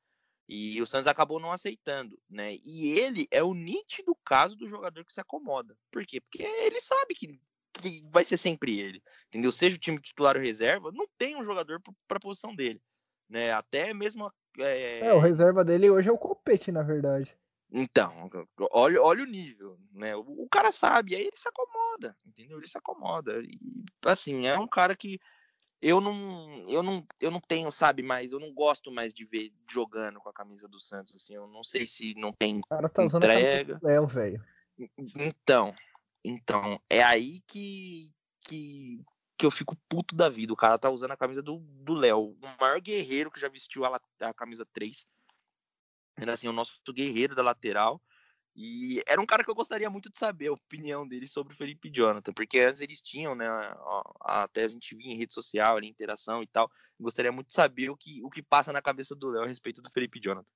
E 0.55 0.83
o 0.83 0.87
Santos 0.87 1.07
acabou 1.07 1.41
não 1.41 1.51
aceitando, 1.51 2.21
né? 2.29 2.57
E 2.63 2.99
ele 2.99 3.27
é 3.31 3.43
o 3.43 3.55
nítido 3.55 4.15
caso 4.23 4.55
do 4.55 4.67
jogador 4.67 5.03
que 5.03 5.13
se 5.13 5.19
acomoda. 5.21 5.75
Por 5.91 6.05
quê? 6.05 6.21
Porque 6.21 6.43
ele 6.43 6.79
sabe 6.79 7.15
que, 7.15 7.41
que 7.73 8.05
vai 8.11 8.23
ser 8.23 8.37
sempre 8.37 8.79
ele, 8.79 9.03
entendeu? 9.29 9.51
Seja 9.51 9.77
o 9.77 9.81
time 9.81 9.99
titular 9.99 10.37
ou 10.37 10.43
reserva, 10.43 10.93
não 10.93 11.07
tem 11.17 11.37
um 11.37 11.43
jogador 11.43 11.81
para 12.07 12.19
a 12.19 12.21
posição 12.21 12.55
dele, 12.55 12.83
né? 13.31 13.51
Até 13.51 13.95
mesmo 13.95 14.31
é... 14.59 15.07
é, 15.07 15.15
o 15.15 15.21
reserva 15.21 15.65
dele 15.65 15.89
hoje 15.89 16.11
é 16.11 16.13
o 16.13 16.19
Copete, 16.19 16.71
na 16.71 16.83
verdade. 16.83 17.35
Então, 17.71 18.31
olha, 18.73 19.01
olha 19.01 19.23
o 19.23 19.27
nível, 19.27 19.79
né? 19.91 20.15
O, 20.15 20.43
o, 20.43 20.49
cara 20.51 20.71
sabe, 20.71 21.15
aí 21.15 21.23
ele 21.23 21.37
se 21.37 21.49
acomoda, 21.49 22.15
entendeu? 22.27 22.59
Ele 22.59 22.67
se 22.67 22.77
acomoda. 22.77 23.41
E, 23.41 23.59
assim, 24.05 24.47
é 24.47 24.59
um 24.59 24.69
cara 24.69 24.95
que 24.95 25.19
eu 25.83 26.01
não, 26.01 26.65
eu 26.69 26.81
não, 26.81 27.05
eu 27.21 27.31
não 27.31 27.41
tenho, 27.41 27.73
sabe, 27.73 28.03
mais, 28.03 28.31
eu 28.31 28.39
não 28.39 28.55
gosto 28.55 28.93
mais 28.93 29.13
de 29.13 29.25
ver 29.25 29.53
jogando 29.69 30.21
com 30.21 30.29
a 30.29 30.33
camisa 30.33 30.69
do 30.69 30.79
Santos, 30.79 31.17
assim, 31.17 31.35
eu 31.35 31.49
não 31.49 31.65
sei 31.65 31.85
se 31.87 32.15
não 32.15 32.33
tem 32.33 32.61
o 32.61 32.63
cara 32.63 32.89
tá 32.89 33.05
usando 33.05 33.25
entrega. 33.25 33.81
Léo, 33.83 34.07
velho. 34.07 34.45
Então, 35.17 35.75
então, 36.25 36.81
é 36.89 37.03
aí 37.03 37.41
que, 37.49 38.13
que, 38.43 39.05
que 39.37 39.45
eu 39.45 39.51
fico 39.51 39.77
puto 39.89 40.15
da 40.15 40.29
vida. 40.29 40.53
O 40.53 40.57
cara 40.57 40.79
tá 40.79 40.89
usando 40.89 41.11
a 41.11 41.17
camisa 41.17 41.43
do 41.43 41.61
Léo, 41.89 42.37
o 42.41 42.61
maior 42.61 42.81
guerreiro 42.81 43.31
que 43.31 43.41
já 43.41 43.49
vestiu 43.49 43.85
a, 43.85 44.01
a 44.21 44.33
camisa 44.33 44.65
3 44.73 45.05
era 46.17 46.33
assim, 46.33 46.47
o 46.47 46.53
nosso 46.53 46.81
guerreiro 46.93 47.35
da 47.35 47.43
lateral. 47.43 48.01
E 48.55 49.03
era 49.07 49.21
um 49.21 49.27
cara 49.27 49.43
que 49.43 49.51
eu 49.51 49.55
gostaria 49.55 49.89
muito 49.89 50.11
de 50.11 50.19
saber 50.19 50.49
a 50.49 50.53
opinião 50.53 51.09
dele 51.09 51.27
sobre 51.27 51.55
o 51.55 51.57
Felipe 51.57 51.91
Jonathan, 51.91 52.33
porque 52.33 52.59
antes 52.61 52.83
eles 52.83 53.01
tinham, 53.01 53.35
né, 53.35 53.47
até 54.21 54.65
a 54.65 54.69
gente 54.69 54.95
via 54.95 55.11
em 55.11 55.17
rede 55.17 55.33
social, 55.33 55.77
ali, 55.77 55.89
interação 55.89 56.43
e 56.43 56.47
tal. 56.47 56.71
Gostaria 57.01 57.33
muito 57.33 57.49
de 57.49 57.55
saber 57.55 57.89
o 57.89 57.97
que, 57.97 58.23
o 58.23 58.29
que 58.29 58.43
passa 58.43 58.73
na 58.73 58.83
cabeça 58.83 59.15
do 59.15 59.31
Léo 59.31 59.45
a 59.45 59.47
respeito 59.47 59.81
do 59.81 59.91
Felipe 59.91 60.21
Jonathan. 60.21 60.47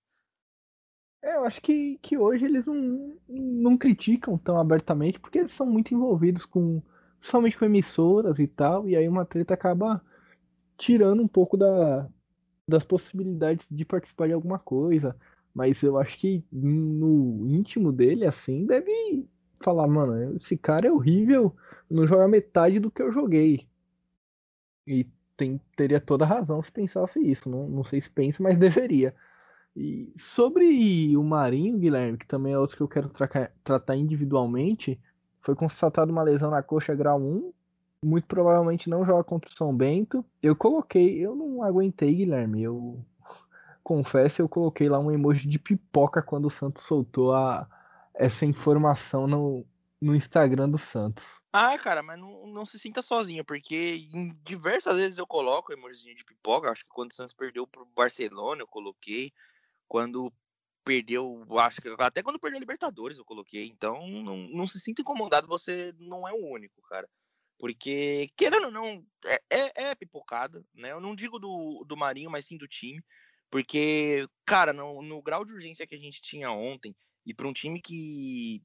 É, 1.22 1.36
eu 1.36 1.44
acho 1.44 1.60
que, 1.62 1.98
que 2.02 2.18
hoje 2.18 2.44
eles 2.44 2.66
não, 2.66 3.18
não 3.28 3.78
criticam 3.78 4.36
tão 4.36 4.58
abertamente, 4.58 5.18
porque 5.18 5.38
eles 5.38 5.52
são 5.52 5.66
muito 5.66 5.94
envolvidos 5.94 6.44
com, 6.44 6.82
principalmente 7.18 7.58
com 7.58 7.64
emissoras 7.64 8.38
e 8.38 8.46
tal, 8.46 8.88
e 8.88 8.94
aí 8.94 9.08
uma 9.08 9.24
treta 9.24 9.54
acaba 9.54 10.04
tirando 10.76 11.22
um 11.22 11.28
pouco 11.28 11.56
da, 11.56 12.08
das 12.68 12.84
possibilidades 12.84 13.66
de 13.70 13.84
participar 13.84 14.26
de 14.26 14.34
alguma 14.34 14.58
coisa. 14.58 15.16
Mas 15.56 15.82
eu 15.82 15.96
acho 15.96 16.18
que 16.18 16.44
no 16.52 17.46
íntimo 17.48 17.90
dele, 17.90 18.26
assim, 18.26 18.66
deve 18.66 19.26
falar, 19.58 19.86
mano, 19.86 20.36
esse 20.36 20.54
cara 20.54 20.86
é 20.86 20.92
horrível, 20.92 21.56
não 21.90 22.06
joga 22.06 22.28
metade 22.28 22.78
do 22.78 22.90
que 22.90 23.00
eu 23.00 23.10
joguei. 23.10 23.66
E 24.86 25.06
tem, 25.34 25.58
teria 25.74 25.98
toda 25.98 26.26
razão 26.26 26.60
se 26.60 26.70
pensasse 26.70 27.18
isso. 27.20 27.48
Não, 27.48 27.66
não 27.70 27.82
sei 27.82 28.02
se 28.02 28.10
pensa, 28.10 28.42
mas 28.42 28.58
deveria. 28.58 29.14
E 29.74 30.12
sobre 30.18 31.16
o 31.16 31.24
Marinho, 31.24 31.78
Guilherme, 31.78 32.18
que 32.18 32.26
também 32.26 32.52
é 32.52 32.58
outro 32.58 32.76
que 32.76 32.82
eu 32.82 32.88
quero 32.88 33.08
tra 33.08 33.50
tratar 33.64 33.96
individualmente, 33.96 35.00
foi 35.40 35.54
constatada 35.54 36.12
uma 36.12 36.22
lesão 36.22 36.50
na 36.50 36.62
coxa 36.62 36.94
grau 36.94 37.18
1. 37.18 37.50
Muito 38.04 38.26
provavelmente 38.26 38.90
não 38.90 39.06
joga 39.06 39.24
contra 39.24 39.50
o 39.50 39.54
São 39.54 39.74
Bento. 39.74 40.22
Eu 40.42 40.54
coloquei, 40.54 41.18
eu 41.18 41.34
não 41.34 41.62
aguentei, 41.62 42.14
Guilherme. 42.14 42.62
Eu 42.62 43.02
confesso, 43.86 44.42
eu 44.42 44.48
coloquei 44.48 44.88
lá 44.88 44.98
um 44.98 45.12
emoji 45.12 45.48
de 45.48 45.60
pipoca 45.60 46.20
quando 46.20 46.46
o 46.46 46.50
Santos 46.50 46.82
soltou 46.82 47.32
a, 47.32 47.68
essa 48.12 48.44
informação 48.44 49.28
no, 49.28 49.64
no 50.00 50.12
Instagram 50.12 50.68
do 50.68 50.76
Santos. 50.76 51.40
Ah, 51.52 51.78
cara, 51.78 52.02
mas 52.02 52.18
não, 52.18 52.48
não 52.48 52.66
se 52.66 52.80
sinta 52.80 53.00
sozinho, 53.00 53.44
porque 53.44 54.08
diversas 54.42 54.96
vezes 54.96 55.18
eu 55.18 55.26
coloco 55.26 55.72
emoji 55.72 56.16
de 56.16 56.24
pipoca. 56.24 56.68
Acho 56.68 56.82
que 56.82 56.90
quando 56.90 57.12
o 57.12 57.14
Santos 57.14 57.32
perdeu 57.32 57.64
pro 57.64 57.86
Barcelona, 57.94 58.62
eu 58.62 58.66
coloquei. 58.66 59.32
Quando 59.86 60.32
perdeu, 60.84 61.46
acho 61.60 61.80
que 61.80 61.88
até 62.00 62.24
quando 62.24 62.40
perdeu 62.40 62.56
a 62.56 62.60
Libertadores 62.60 63.16
eu 63.16 63.24
coloquei. 63.24 63.68
Então 63.68 64.04
não, 64.04 64.36
não 64.48 64.66
se 64.66 64.80
sinta 64.80 65.00
incomodado, 65.00 65.46
você 65.46 65.94
não 66.00 66.26
é 66.26 66.32
o 66.32 66.44
único, 66.52 66.82
cara. 66.82 67.08
Porque, 67.56 68.30
querendo 68.36 68.64
ou 68.64 68.70
não, 68.72 69.06
é, 69.24 69.40
é, 69.48 69.72
é, 69.90 69.94
pipocada, 69.94 70.62
né? 70.74 70.90
Eu 70.90 71.00
não 71.00 71.14
digo 71.14 71.38
do, 71.38 71.84
do 71.86 71.96
Marinho, 71.96 72.30
mas 72.30 72.46
sim 72.46 72.58
do 72.58 72.66
time. 72.66 73.00
Porque, 73.50 74.28
cara, 74.44 74.72
no, 74.72 75.02
no 75.02 75.22
grau 75.22 75.44
de 75.44 75.52
urgência 75.52 75.86
que 75.86 75.94
a 75.94 75.98
gente 75.98 76.20
tinha 76.20 76.50
ontem, 76.50 76.94
e 77.24 77.32
para 77.32 77.48
um 77.48 77.52
time 77.52 77.80
que 77.80 78.62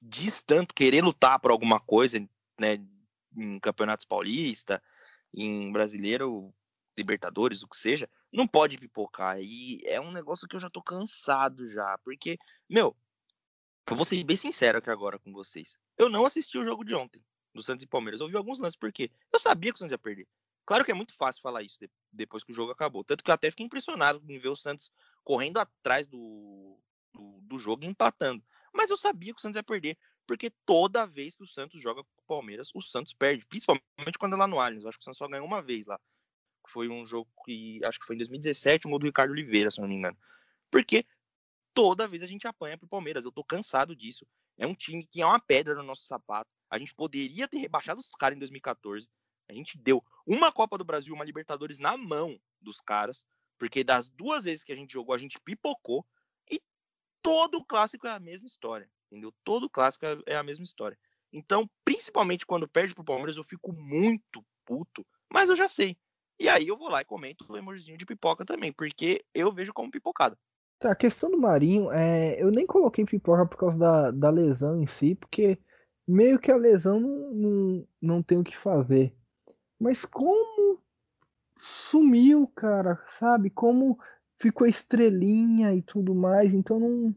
diz 0.00 0.40
tanto 0.40 0.74
querer 0.74 1.02
lutar 1.02 1.40
por 1.40 1.50
alguma 1.50 1.80
coisa, 1.80 2.18
né? 2.58 2.78
Em 3.36 3.60
campeonatos 3.60 4.06
paulista, 4.06 4.82
em 5.34 5.70
brasileiro, 5.70 6.52
Libertadores, 6.96 7.62
o 7.62 7.68
que 7.68 7.76
seja, 7.76 8.10
não 8.32 8.46
pode 8.46 8.76
pipocar. 8.76 9.38
E 9.40 9.80
é 9.84 10.00
um 10.00 10.10
negócio 10.10 10.48
que 10.48 10.56
eu 10.56 10.60
já 10.60 10.68
tô 10.68 10.82
cansado 10.82 11.68
já. 11.68 11.96
Porque, 11.98 12.38
meu, 12.68 12.96
eu 13.88 13.96
vou 13.96 14.04
ser 14.04 14.22
bem 14.24 14.36
sincero 14.36 14.78
aqui 14.78 14.90
agora 14.90 15.18
com 15.18 15.32
vocês. 15.32 15.78
Eu 15.96 16.08
não 16.08 16.26
assisti 16.26 16.58
o 16.58 16.64
jogo 16.64 16.84
de 16.84 16.94
ontem 16.94 17.22
do 17.54 17.62
Santos 17.62 17.84
e 17.84 17.86
Palmeiras. 17.86 18.20
Eu 18.20 18.28
vi 18.28 18.36
alguns 18.36 18.58
lances, 18.58 18.76
porque 18.76 19.10
eu 19.32 19.38
sabia 19.38 19.70
que 19.70 19.76
o 19.76 19.78
Santos 19.78 19.92
ia 19.92 19.98
perder. 19.98 20.26
Claro 20.68 20.84
que 20.84 20.90
é 20.90 20.94
muito 20.94 21.14
fácil 21.14 21.40
falar 21.40 21.62
isso 21.62 21.78
depois 22.12 22.44
que 22.44 22.52
o 22.52 22.54
jogo 22.54 22.70
acabou. 22.70 23.02
Tanto 23.02 23.24
que 23.24 23.30
eu 23.30 23.34
até 23.34 23.50
fiquei 23.50 23.64
impressionado 23.64 24.22
em 24.28 24.38
ver 24.38 24.50
o 24.50 24.54
Santos 24.54 24.92
correndo 25.24 25.56
atrás 25.56 26.06
do, 26.06 26.78
do, 27.10 27.40
do 27.40 27.58
jogo 27.58 27.84
e 27.84 27.86
empatando. 27.86 28.44
Mas 28.70 28.90
eu 28.90 28.96
sabia 28.98 29.32
que 29.32 29.38
o 29.38 29.40
Santos 29.40 29.56
ia 29.56 29.62
perder. 29.62 29.96
Porque 30.26 30.52
toda 30.66 31.06
vez 31.06 31.34
que 31.34 31.42
o 31.42 31.46
Santos 31.46 31.80
joga 31.80 32.04
com 32.04 32.10
o 32.20 32.26
Palmeiras, 32.26 32.70
o 32.74 32.82
Santos 32.82 33.14
perde. 33.14 33.46
Principalmente 33.46 34.18
quando 34.18 34.34
é 34.34 34.36
lá 34.36 34.46
no 34.46 34.60
Allianz. 34.60 34.82
Eu 34.82 34.90
acho 34.90 34.98
que 34.98 35.02
o 35.02 35.06
Santos 35.06 35.16
só 35.16 35.26
ganhou 35.26 35.46
uma 35.46 35.62
vez 35.62 35.86
lá. 35.86 35.98
Foi 36.66 36.86
um 36.86 37.02
jogo 37.02 37.30
que 37.46 37.82
acho 37.82 37.98
que 37.98 38.04
foi 38.04 38.16
em 38.16 38.18
2017, 38.18 38.86
um 38.86 38.90
gol 38.90 38.98
do 38.98 39.06
Ricardo 39.06 39.30
Oliveira, 39.30 39.70
se 39.70 39.80
não 39.80 39.88
me 39.88 39.94
engano. 39.94 40.18
Porque 40.70 41.06
toda 41.72 42.06
vez 42.06 42.22
a 42.22 42.26
gente 42.26 42.46
apanha 42.46 42.76
pro 42.76 42.86
Palmeiras. 42.86 43.24
Eu 43.24 43.32
tô 43.32 43.42
cansado 43.42 43.96
disso. 43.96 44.26
É 44.58 44.66
um 44.66 44.74
time 44.74 45.06
que 45.06 45.22
é 45.22 45.24
uma 45.24 45.40
pedra 45.40 45.74
no 45.74 45.82
nosso 45.82 46.04
sapato. 46.04 46.50
A 46.68 46.76
gente 46.76 46.94
poderia 46.94 47.48
ter 47.48 47.56
rebaixado 47.56 48.00
os 48.00 48.10
caras 48.10 48.36
em 48.36 48.40
2014. 48.40 49.08
A 49.48 49.54
gente 49.54 49.78
deu 49.78 50.04
uma 50.26 50.52
Copa 50.52 50.76
do 50.76 50.84
Brasil, 50.84 51.14
uma 51.14 51.24
Libertadores 51.24 51.78
na 51.78 51.96
mão 51.96 52.38
dos 52.60 52.80
caras, 52.80 53.24
porque 53.58 53.82
das 53.82 54.08
duas 54.08 54.44
vezes 54.44 54.62
que 54.62 54.72
a 54.72 54.76
gente 54.76 54.92
jogou, 54.92 55.14
a 55.14 55.18
gente 55.18 55.40
pipocou. 55.40 56.04
E 56.50 56.60
todo 57.22 57.64
clássico 57.64 58.06
é 58.06 58.10
a 58.10 58.20
mesma 58.20 58.46
história, 58.46 58.88
entendeu? 59.10 59.32
Todo 59.44 59.70
clássico 59.70 60.06
é, 60.06 60.18
é 60.26 60.36
a 60.36 60.42
mesma 60.42 60.64
história. 60.64 60.98
Então, 61.32 61.68
principalmente 61.84 62.46
quando 62.46 62.68
perde 62.68 62.94
pro 62.94 63.04
Palmeiras, 63.04 63.36
eu 63.36 63.44
fico 63.44 63.72
muito 63.72 64.44
puto, 64.64 65.04
mas 65.32 65.48
eu 65.48 65.56
já 65.56 65.68
sei. 65.68 65.96
E 66.40 66.48
aí 66.48 66.68
eu 66.68 66.76
vou 66.76 66.88
lá 66.88 67.00
e 67.00 67.04
comento 67.04 67.44
o 67.48 67.56
emojizinho 67.56 67.98
de 67.98 68.06
pipoca 68.06 68.44
também, 68.44 68.72
porque 68.72 69.24
eu 69.34 69.52
vejo 69.52 69.72
como 69.72 69.90
pipocada. 69.90 70.38
Tá, 70.78 70.92
a 70.92 70.96
questão 70.96 71.30
do 71.30 71.38
Marinho, 71.38 71.90
é, 71.90 72.40
eu 72.40 72.52
nem 72.52 72.64
coloquei 72.64 73.04
pipoca 73.04 73.44
por 73.44 73.56
causa 73.56 73.76
da, 73.76 74.10
da 74.12 74.30
lesão 74.30 74.80
em 74.80 74.86
si, 74.86 75.16
porque 75.16 75.58
meio 76.06 76.38
que 76.38 76.52
a 76.52 76.56
lesão 76.56 77.00
não, 77.00 77.34
não, 77.34 77.88
não 78.00 78.22
tem 78.22 78.38
o 78.38 78.44
que 78.44 78.56
fazer. 78.56 79.12
Mas 79.80 80.04
como 80.04 80.78
sumiu, 81.58 82.46
cara, 82.54 82.98
sabe? 83.08 83.50
Como 83.50 83.98
ficou 84.38 84.66
estrelinha 84.66 85.74
e 85.74 85.82
tudo 85.82 86.14
mais, 86.14 86.54
então 86.54 86.78
não, 86.78 87.14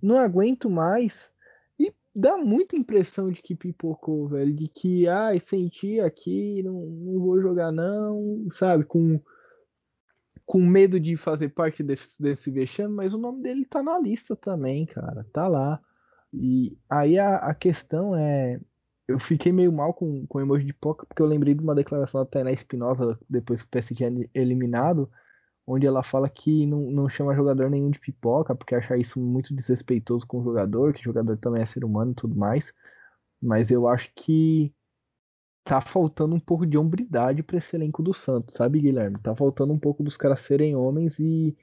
não 0.00 0.18
aguento 0.18 0.70
mais. 0.70 1.30
E 1.78 1.92
dá 2.14 2.36
muita 2.36 2.76
impressão 2.76 3.30
de 3.30 3.42
que 3.42 3.54
pipocou, 3.54 4.28
velho. 4.28 4.54
De 4.54 4.68
que, 4.68 5.06
ai, 5.08 5.40
senti 5.40 6.00
aqui, 6.00 6.62
não, 6.62 6.80
não 6.86 7.20
vou 7.20 7.40
jogar 7.40 7.72
não, 7.72 8.46
sabe? 8.54 8.84
Com, 8.84 9.20
com 10.44 10.60
medo 10.60 10.98
de 11.00 11.16
fazer 11.16 11.48
parte 11.50 11.82
desse, 11.82 12.20
desse 12.20 12.50
vexame, 12.50 12.94
mas 12.94 13.14
o 13.14 13.18
nome 13.18 13.42
dele 13.42 13.64
tá 13.64 13.82
na 13.82 13.98
lista 13.98 14.36
também, 14.36 14.86
cara. 14.86 15.26
Tá 15.32 15.48
lá. 15.48 15.80
E 16.32 16.76
aí 16.88 17.18
a, 17.18 17.36
a 17.36 17.54
questão 17.54 18.16
é. 18.16 18.60
Eu 19.08 19.18
fiquei 19.18 19.52
meio 19.52 19.72
mal 19.72 19.92
com, 19.92 20.26
com 20.26 20.38
o 20.38 20.40
emoji 20.40 20.64
de 20.64 20.72
pipoca, 20.72 21.06
porque 21.06 21.20
eu 21.20 21.26
lembrei 21.26 21.54
de 21.54 21.62
uma 21.62 21.74
declaração 21.74 22.20
da 22.20 22.26
Tainá 22.26 22.52
Espinosa 22.52 23.18
depois 23.28 23.62
que 23.62 23.66
o 23.66 23.70
PSG 23.70 24.04
é 24.34 24.40
eliminado, 24.40 25.10
onde 25.66 25.86
ela 25.86 26.02
fala 26.02 26.28
que 26.28 26.66
não, 26.66 26.90
não 26.90 27.08
chama 27.08 27.34
jogador 27.34 27.68
nenhum 27.68 27.90
de 27.90 27.98
pipoca, 27.98 28.54
porque 28.54 28.74
acha 28.74 28.96
isso 28.96 29.20
muito 29.20 29.54
desrespeitoso 29.54 30.26
com 30.26 30.40
o 30.40 30.44
jogador, 30.44 30.92
que 30.92 31.00
o 31.00 31.04
jogador 31.04 31.36
também 31.36 31.62
é 31.62 31.66
ser 31.66 31.84
humano 31.84 32.12
e 32.12 32.14
tudo 32.14 32.36
mais. 32.36 32.72
Mas 33.40 33.70
eu 33.70 33.88
acho 33.88 34.10
que 34.14 34.72
tá 35.64 35.80
faltando 35.80 36.34
um 36.34 36.40
pouco 36.40 36.66
de 36.66 36.76
hombridade 36.76 37.42
para 37.42 37.58
esse 37.58 37.76
elenco 37.76 38.02
do 38.02 38.12
Santos, 38.12 38.56
sabe, 38.56 38.80
Guilherme? 38.80 39.18
Tá 39.18 39.34
faltando 39.34 39.72
um 39.72 39.78
pouco 39.78 40.02
dos 40.02 40.16
caras 40.16 40.40
serem 40.40 40.74
homens 40.74 41.18
e, 41.18 41.56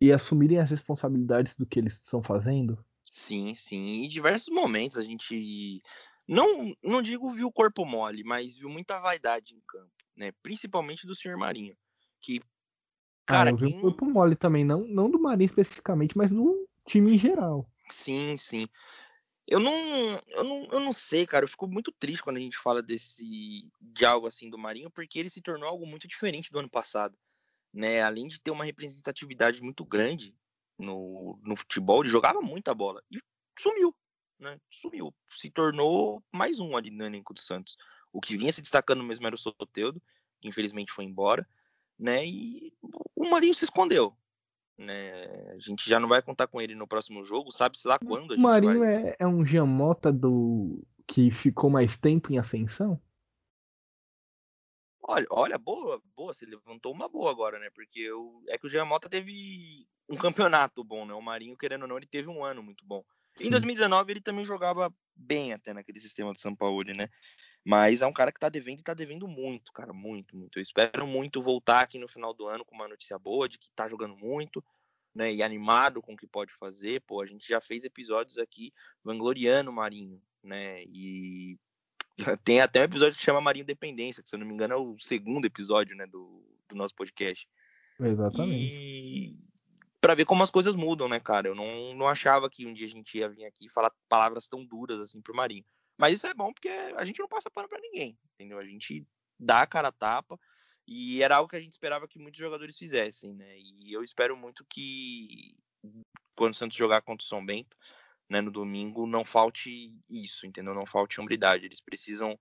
e 0.00 0.12
assumirem 0.12 0.58
as 0.58 0.70
responsabilidades 0.70 1.54
do 1.56 1.66
que 1.66 1.78
eles 1.78 1.94
estão 1.94 2.22
fazendo. 2.22 2.82
Sim, 3.10 3.54
sim. 3.54 4.04
Em 4.04 4.08
diversos 4.08 4.48
momentos 4.48 4.96
a 4.96 5.02
gente 5.02 5.82
não 6.26 6.74
não 6.82 7.02
digo 7.02 7.30
viu 7.30 7.48
o 7.48 7.52
corpo 7.52 7.84
mole, 7.84 8.22
mas 8.24 8.56
viu 8.56 8.68
muita 8.68 8.98
vaidade 8.98 9.54
em 9.54 9.60
campo, 9.66 9.92
né? 10.16 10.32
Principalmente 10.42 11.06
do 11.06 11.14
senhor 11.14 11.36
Marinho, 11.36 11.76
que 12.20 12.40
cara, 13.26 13.50
ah, 13.50 13.52
eu 13.52 13.56
quem... 13.56 13.68
vi 13.68 13.76
o 13.76 13.80
corpo 13.80 14.06
mole 14.06 14.36
também, 14.36 14.64
não 14.64 14.86
não 14.86 15.10
do 15.10 15.20
Marinho 15.20 15.46
especificamente, 15.46 16.16
mas 16.16 16.30
no 16.30 16.66
time 16.86 17.14
em 17.14 17.18
geral. 17.18 17.68
Sim, 17.90 18.36
sim. 18.36 18.68
Eu 19.46 19.58
não, 19.58 19.74
eu 20.28 20.44
não, 20.44 20.64
eu 20.72 20.80
não 20.80 20.92
sei, 20.92 21.26
cara. 21.26 21.44
Eu 21.44 21.48
fico 21.48 21.66
muito 21.66 21.92
triste 21.92 22.22
quando 22.22 22.36
a 22.36 22.40
gente 22.40 22.56
fala 22.56 22.80
desse 22.80 23.68
de 23.80 24.04
algo 24.04 24.26
assim 24.26 24.48
do 24.48 24.56
Marinho, 24.56 24.90
porque 24.90 25.18
ele 25.18 25.28
se 25.28 25.42
tornou 25.42 25.68
algo 25.68 25.86
muito 25.86 26.06
diferente 26.06 26.50
do 26.50 26.58
ano 26.58 26.70
passado, 26.70 27.18
né? 27.72 28.02
Além 28.02 28.28
de 28.28 28.40
ter 28.40 28.50
uma 28.50 28.64
representatividade 28.64 29.60
muito 29.60 29.84
grande 29.84 30.34
no, 30.78 31.38
no 31.42 31.56
futebol, 31.56 32.02
ele 32.02 32.08
jogava 32.10 32.40
muita 32.40 32.74
bola 32.74 33.02
e 33.10 33.20
sumiu, 33.58 33.94
né? 34.42 34.60
Sumiu, 34.70 35.14
se 35.30 35.50
tornou 35.50 36.22
mais 36.30 36.60
um 36.60 36.76
ali 36.76 36.90
no 36.90 37.04
elenco 37.04 37.32
do 37.32 37.40
Santos. 37.40 37.76
O 38.12 38.20
que 38.20 38.36
vinha 38.36 38.52
se 38.52 38.60
destacando 38.60 39.02
mesmo 39.02 39.26
era 39.26 39.34
o 39.34 39.38
Soteudo, 39.38 40.02
que 40.40 40.48
infelizmente 40.48 40.92
foi 40.92 41.04
embora, 41.04 41.48
né? 41.98 42.26
E 42.26 42.72
o 43.16 43.30
Marinho 43.30 43.54
se 43.54 43.64
escondeu, 43.64 44.14
né? 44.76 45.24
A 45.52 45.58
gente 45.58 45.88
já 45.88 45.98
não 45.98 46.08
vai 46.08 46.20
contar 46.20 46.46
com 46.46 46.60
ele 46.60 46.74
no 46.74 46.86
próximo 46.86 47.24
jogo, 47.24 47.50
sabe-se 47.50 47.86
lá 47.86 47.98
quando. 47.98 48.32
o 48.32 48.40
Marinho 48.40 48.80
vai... 48.80 49.10
é, 49.10 49.16
é 49.20 49.26
um 49.26 49.44
Giamota 49.44 50.12
do 50.12 50.84
que 51.06 51.30
ficou 51.30 51.70
mais 51.70 51.96
tempo 51.96 52.32
em 52.32 52.38
ascensão? 52.38 53.00
Olha, 55.04 55.26
olha, 55.30 55.58
boa, 55.58 56.00
boa, 56.16 56.32
você 56.32 56.46
levantou 56.46 56.92
uma 56.92 57.08
boa 57.08 57.30
agora, 57.30 57.58
né? 57.58 57.70
Porque 57.74 58.00
eu, 58.00 58.42
é 58.48 58.56
que 58.56 58.66
o 58.66 58.70
Giamota 58.70 59.08
teve 59.08 59.86
um 60.08 60.16
campeonato 60.16 60.84
bom, 60.84 61.04
né? 61.04 61.12
O 61.12 61.20
Marinho, 61.20 61.56
querendo 61.56 61.82
ou 61.82 61.88
não, 61.88 61.96
ele 61.96 62.06
teve 62.06 62.28
um 62.28 62.44
ano 62.44 62.62
muito 62.62 62.84
bom. 62.84 63.04
Em 63.40 63.50
2019 63.50 64.12
ele 64.12 64.20
também 64.20 64.44
jogava 64.44 64.92
bem 65.14 65.52
até 65.52 65.72
naquele 65.72 66.00
sistema 66.00 66.32
do 66.32 66.40
São 66.40 66.54
Paulo, 66.54 66.82
né? 66.84 67.08
Mas 67.64 68.02
é 68.02 68.06
um 68.06 68.12
cara 68.12 68.32
que 68.32 68.40
tá 68.40 68.48
devendo 68.48 68.80
e 68.80 68.82
tá 68.82 68.94
devendo 68.94 69.28
muito, 69.28 69.72
cara, 69.72 69.92
muito, 69.92 70.36
muito. 70.36 70.58
Eu 70.58 70.62
espero 70.62 71.06
muito 71.06 71.40
voltar 71.40 71.80
aqui 71.80 71.98
no 71.98 72.08
final 72.08 72.34
do 72.34 72.46
ano 72.46 72.64
com 72.64 72.74
uma 72.74 72.88
notícia 72.88 73.18
boa 73.18 73.48
de 73.48 73.58
que 73.58 73.70
tá 73.74 73.86
jogando 73.86 74.16
muito, 74.16 74.62
né? 75.14 75.32
E 75.32 75.42
animado 75.42 76.02
com 76.02 76.14
o 76.14 76.16
que 76.16 76.26
pode 76.26 76.52
fazer. 76.54 77.00
Pô, 77.02 77.22
a 77.22 77.26
gente 77.26 77.48
já 77.48 77.60
fez 77.60 77.84
episódios 77.84 78.38
aqui 78.38 78.72
vangloriando 79.04 79.70
o 79.70 79.74
Marinho, 79.74 80.20
né? 80.42 80.82
E 80.84 81.56
Tem 82.44 82.60
até 82.60 82.80
um 82.80 82.84
episódio 82.84 83.16
que 83.16 83.24
chama 83.24 83.40
Marinho 83.40 83.64
Dependência, 83.64 84.22
que 84.22 84.28
se 84.28 84.34
eu 84.34 84.40
não 84.40 84.46
me 84.46 84.54
engano 84.54 84.74
é 84.74 84.76
o 84.76 84.96
segundo 84.98 85.46
episódio, 85.46 85.96
né, 85.96 86.06
do, 86.06 86.44
do 86.68 86.76
nosso 86.76 86.94
podcast. 86.94 87.48
Exatamente. 88.00 88.54
E 88.54 89.36
para 90.02 90.16
ver 90.16 90.24
como 90.24 90.42
as 90.42 90.50
coisas 90.50 90.74
mudam, 90.74 91.08
né, 91.08 91.20
cara? 91.20 91.46
Eu 91.46 91.54
não, 91.54 91.94
não 91.94 92.08
achava 92.08 92.50
que 92.50 92.66
um 92.66 92.74
dia 92.74 92.86
a 92.86 92.90
gente 92.90 93.16
ia 93.16 93.28
vir 93.28 93.44
aqui 93.44 93.70
falar 93.70 93.92
palavras 94.08 94.48
tão 94.48 94.64
duras 94.64 94.98
assim 94.98 95.22
pro 95.22 95.34
Marinho. 95.34 95.64
Mas 95.96 96.14
isso 96.14 96.26
é 96.26 96.34
bom 96.34 96.52
porque 96.52 96.68
a 96.68 97.04
gente 97.04 97.20
não 97.20 97.28
passa 97.28 97.48
pano 97.48 97.68
para 97.68 97.80
ninguém, 97.80 98.18
entendeu? 98.34 98.58
A 98.58 98.64
gente 98.64 99.06
dá 99.38 99.62
a 99.62 99.66
cara 99.66 99.88
a 99.88 99.92
tapa 99.92 100.36
e 100.88 101.22
era 101.22 101.36
algo 101.36 101.48
que 101.48 101.54
a 101.54 101.60
gente 101.60 101.70
esperava 101.70 102.08
que 102.08 102.18
muitos 102.18 102.40
jogadores 102.40 102.76
fizessem, 102.76 103.32
né? 103.32 103.56
E 103.56 103.92
eu 103.92 104.02
espero 104.02 104.36
muito 104.36 104.66
que 104.68 105.54
quando 106.34 106.54
o 106.54 106.56
Santos 106.56 106.76
jogar 106.76 107.02
contra 107.02 107.24
o 107.24 107.28
São 107.28 107.44
Bento, 107.44 107.76
né, 108.28 108.40
no 108.40 108.50
domingo, 108.50 109.06
não 109.06 109.24
falte 109.24 109.96
isso, 110.10 110.46
entendeu? 110.46 110.74
Não 110.74 110.86
falte 110.86 111.20
hombridade. 111.20 111.64
Eles 111.64 111.80
precisam, 111.80 112.36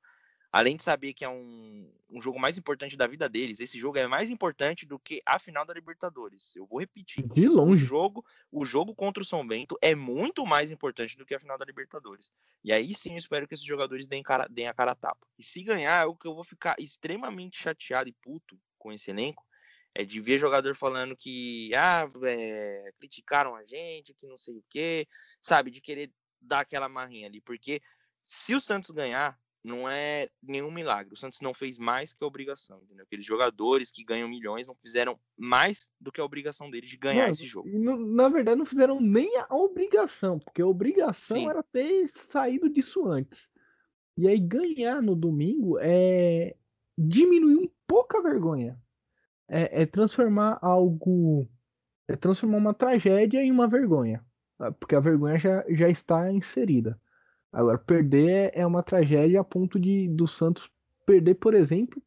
além 0.52 0.76
de 0.76 0.84
saber 0.84 1.14
que 1.14 1.24
é 1.24 1.30
um, 1.30 1.90
um 2.10 2.22
jogo 2.22 2.40
mais 2.40 2.58
importante 2.58 2.98
da 2.98 3.08
vida 3.08 3.30
deles, 3.30 3.60
esse 3.60 3.80
jogo 3.80 3.98
é 3.98 4.06
mais 4.06 4.30
importante 4.30 4.86
do 4.86 5.00
que 5.00 5.22
a 5.26 5.40
final 5.40 5.66
da 5.66 5.74
Libertadores. 5.74 6.56
Eu 6.56 6.66
vou 6.66 6.80
repetir. 6.80 7.26
De 7.28 7.48
longe. 7.48 7.84
O 7.84 7.88
jogo, 7.88 8.26
o 8.52 8.66
jogo 8.66 8.94
contra 8.94 9.24
o 9.24 9.26
São 9.26 9.48
Bento 9.48 9.78
é 9.82 9.96
muito 9.96 10.46
mais 10.46 10.72
importante 10.72 11.18
do 11.18 11.26
que 11.26 11.34
a 11.34 11.40
final 11.40 11.58
da 11.58 11.66
Libertadores. 11.66 12.32
E 12.64 12.74
aí 12.74 12.94
sim 12.94 13.14
eu 13.14 13.18
espero 13.18 13.48
que 13.48 13.54
esses 13.54 13.66
jogadores 13.66 14.08
deem, 14.08 14.22
cara, 14.22 14.48
deem 14.50 14.68
a 14.68 14.74
cara 14.74 14.92
a 14.92 14.96
tapa. 14.96 15.26
E 15.40 15.44
se 15.44 15.64
ganhar, 15.64 16.04
é 16.04 16.06
o 16.06 16.16
que 16.16 16.28
eu 16.28 16.36
vou 16.36 16.44
ficar 16.44 16.76
extremamente 16.78 17.58
chateado 17.58 18.10
e 18.10 18.14
puto 18.14 18.60
com 18.78 18.92
esse 18.92 19.10
elenco 19.10 19.46
é 19.94 20.06
de 20.06 20.22
ver 20.22 20.40
jogador 20.40 20.76
falando 20.76 21.16
que 21.18 21.70
ah, 21.76 22.10
é, 22.24 22.94
criticaram 22.98 23.56
a 23.56 23.66
gente, 23.66 24.14
que 24.14 24.26
não 24.26 24.38
sei 24.38 24.58
o 24.58 24.64
que, 24.70 25.08
sabe, 25.42 25.70
de 25.70 25.82
querer 25.82 26.12
dar 26.40 26.62
aquela 26.62 26.88
marrinha 26.88 27.28
ali, 27.28 27.42
porque 27.42 27.82
se 28.24 28.56
o 28.56 28.62
Santos 28.62 28.92
ganhar, 28.92 29.40
não 29.64 29.88
é 29.88 30.28
nenhum 30.42 30.72
milagre. 30.72 31.14
O 31.14 31.18
Santos 31.18 31.40
não 31.42 31.54
fez 31.54 31.78
mais 31.78 32.14
que 32.14 32.24
a 32.24 32.28
obrigação, 32.28 32.82
entendeu? 32.84 33.04
Aqueles 33.04 33.26
jogadores 33.26 33.92
que 33.92 34.04
ganham 34.04 34.28
milhões 34.28 34.68
não 34.68 34.76
fizeram 34.76 35.20
mais 35.38 35.90
do 36.00 36.12
que 36.12 36.20
a 36.20 36.26
obrigação 36.26 36.70
deles 36.70 36.90
de 36.90 36.98
ganhar 36.98 37.30
esse 37.30 37.46
jogo. 37.46 37.70
na 37.70 38.28
verdade, 38.30 38.58
não 38.58 38.66
fizeram 38.66 39.00
nem 39.00 39.38
a 39.38 39.56
obrigação, 39.56 40.40
porque 40.40 40.62
a 40.62 40.68
obrigação 40.68 41.38
Sim. 41.38 41.50
era 41.50 41.64
ter 41.64 42.10
saído 42.30 42.70
disso 42.70 43.08
antes. 43.08 43.48
E 44.18 44.28
aí 44.28 44.40
ganhar 44.40 45.02
no 45.02 45.16
domingo 45.16 45.78
é 45.80 46.56
diminuir 46.98 47.58
um 47.58 47.72
pouco 47.88 48.18
a 48.18 48.22
vergonha. 48.22 48.80
É, 49.48 49.84
é 49.84 49.86
transformar 49.86 50.58
algo. 50.62 51.48
É 52.08 52.16
transformar 52.16 52.58
uma 52.58 52.74
tragédia 52.74 53.42
em 53.44 53.52
uma 53.52 53.68
vergonha. 53.68 54.24
Porque 54.80 54.96
a 54.96 55.00
vergonha 55.00 55.40
já, 55.40 55.64
já 55.70 55.90
está 55.90 56.32
inserida. 56.32 57.00
Agora, 57.52 57.78
perder 57.78 58.52
é 58.54 58.66
uma 58.66 58.82
tragédia 58.82 59.42
a 59.42 59.44
ponto 59.44 59.80
de 59.80 60.08
do 60.08 60.28
Santos 60.28 60.72
perder, 61.06 61.36
por 61.36 61.54
exemplo, 61.54 62.02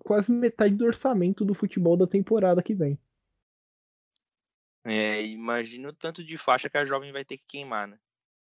quase 0.00 0.32
metade 0.32 0.74
do 0.74 0.84
orçamento 0.84 1.44
do 1.44 1.54
futebol 1.54 1.96
da 1.96 2.06
temporada 2.06 2.62
que 2.62 2.74
vem. 2.74 2.98
É, 4.84 5.22
imagina 5.24 5.90
o 5.90 5.92
tanto 5.92 6.24
de 6.24 6.36
faixa 6.36 6.68
que 6.70 6.78
a 6.78 6.86
jovem 6.86 7.12
vai 7.12 7.24
ter 7.24 7.36
que 7.36 7.44
queimar, 7.46 7.86
né? 7.86 7.98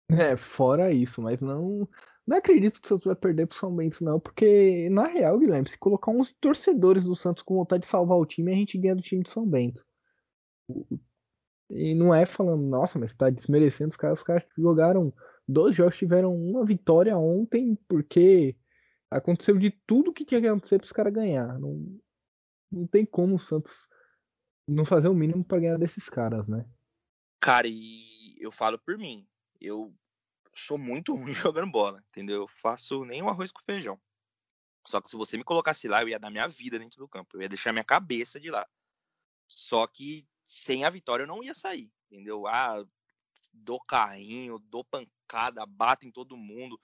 É, 0.33 0.37
fora 0.37 0.93
isso, 0.93 1.21
mas 1.21 1.41
não. 1.43 1.89
Não 2.25 2.37
acredito 2.37 2.81
que 2.81 2.87
o 2.87 2.89
Santos 2.89 3.07
vai 3.07 3.15
perder 3.17 3.47
pro 3.47 3.57
São 3.57 3.75
Bento, 3.75 4.03
não, 4.05 4.19
porque, 4.19 4.89
na 4.91 5.07
real, 5.07 5.39
Guilherme, 5.39 5.69
se 5.69 5.79
colocar 5.79 6.11
uns 6.11 6.33
torcedores 6.41 7.05
do 7.05 7.15
Santos 7.15 7.43
com 7.43 7.57
vontade 7.57 7.83
de 7.83 7.89
salvar 7.89 8.19
o 8.19 8.27
time, 8.27 8.53
a 8.53 8.55
gente 8.55 8.79
ganha 8.79 8.97
do 8.97 9.03
time 9.03 9.23
de 9.23 9.31
São 9.31 9.47
Bento. 9.47 9.85
E 11.71 11.95
não 11.95 12.15
é 12.15 12.25
falando, 12.27 12.63
nossa, 12.63 12.99
mas 12.99 13.15
tá 13.15 13.31
desmerecendo 13.31 13.91
os 13.91 13.97
caras, 13.97 14.19
os 14.19 14.25
caras 14.25 14.45
jogaram 14.57 15.13
Dois 15.49 15.77
jogos 15.77 15.97
tiveram 15.97 16.35
uma 16.35 16.65
vitória 16.65 17.17
ontem, 17.17 17.77
porque 17.89 18.57
aconteceu 19.11 19.57
de 19.57 19.71
tudo 19.71 20.13
que 20.13 20.25
tinha 20.25 20.41
que 20.41 20.47
acontecer 20.47 20.79
para 20.79 20.87
os 20.87 20.93
caras 20.93 21.13
ganhar. 21.13 21.59
Não, 21.59 22.01
não 22.71 22.87
tem 22.87 23.05
como 23.07 23.37
o 23.37 23.39
Santos 23.39 23.87
não 24.67 24.85
fazer 24.85 25.09
o 25.09 25.15
mínimo 25.15 25.45
para 25.45 25.61
ganhar 25.61 25.79
desses 25.79 26.09
caras, 26.09 26.47
né? 26.49 26.69
Cara, 27.41 27.69
e 27.69 28.37
eu 28.41 28.51
falo 28.51 28.79
por 28.79 28.99
mim. 28.99 29.27
Eu 29.61 29.95
sou 30.55 30.77
muito 30.77 31.15
ruim 31.15 31.33
jogando 31.33 31.71
bola, 31.71 32.03
entendeu? 32.11 32.43
Eu 32.43 32.49
faço 32.49 33.05
nem 33.05 33.23
um 33.23 33.29
arroz 33.29 33.53
com 33.53 33.63
feijão. 33.63 34.01
Só 34.87 35.01
que 35.01 35.11
se 35.11 35.17
você 35.17 35.37
me 35.37 35.45
colocasse 35.45 35.89
lá, 35.89 36.03
eu 36.03 36.09
ia 36.09 36.19
dar 36.19 36.31
minha 36.31 36.47
vida 36.49 36.79
dentro 36.79 36.99
do 36.99 37.09
campo. 37.09 37.37
Eu 37.37 37.43
ia 37.43 37.49
deixar 37.49 37.73
minha 37.73 37.85
cabeça 37.85 38.39
de 38.39 38.51
lá. 38.51 38.67
Só 39.49 39.87
que 39.87 40.27
sem 40.45 40.85
a 40.85 40.91
vitória 40.91 41.25
eu 41.25 41.27
não 41.27 41.43
ia 41.43 41.55
sair, 41.55 41.91
entendeu? 42.11 42.47
Ah, 42.47 42.85
dou 43.57 43.81
carrinho, 43.81 44.59
dou 44.59 44.85
pancada, 44.85 45.65
bato 45.67 46.07
em 46.07 46.11
todo 46.11 46.37
mundo, 46.37 46.79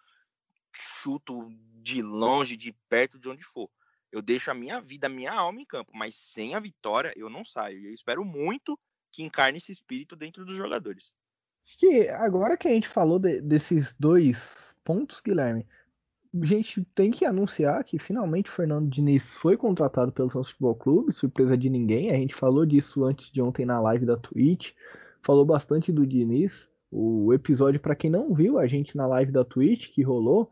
chuto 0.73 1.49
de 1.83 2.03
longe, 2.03 2.57
de 2.57 2.73
perto, 2.89 3.19
de 3.19 3.29
onde 3.29 3.43
for. 3.43 3.71
Eu 4.11 4.21
deixo 4.21 4.51
a 4.51 4.55
minha 4.55 4.81
vida, 4.81 5.07
a 5.07 5.11
minha 5.11 5.33
alma 5.33 5.61
em 5.61 5.65
campo, 5.65 5.91
mas 5.95 6.17
sem 6.17 6.55
a 6.55 6.61
vitória 6.61 7.13
eu 7.17 7.31
não 7.31 7.45
saio. 7.45 7.81
E 7.81 7.87
eu 7.87 7.95
espero 7.95 8.25
muito 8.25 8.79
que 9.11 9.23
encarne 9.23 9.59
esse 9.59 9.73
espírito 9.73 10.15
dentro 10.15 10.45
dos 10.45 10.57
jogadores. 10.57 11.15
Acho 11.67 11.79
que 11.79 12.09
agora 12.09 12.57
que 12.57 12.69
a 12.69 12.71
gente 12.71 12.89
falou 12.89 13.19
de, 13.19 13.41
desses 13.41 13.95
dois 13.99 14.75
pontos, 14.85 15.21
Guilherme, 15.21 15.67
a 16.35 16.47
gente 16.47 16.85
tem 16.95 17.11
que 17.11 17.25
anunciar 17.25 17.85
que 17.85 17.99
finalmente 17.99 18.51
o 18.51 18.53
Fernando 18.53 18.89
Diniz 18.89 19.33
foi 19.35 19.57
contratado 19.57 20.11
pelo 20.13 20.31
Santos 20.31 20.51
Futebol 20.51 20.75
Clube, 20.75 21.13
surpresa 21.13 21.57
de 21.57 21.69
ninguém. 21.69 22.11
A 22.11 22.15
gente 22.15 22.35
falou 22.35 22.65
disso 22.65 23.05
antes 23.05 23.31
de 23.31 23.43
ontem 23.43 23.67
na 23.67 23.81
live 23.81 24.07
da 24.07 24.17
Twitch, 24.17 24.73
falou 25.23 25.45
bastante 25.45 25.93
do 25.93 26.07
Diniz. 26.07 26.69
O 26.91 27.33
episódio, 27.33 27.81
para 27.81 27.95
quem 27.95 28.11
não 28.11 28.35
viu 28.35 28.59
a 28.59 28.67
gente 28.67 28.97
na 28.97 29.07
live 29.07 29.33
da 29.33 29.45
Twitch 29.45 29.89
que 29.89 30.03
rolou, 30.03 30.51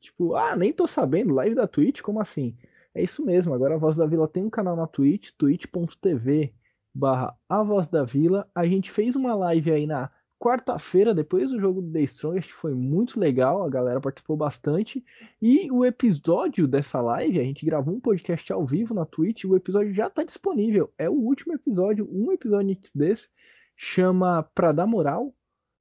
tipo, 0.00 0.34
ah, 0.34 0.56
nem 0.56 0.72
tô 0.72 0.86
sabendo, 0.86 1.34
live 1.34 1.54
da 1.54 1.66
Twitch, 1.66 2.00
como 2.00 2.20
assim? 2.20 2.56
É 2.92 3.02
isso 3.02 3.24
mesmo, 3.24 3.54
agora 3.54 3.74
a 3.74 3.78
Voz 3.78 3.96
da 3.96 4.06
Vila 4.06 4.26
tem 4.26 4.42
um 4.44 4.50
canal 4.50 4.74
na 4.74 4.86
Twitch, 4.86 5.30
twitch.tv 5.38 6.52
barra 6.94 7.36
A 7.48 7.62
Voz 7.62 7.88
da 7.88 8.04
Vila. 8.04 8.48
A 8.54 8.66
gente 8.66 8.90
fez 8.90 9.14
uma 9.14 9.34
live 9.34 9.70
aí 9.70 9.86
na 9.86 10.10
quarta-feira, 10.38 11.14
depois 11.14 11.50
do 11.50 11.60
jogo 11.60 11.82
do 11.82 11.92
The 11.92 12.02
Strongest, 12.02 12.52
foi 12.52 12.74
muito 12.74 13.18
legal, 13.18 13.62
a 13.62 13.68
galera 13.68 14.00
participou 14.00 14.36
bastante. 14.36 15.04
E 15.40 15.70
o 15.70 15.84
episódio 15.84 16.66
dessa 16.66 17.00
live, 17.00 17.38
a 17.38 17.42
gente 17.42 17.64
gravou 17.64 17.94
um 17.94 18.00
podcast 18.00 18.52
ao 18.52 18.66
vivo 18.66 18.94
na 18.94 19.04
Twitch, 19.04 19.44
o 19.44 19.56
episódio 19.56 19.94
já 19.94 20.08
tá 20.08 20.24
disponível. 20.24 20.92
É 20.98 21.08
o 21.08 21.14
último 21.14 21.54
episódio, 21.54 22.08
um 22.10 22.32
episódio 22.32 22.76
desse, 22.94 23.28
chama 23.76 24.42
Pra 24.42 24.72
Dar 24.72 24.86
Moral, 24.86 25.34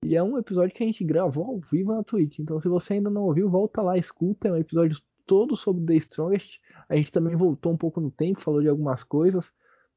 e 0.05 0.15
é 0.15 0.21
um 0.21 0.37
episódio 0.37 0.75
que 0.75 0.83
a 0.83 0.85
gente 0.85 1.03
gravou 1.03 1.45
ao 1.45 1.59
vivo 1.59 1.91
na 1.91 2.03
Twitch. 2.03 2.37
Então, 2.37 2.61
se 2.61 2.67
você 2.67 2.93
ainda 2.93 3.09
não 3.09 3.23
ouviu, 3.23 3.49
volta 3.49 3.81
lá, 3.81 3.97
escuta. 3.97 4.47
É 4.47 4.51
um 4.51 4.57
episódio 4.57 5.01
todo 5.25 5.55
sobre 5.55 5.83
The 5.83 5.95
Strongest. 5.95 6.59
A 6.87 6.95
gente 6.95 7.11
também 7.11 7.35
voltou 7.35 7.73
um 7.73 7.77
pouco 7.77 7.99
no 7.99 8.11
tempo, 8.11 8.39
falou 8.39 8.61
de 8.61 8.69
algumas 8.69 9.03
coisas. 9.03 9.51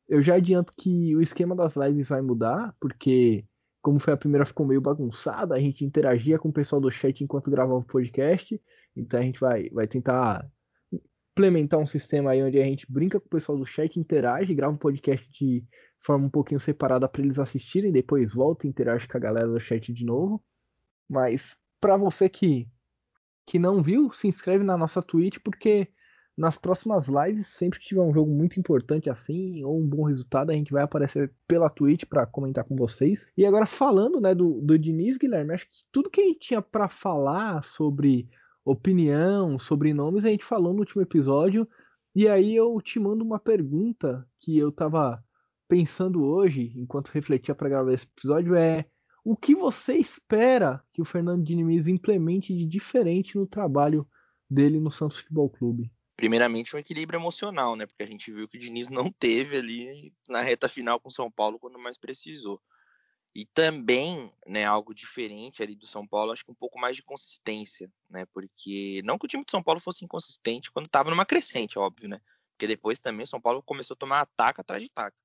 Eu 0.08 0.22
já 0.22 0.36
adianto 0.36 0.72
que 0.74 1.14
o 1.14 1.20
esquema 1.20 1.54
das 1.54 1.76
lives 1.76 2.08
vai 2.08 2.22
mudar, 2.22 2.74
porque, 2.80 3.44
como 3.82 3.98
foi 3.98 4.14
a 4.14 4.16
primeira, 4.16 4.46
ficou 4.46 4.64
meio 4.66 4.80
bagunçada. 4.80 5.54
A 5.54 5.60
gente 5.60 5.84
interagia 5.84 6.38
com 6.38 6.48
o 6.48 6.52
pessoal 6.54 6.80
do 6.80 6.90
chat 6.90 7.22
enquanto 7.22 7.50
gravava 7.50 7.80
o 7.80 7.84
podcast. 7.84 8.58
Então, 8.96 9.20
a 9.20 9.22
gente 9.22 9.38
vai, 9.38 9.68
vai 9.68 9.86
tentar 9.86 10.50
implementar 10.90 11.78
um 11.78 11.86
sistema 11.86 12.30
aí 12.30 12.42
onde 12.42 12.58
a 12.58 12.64
gente 12.64 12.90
brinca 12.90 13.20
com 13.20 13.26
o 13.26 13.30
pessoal 13.30 13.58
do 13.58 13.66
chat, 13.66 14.00
interage, 14.00 14.54
grava 14.54 14.72
um 14.72 14.78
podcast 14.78 15.30
de 15.30 15.62
forma 16.00 16.26
um 16.26 16.30
pouquinho 16.30 16.60
separada 16.60 17.08
para 17.08 17.22
eles 17.22 17.38
assistirem, 17.38 17.92
depois 17.92 18.32
volta 18.34 18.66
e 18.66 18.70
interage 18.70 19.08
com 19.08 19.16
a 19.16 19.20
galera 19.20 19.48
do 19.48 19.60
chat 19.60 19.92
de 19.92 20.04
novo. 20.04 20.42
Mas 21.08 21.56
para 21.80 21.96
você 21.96 22.28
que 22.28 22.68
que 23.46 23.58
não 23.58 23.82
viu, 23.82 24.10
se 24.12 24.28
inscreve 24.28 24.62
na 24.62 24.76
nossa 24.76 25.00
Twitch 25.00 25.38
porque 25.42 25.88
nas 26.38 26.56
próximas 26.56 27.08
lives, 27.08 27.48
sempre 27.48 27.80
que 27.80 27.86
tiver 27.86 28.02
um 28.02 28.14
jogo 28.14 28.30
muito 28.30 28.60
importante 28.60 29.10
assim 29.10 29.64
ou 29.64 29.80
um 29.80 29.86
bom 29.86 30.04
resultado, 30.04 30.50
a 30.50 30.54
gente 30.54 30.70
vai 30.70 30.84
aparecer 30.84 31.32
pela 31.48 31.68
Twitch 31.68 32.04
para 32.04 32.26
comentar 32.26 32.62
com 32.62 32.76
vocês. 32.76 33.26
E 33.36 33.44
agora 33.44 33.66
falando, 33.66 34.20
né, 34.20 34.34
do, 34.36 34.60
do 34.60 34.78
Diniz 34.78 35.16
Guilherme, 35.16 35.54
acho 35.54 35.64
que 35.64 35.78
tudo 35.90 36.10
que 36.10 36.20
a 36.20 36.24
gente 36.24 36.38
tinha 36.38 36.62
para 36.62 36.88
falar 36.88 37.64
sobre 37.64 38.28
opinião, 38.64 39.58
sobre 39.58 39.92
nomes, 39.92 40.24
a 40.24 40.28
gente 40.28 40.44
falou 40.44 40.72
no 40.72 40.80
último 40.80 41.02
episódio. 41.02 41.66
E 42.14 42.28
aí 42.28 42.54
eu 42.54 42.80
te 42.80 43.00
mando 43.00 43.24
uma 43.24 43.40
pergunta 43.40 44.24
que 44.40 44.56
eu 44.56 44.70
tava 44.70 45.20
pensando 45.68 46.24
hoje, 46.24 46.72
enquanto 46.74 47.08
refletia 47.08 47.54
para 47.54 47.68
gravar 47.68 47.92
esse 47.92 48.06
episódio, 48.06 48.54
é 48.54 48.86
o 49.22 49.36
que 49.36 49.54
você 49.54 49.94
espera 49.94 50.82
que 50.92 51.02
o 51.02 51.04
Fernando 51.04 51.44
Diniz 51.44 51.86
implemente 51.86 52.56
de 52.56 52.64
diferente 52.64 53.36
no 53.36 53.46
trabalho 53.46 54.08
dele 54.50 54.80
no 54.80 54.90
Santos 54.90 55.18
Futebol 55.18 55.50
Clube? 55.50 55.92
Primeiramente, 56.16 56.74
um 56.74 56.78
equilíbrio 56.78 57.18
emocional, 57.18 57.76
né? 57.76 57.86
Porque 57.86 58.02
a 58.02 58.06
gente 58.06 58.32
viu 58.32 58.48
que 58.48 58.56
o 58.56 58.60
Diniz 58.60 58.88
não 58.88 59.12
teve 59.12 59.56
ali 59.58 60.12
na 60.28 60.40
reta 60.40 60.68
final 60.68 60.98
com 60.98 61.08
o 61.08 61.12
São 61.12 61.30
Paulo 61.30 61.58
quando 61.58 61.78
mais 61.78 61.98
precisou. 61.98 62.60
E 63.34 63.44
também, 63.44 64.32
né, 64.46 64.64
algo 64.64 64.94
diferente 64.94 65.62
ali 65.62 65.76
do 65.76 65.86
São 65.86 66.04
Paulo, 66.04 66.32
acho 66.32 66.44
que 66.44 66.50
um 66.50 66.56
pouco 66.56 66.78
mais 66.78 66.96
de 66.96 67.02
consistência, 67.02 67.88
né? 68.10 68.26
Porque 68.32 69.00
não 69.04 69.18
que 69.18 69.26
o 69.26 69.28
time 69.28 69.44
do 69.44 69.50
São 69.50 69.62
Paulo 69.62 69.78
fosse 69.78 70.04
inconsistente 70.04 70.72
quando 70.72 70.86
estava 70.86 71.10
numa 71.10 71.26
crescente, 71.26 71.78
óbvio, 71.78 72.08
né? 72.08 72.20
Porque 72.52 72.66
depois 72.66 72.98
também 72.98 73.22
o 73.24 73.28
São 73.28 73.40
Paulo 73.40 73.62
começou 73.62 73.94
a 73.94 73.98
tomar 73.98 74.20
ataque 74.22 74.60
atrás 74.60 74.82
de 74.82 74.90
ataque. 74.90 75.16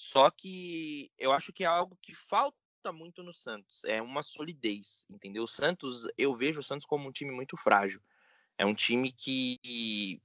Só 0.00 0.30
que 0.30 1.12
eu 1.18 1.30
acho 1.30 1.52
que 1.52 1.62
é 1.62 1.66
algo 1.66 1.94
que 2.00 2.14
falta 2.14 2.90
muito 2.90 3.22
no 3.22 3.34
Santos, 3.34 3.84
é 3.84 4.00
uma 4.00 4.22
solidez, 4.22 5.04
entendeu? 5.10 5.42
O 5.42 5.46
Santos, 5.46 6.08
eu 6.16 6.34
vejo 6.34 6.60
o 6.60 6.62
Santos 6.62 6.86
como 6.86 7.06
um 7.06 7.12
time 7.12 7.30
muito 7.30 7.54
frágil. 7.58 8.00
É 8.56 8.64
um 8.64 8.74
time 8.74 9.12
que 9.12 10.18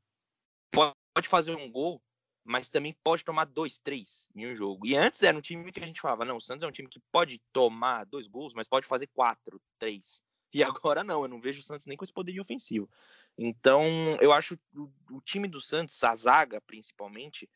pode 0.72 1.28
fazer 1.28 1.54
um 1.54 1.70
gol, 1.70 2.02
mas 2.42 2.70
também 2.70 2.96
pode 3.04 3.26
tomar 3.26 3.44
dois, 3.44 3.78
três 3.78 4.30
em 4.34 4.48
um 4.48 4.56
jogo. 4.56 4.88
E 4.88 4.96
antes 4.96 5.22
era 5.24 5.38
um 5.38 5.42
time 5.42 5.70
que 5.74 5.84
a 5.84 5.86
gente 5.86 6.00
falava, 6.00 6.24
não, 6.24 6.38
o 6.38 6.42
Santos 6.42 6.64
é 6.64 6.68
um 6.68 6.72
time 6.72 6.88
que 6.88 7.02
pode 7.12 7.42
tomar 7.52 8.06
dois 8.06 8.28
gols, 8.28 8.54
mas 8.54 8.70
pode 8.70 8.88
fazer 8.88 9.08
quatro, 9.08 9.62
três. 9.78 10.22
E 10.54 10.64
agora 10.80 11.04
não, 11.04 11.24
eu 11.24 11.28
não 11.28 11.42
vejo 11.42 11.60
o 11.60 11.64
Santos 11.64 11.86
nem 11.86 11.98
com 11.98 12.06
esse 12.06 12.14
poder 12.14 12.40
ofensivo. 12.40 12.90
Então, 13.38 13.84
eu 14.22 14.32
acho 14.32 14.58
o, 14.74 14.90
o 15.12 15.20
time 15.20 15.50
do 15.50 15.60
Santos, 15.60 16.02
a 16.02 16.16
zaga 16.16 16.62
principalmente, 16.62 17.50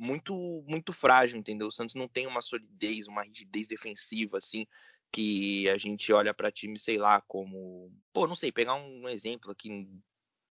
muito 0.00 0.64
muito 0.66 0.94
frágil, 0.94 1.38
entendeu? 1.38 1.66
O 1.66 1.72
Santos 1.72 1.94
não 1.94 2.08
tem 2.08 2.26
uma 2.26 2.40
solidez, 2.40 3.06
uma 3.06 3.22
rigidez 3.22 3.68
defensiva 3.68 4.38
assim 4.38 4.66
que 5.12 5.68
a 5.68 5.76
gente 5.76 6.12
olha 6.12 6.32
para 6.32 6.52
time, 6.52 6.78
sei 6.78 6.96
lá, 6.96 7.20
como, 7.26 7.92
pô, 8.12 8.28
não 8.28 8.34
sei, 8.34 8.52
pegar 8.52 8.74
um 8.74 9.08
exemplo 9.08 9.50
aqui 9.50 9.88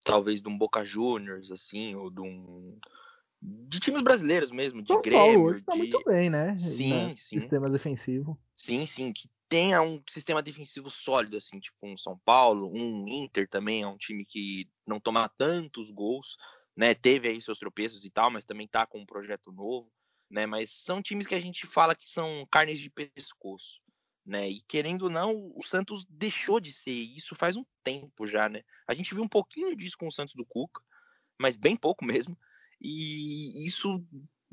talvez 0.04 0.42
de 0.42 0.50
um 0.50 0.58
Boca 0.58 0.84
Juniors 0.84 1.52
assim, 1.52 1.96
ou 1.96 2.10
de 2.10 2.22
um 2.22 2.78
de 3.42 3.80
times 3.80 4.02
brasileiros 4.02 4.52
mesmo, 4.52 4.82
de 4.82 4.90
São 4.90 5.02
Grêmio, 5.02 5.24
Paulo 5.24 5.44
hoje 5.46 5.64
tá 5.64 5.72
de... 5.72 5.78
muito 5.78 6.04
bem, 6.04 6.30
né? 6.30 6.58
Sim, 6.58 7.16
sim. 7.16 7.40
Sistema 7.40 7.70
defensivo. 7.70 8.38
Sim, 8.56 8.86
sim, 8.86 9.14
que 9.14 9.30
tenha 9.48 9.82
um 9.82 10.02
sistema 10.08 10.44
defensivo 10.44 10.92
sólido 10.92 11.38
assim, 11.38 11.60
tipo 11.60 11.78
um 11.82 11.96
São 11.96 12.20
Paulo, 12.24 12.70
um 12.72 13.08
Inter 13.08 13.48
também 13.48 13.82
é 13.82 13.88
um 13.88 13.98
time 13.98 14.26
que 14.26 14.70
não 14.86 15.00
toma 15.00 15.30
tantos 15.30 15.90
gols, 15.90 16.38
né? 16.80 16.96
Teve 16.96 17.28
aí 17.28 17.42
seus 17.42 17.60
tropeços 17.60 18.06
e 18.06 18.10
tal, 18.10 18.32
mas 18.32 18.46
também 18.46 18.66
tá 18.66 18.86
com 18.86 19.00
um 19.00 19.06
projeto 19.06 19.52
novo, 19.52 19.92
né? 20.32 20.46
Mas 20.46 20.72
são 20.72 21.02
times 21.02 21.28
que 21.28 21.36
a 21.36 21.42
gente 21.42 21.68
fala 21.68 21.94
que 21.94 22.08
são 22.08 22.48
carnes 22.50 22.80
de 22.80 22.90
pescoço, 22.90 23.82
né? 24.26 24.50
E 24.50 24.62
querendo 24.62 25.02
ou 25.02 25.10
não, 25.10 25.52
o 25.54 25.62
Santos 25.62 26.06
deixou 26.10 26.58
de 26.58 26.72
ser 26.72 26.94
isso 26.94 27.36
faz 27.36 27.58
um 27.58 27.66
tempo 27.84 28.26
já, 28.26 28.48
né? 28.48 28.64
A 28.88 28.94
gente 28.94 29.14
viu 29.14 29.22
um 29.22 29.28
pouquinho 29.28 29.76
disso 29.76 29.98
com 29.98 30.08
o 30.08 30.12
Santos 30.12 30.34
do 30.36 30.46
Cuca, 30.46 30.82
mas 31.38 31.58
bem 31.58 31.76
pouco 31.76 32.06
mesmo. 32.06 32.40
E 32.80 33.66
isso 33.66 34.02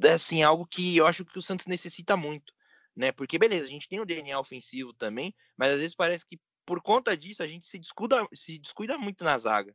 é 0.02 0.10
assim 0.10 0.42
algo 0.42 0.66
que 0.66 0.96
eu 0.96 1.06
acho 1.06 1.24
que 1.24 1.38
o 1.38 1.42
Santos 1.42 1.66
necessita 1.66 2.16
muito, 2.16 2.52
né? 2.96 3.12
Porque 3.12 3.38
beleza, 3.38 3.66
a 3.66 3.70
gente 3.70 3.88
tem 3.88 4.00
o 4.00 4.04
DNA 4.04 4.36
ofensivo 4.36 4.92
também, 4.92 5.32
mas 5.56 5.74
às 5.74 5.78
vezes 5.78 5.94
parece 5.94 6.26
que 6.26 6.40
por 6.66 6.82
conta 6.82 7.16
disso 7.16 7.44
a 7.44 7.46
gente 7.46 7.68
se 7.68 7.78
descuida, 7.78 8.26
se 8.34 8.58
descuida 8.58 8.98
muito 8.98 9.22
na 9.22 9.38
zaga, 9.38 9.72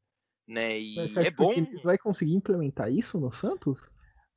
né? 0.48 0.80
E 0.80 1.00
é 1.18 1.32
bom. 1.32 1.54
Ele 1.54 1.82
vai 1.84 1.98
conseguir 1.98 2.34
implementar 2.34 2.92
isso 2.92 3.20
no 3.20 3.32
Santos? 3.32 3.90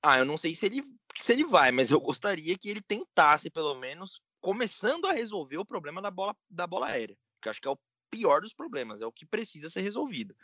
Ah, 0.03 0.19
eu 0.19 0.25
não 0.25 0.37
sei 0.37 0.55
se 0.55 0.67
ele 0.67 0.83
se 1.17 1.33
ele 1.33 1.45
vai, 1.45 1.71
mas 1.71 1.91
eu 1.91 2.01
gostaria 2.01 2.59
que 2.59 2.69
ele 2.69 2.83
tentasse 2.83 3.49
pelo 3.49 3.75
menos 3.75 4.21
começando 4.41 5.07
a 5.07 5.13
resolver 5.13 5.59
o 5.59 5.65
problema 5.65 6.03
da 6.03 6.11
bola 6.11 6.37
da 6.51 6.67
bola 6.67 6.89
aérea, 6.89 7.17
que 7.41 7.49
acho 7.49 7.61
que 7.61 7.69
é 7.69 7.71
o 7.71 7.79
pior 8.11 8.41
dos 8.41 8.53
problemas, 8.53 9.01
é 9.01 9.07
o 9.07 9.13
que 9.13 9.25
precisa 9.25 9.71
ser 9.71 9.81
resolvido 9.83 10.35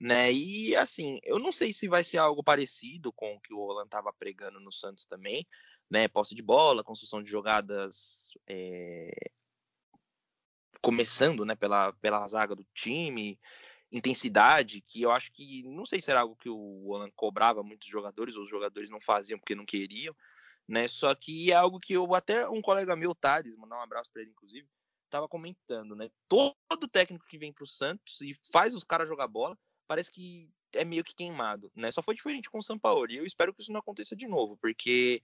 né? 0.00 0.32
E 0.32 0.74
assim, 0.76 1.18
eu 1.22 1.38
não 1.38 1.52
sei 1.52 1.72
se 1.72 1.88
vai 1.88 2.02
ser 2.02 2.18
algo 2.18 2.42
parecido 2.42 3.12
com 3.12 3.34
o 3.34 3.40
que 3.40 3.54
o 3.54 3.58
Roland 3.58 3.86
estava 3.86 4.12
pregando 4.12 4.60
no 4.60 4.72
Santos 4.72 5.04
também, 5.04 5.46
né? 5.90 6.08
Posse 6.08 6.34
de 6.34 6.42
bola, 6.42 6.84
construção 6.84 7.22
de 7.22 7.30
jogadas 7.30 8.30
é... 8.46 9.30
começando, 10.80 11.44
né? 11.44 11.54
Pela, 11.54 11.92
pela 11.94 12.26
zaga 12.26 12.54
do 12.54 12.66
time, 12.74 13.38
intensidade, 13.94 14.80
que 14.80 15.02
eu 15.02 15.12
acho 15.12 15.32
que 15.32 15.62
não 15.62 15.86
sei 15.86 16.00
se 16.00 16.10
era 16.10 16.20
algo 16.20 16.34
que 16.34 16.48
o 16.48 16.82
Roland 16.84 17.12
cobrava 17.14 17.62
muitos 17.62 17.88
jogadores, 17.88 18.34
ou 18.34 18.42
os 18.42 18.48
jogadores 18.50 18.90
não 18.90 19.00
faziam 19.00 19.38
porque 19.38 19.54
não 19.54 19.64
queriam, 19.64 20.14
né? 20.66 20.88
Só 20.88 21.14
que 21.14 21.52
é 21.52 21.54
algo 21.54 21.78
que 21.78 21.92
eu 21.92 22.12
até 22.12 22.48
um 22.48 22.60
colega 22.60 22.96
meu, 22.96 23.14
Thales, 23.14 23.56
mandar 23.56 23.76
um 23.76 23.82
abraço 23.82 24.10
para 24.12 24.22
ele 24.22 24.32
inclusive, 24.32 24.66
estava 25.04 25.28
comentando, 25.28 25.94
né? 25.94 26.10
Todo 26.28 26.88
técnico 26.90 27.24
que 27.26 27.38
vem 27.38 27.52
para 27.52 27.62
o 27.62 27.68
Santos 27.68 28.20
e 28.20 28.36
faz 28.52 28.74
os 28.74 28.82
caras 28.82 29.08
jogar 29.08 29.28
bola 29.28 29.56
parece 29.86 30.10
que 30.10 30.50
é 30.72 30.84
meio 30.84 31.04
que 31.04 31.14
queimado, 31.14 31.70
né? 31.76 31.92
Só 31.92 32.02
foi 32.02 32.16
diferente 32.16 32.50
com 32.50 32.58
o 32.58 32.62
São 32.62 32.76
Paulo 32.76 33.08
e 33.08 33.16
eu 33.16 33.24
espero 33.24 33.54
que 33.54 33.62
isso 33.62 33.70
não 33.70 33.78
aconteça 33.78 34.16
de 34.16 34.26
novo, 34.26 34.56
porque 34.56 35.22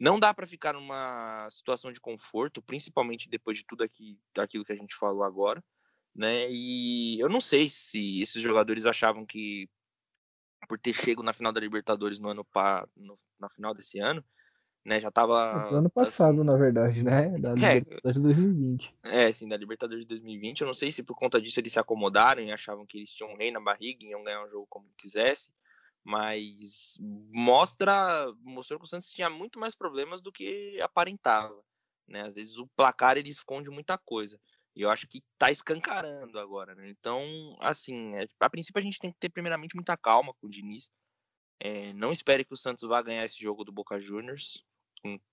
não 0.00 0.18
dá 0.18 0.34
para 0.34 0.48
ficar 0.48 0.72
numa 0.72 1.48
situação 1.48 1.92
de 1.92 2.00
conforto, 2.00 2.60
principalmente 2.60 3.28
depois 3.28 3.58
de 3.58 3.64
tudo 3.64 3.84
aqui, 3.84 4.18
daquilo 4.34 4.64
que 4.64 4.72
a 4.72 4.76
gente 4.76 4.96
falou 4.96 5.22
agora, 5.22 5.62
né? 6.14 6.50
E 6.50 7.18
eu 7.20 7.28
não 7.28 7.40
sei 7.40 7.68
se 7.68 8.22
esses 8.22 8.42
jogadores 8.42 8.86
achavam 8.86 9.24
que 9.24 9.68
por 10.68 10.78
ter 10.78 10.92
chego 10.92 11.22
na 11.22 11.32
final 11.32 11.52
da 11.52 11.60
Libertadores 11.60 12.18
no 12.18 12.28
ano 12.28 12.44
pa, 12.44 12.86
no, 12.96 13.18
na 13.38 13.48
final 13.48 13.74
desse 13.74 13.98
ano, 13.98 14.24
né? 14.84 15.00
Já 15.00 15.10
tava. 15.10 15.70
No 15.70 15.78
ano 15.78 15.90
passado, 15.90 16.40
assim, 16.40 16.44
na 16.44 16.56
verdade, 16.56 17.02
né? 17.02 17.36
Da 17.38 17.50
é, 17.50 17.78
Libertadores 17.78 18.16
de 18.16 18.22
2020. 18.22 18.94
É, 19.02 19.32
sim, 19.32 19.48
da 19.48 19.56
Libertadores 19.56 20.04
de 20.04 20.08
2020. 20.08 20.60
Eu 20.60 20.66
não 20.66 20.74
sei 20.74 20.92
se 20.92 21.02
por 21.02 21.16
conta 21.16 21.40
disso 21.40 21.60
eles 21.60 21.72
se 21.72 21.78
acomodaram 21.78 22.42
e 22.42 22.52
achavam 22.52 22.86
que 22.86 22.98
eles 22.98 23.10
tinham 23.10 23.32
um 23.32 23.36
rei 23.36 23.50
na 23.50 23.60
barriga 23.60 24.04
e 24.04 24.10
iam 24.10 24.24
ganhar 24.24 24.44
um 24.44 24.50
jogo 24.50 24.66
como 24.68 24.86
quisesse. 24.96 25.50
Mas 26.02 26.96
mostra, 26.98 28.32
mostrou 28.42 28.78
que 28.78 28.86
o 28.86 28.88
Santos 28.88 29.10
tinha 29.10 29.28
muito 29.28 29.58
mais 29.58 29.74
problemas 29.74 30.22
do 30.22 30.32
que 30.32 30.80
aparentava. 30.80 31.62
Né? 32.08 32.22
Às 32.22 32.34
vezes 32.34 32.56
o 32.56 32.66
placar 32.68 33.18
ele 33.18 33.28
esconde 33.28 33.68
muita 33.68 33.98
coisa. 33.98 34.40
E 34.80 34.82
eu 34.82 34.88
acho 34.88 35.06
que 35.06 35.22
tá 35.36 35.50
escancarando 35.50 36.38
agora, 36.38 36.74
né? 36.74 36.88
Então, 36.88 37.22
assim, 37.60 38.16
é, 38.16 38.26
a 38.40 38.48
princípio 38.48 38.80
a 38.80 38.82
gente 38.82 38.98
tem 38.98 39.12
que 39.12 39.18
ter 39.18 39.28
primeiramente 39.28 39.74
muita 39.74 39.94
calma 39.94 40.32
com 40.32 40.46
o 40.46 40.50
Diniz. 40.50 40.90
É, 41.60 41.92
não 41.92 42.10
espere 42.10 42.46
que 42.46 42.54
o 42.54 42.56
Santos 42.56 42.88
vá 42.88 43.02
ganhar 43.02 43.26
esse 43.26 43.38
jogo 43.38 43.62
do 43.62 43.70
Boca 43.70 44.00
Juniors 44.00 44.64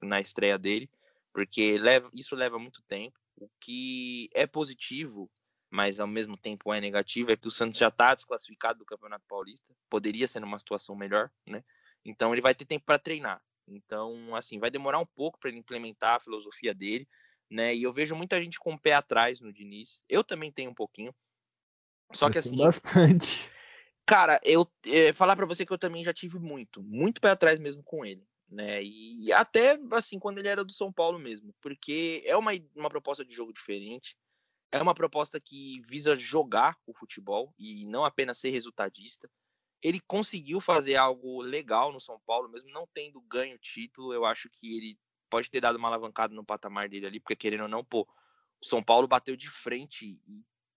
na 0.03 0.19
estreia 0.19 0.57
dele, 0.57 0.89
porque 1.31 1.77
leva, 1.77 2.09
isso 2.13 2.35
leva 2.35 2.59
muito 2.59 2.83
tempo. 2.89 3.17
O 3.37 3.49
que 3.61 4.29
é 4.33 4.45
positivo, 4.45 5.31
mas 5.71 6.01
ao 6.01 6.07
mesmo 6.07 6.35
tempo 6.35 6.73
é 6.73 6.81
negativo, 6.81 7.31
é 7.31 7.37
que 7.37 7.47
o 7.47 7.51
Santos 7.51 7.79
já 7.79 7.87
está 7.87 8.13
desclassificado 8.13 8.79
do 8.79 8.85
Campeonato 8.85 9.23
Paulista. 9.29 9.73
Poderia 9.89 10.27
ser 10.27 10.41
numa 10.41 10.59
situação 10.59 10.93
melhor, 10.93 11.31
né? 11.47 11.63
Então 12.03 12.33
ele 12.33 12.41
vai 12.41 12.53
ter 12.53 12.65
tempo 12.65 12.85
para 12.85 12.99
treinar. 12.99 13.41
Então, 13.65 14.35
assim, 14.35 14.59
vai 14.59 14.69
demorar 14.69 14.99
um 14.99 15.05
pouco 15.05 15.39
para 15.39 15.49
ele 15.49 15.59
implementar 15.59 16.15
a 16.15 16.19
filosofia 16.19 16.73
dele, 16.73 17.07
né? 17.49 17.75
E 17.75 17.83
eu 17.83 17.93
vejo 17.93 18.15
muita 18.15 18.41
gente 18.41 18.59
com 18.59 18.73
o 18.73 18.79
pé 18.79 18.93
atrás 18.93 19.39
no 19.39 19.53
Diniz. 19.53 20.03
Eu 20.07 20.23
também 20.23 20.51
tenho 20.51 20.71
um 20.71 20.75
pouquinho. 20.75 21.13
Só 22.13 22.29
que 22.29 22.37
assim. 22.37 22.57
Bastante. 22.57 23.49
Cara, 24.05 24.39
eu 24.43 24.65
é, 24.85 25.11
falar 25.11 25.35
para 25.35 25.45
você 25.45 25.65
que 25.65 25.73
eu 25.73 25.77
também 25.77 26.03
já 26.03 26.13
tive 26.13 26.39
muito, 26.39 26.81
muito 26.81 27.19
pé 27.19 27.31
atrás 27.31 27.59
mesmo 27.59 27.83
com 27.83 28.05
ele 28.05 28.25
né? 28.49 28.81
E 28.83 29.31
até 29.33 29.77
assim 29.91 30.19
quando 30.19 30.37
ele 30.39 30.47
era 30.47 30.63
do 30.63 30.71
São 30.71 30.91
Paulo 30.91 31.19
mesmo, 31.19 31.53
porque 31.61 32.23
é 32.25 32.35
uma, 32.35 32.51
uma 32.75 32.89
proposta 32.89 33.25
de 33.25 33.35
jogo 33.35 33.51
diferente, 33.51 34.15
é 34.71 34.81
uma 34.81 34.95
proposta 34.95 35.39
que 35.39 35.81
visa 35.81 36.15
jogar 36.15 36.77
o 36.85 36.93
futebol 36.93 37.53
e 37.57 37.85
não 37.85 38.05
apenas 38.05 38.37
ser 38.37 38.49
resultadista. 38.49 39.29
Ele 39.81 39.99
conseguiu 40.07 40.59
fazer 40.59 40.95
algo 40.95 41.41
legal 41.41 41.93
no 41.93 42.01
São 42.01 42.19
Paulo, 42.25 42.49
mesmo 42.49 42.69
não 42.71 42.87
tendo 42.93 43.21
ganho 43.21 43.55
o 43.55 43.59
título. 43.59 44.13
Eu 44.13 44.25
acho 44.25 44.49
que 44.49 44.75
ele 44.75 44.97
pode 45.29 45.49
ter 45.49 45.61
dado 45.61 45.77
uma 45.77 45.87
alavancada 45.87 46.33
no 46.33 46.43
patamar 46.43 46.89
dele 46.89 47.07
ali, 47.07 47.19
porque 47.19 47.35
querendo 47.35 47.63
ou 47.63 47.67
não, 47.67 47.83
pô, 47.83 48.07
o 48.61 48.65
São 48.65 48.83
Paulo 48.83 49.07
bateu 49.07 49.35
de 49.35 49.49
frente 49.49 50.19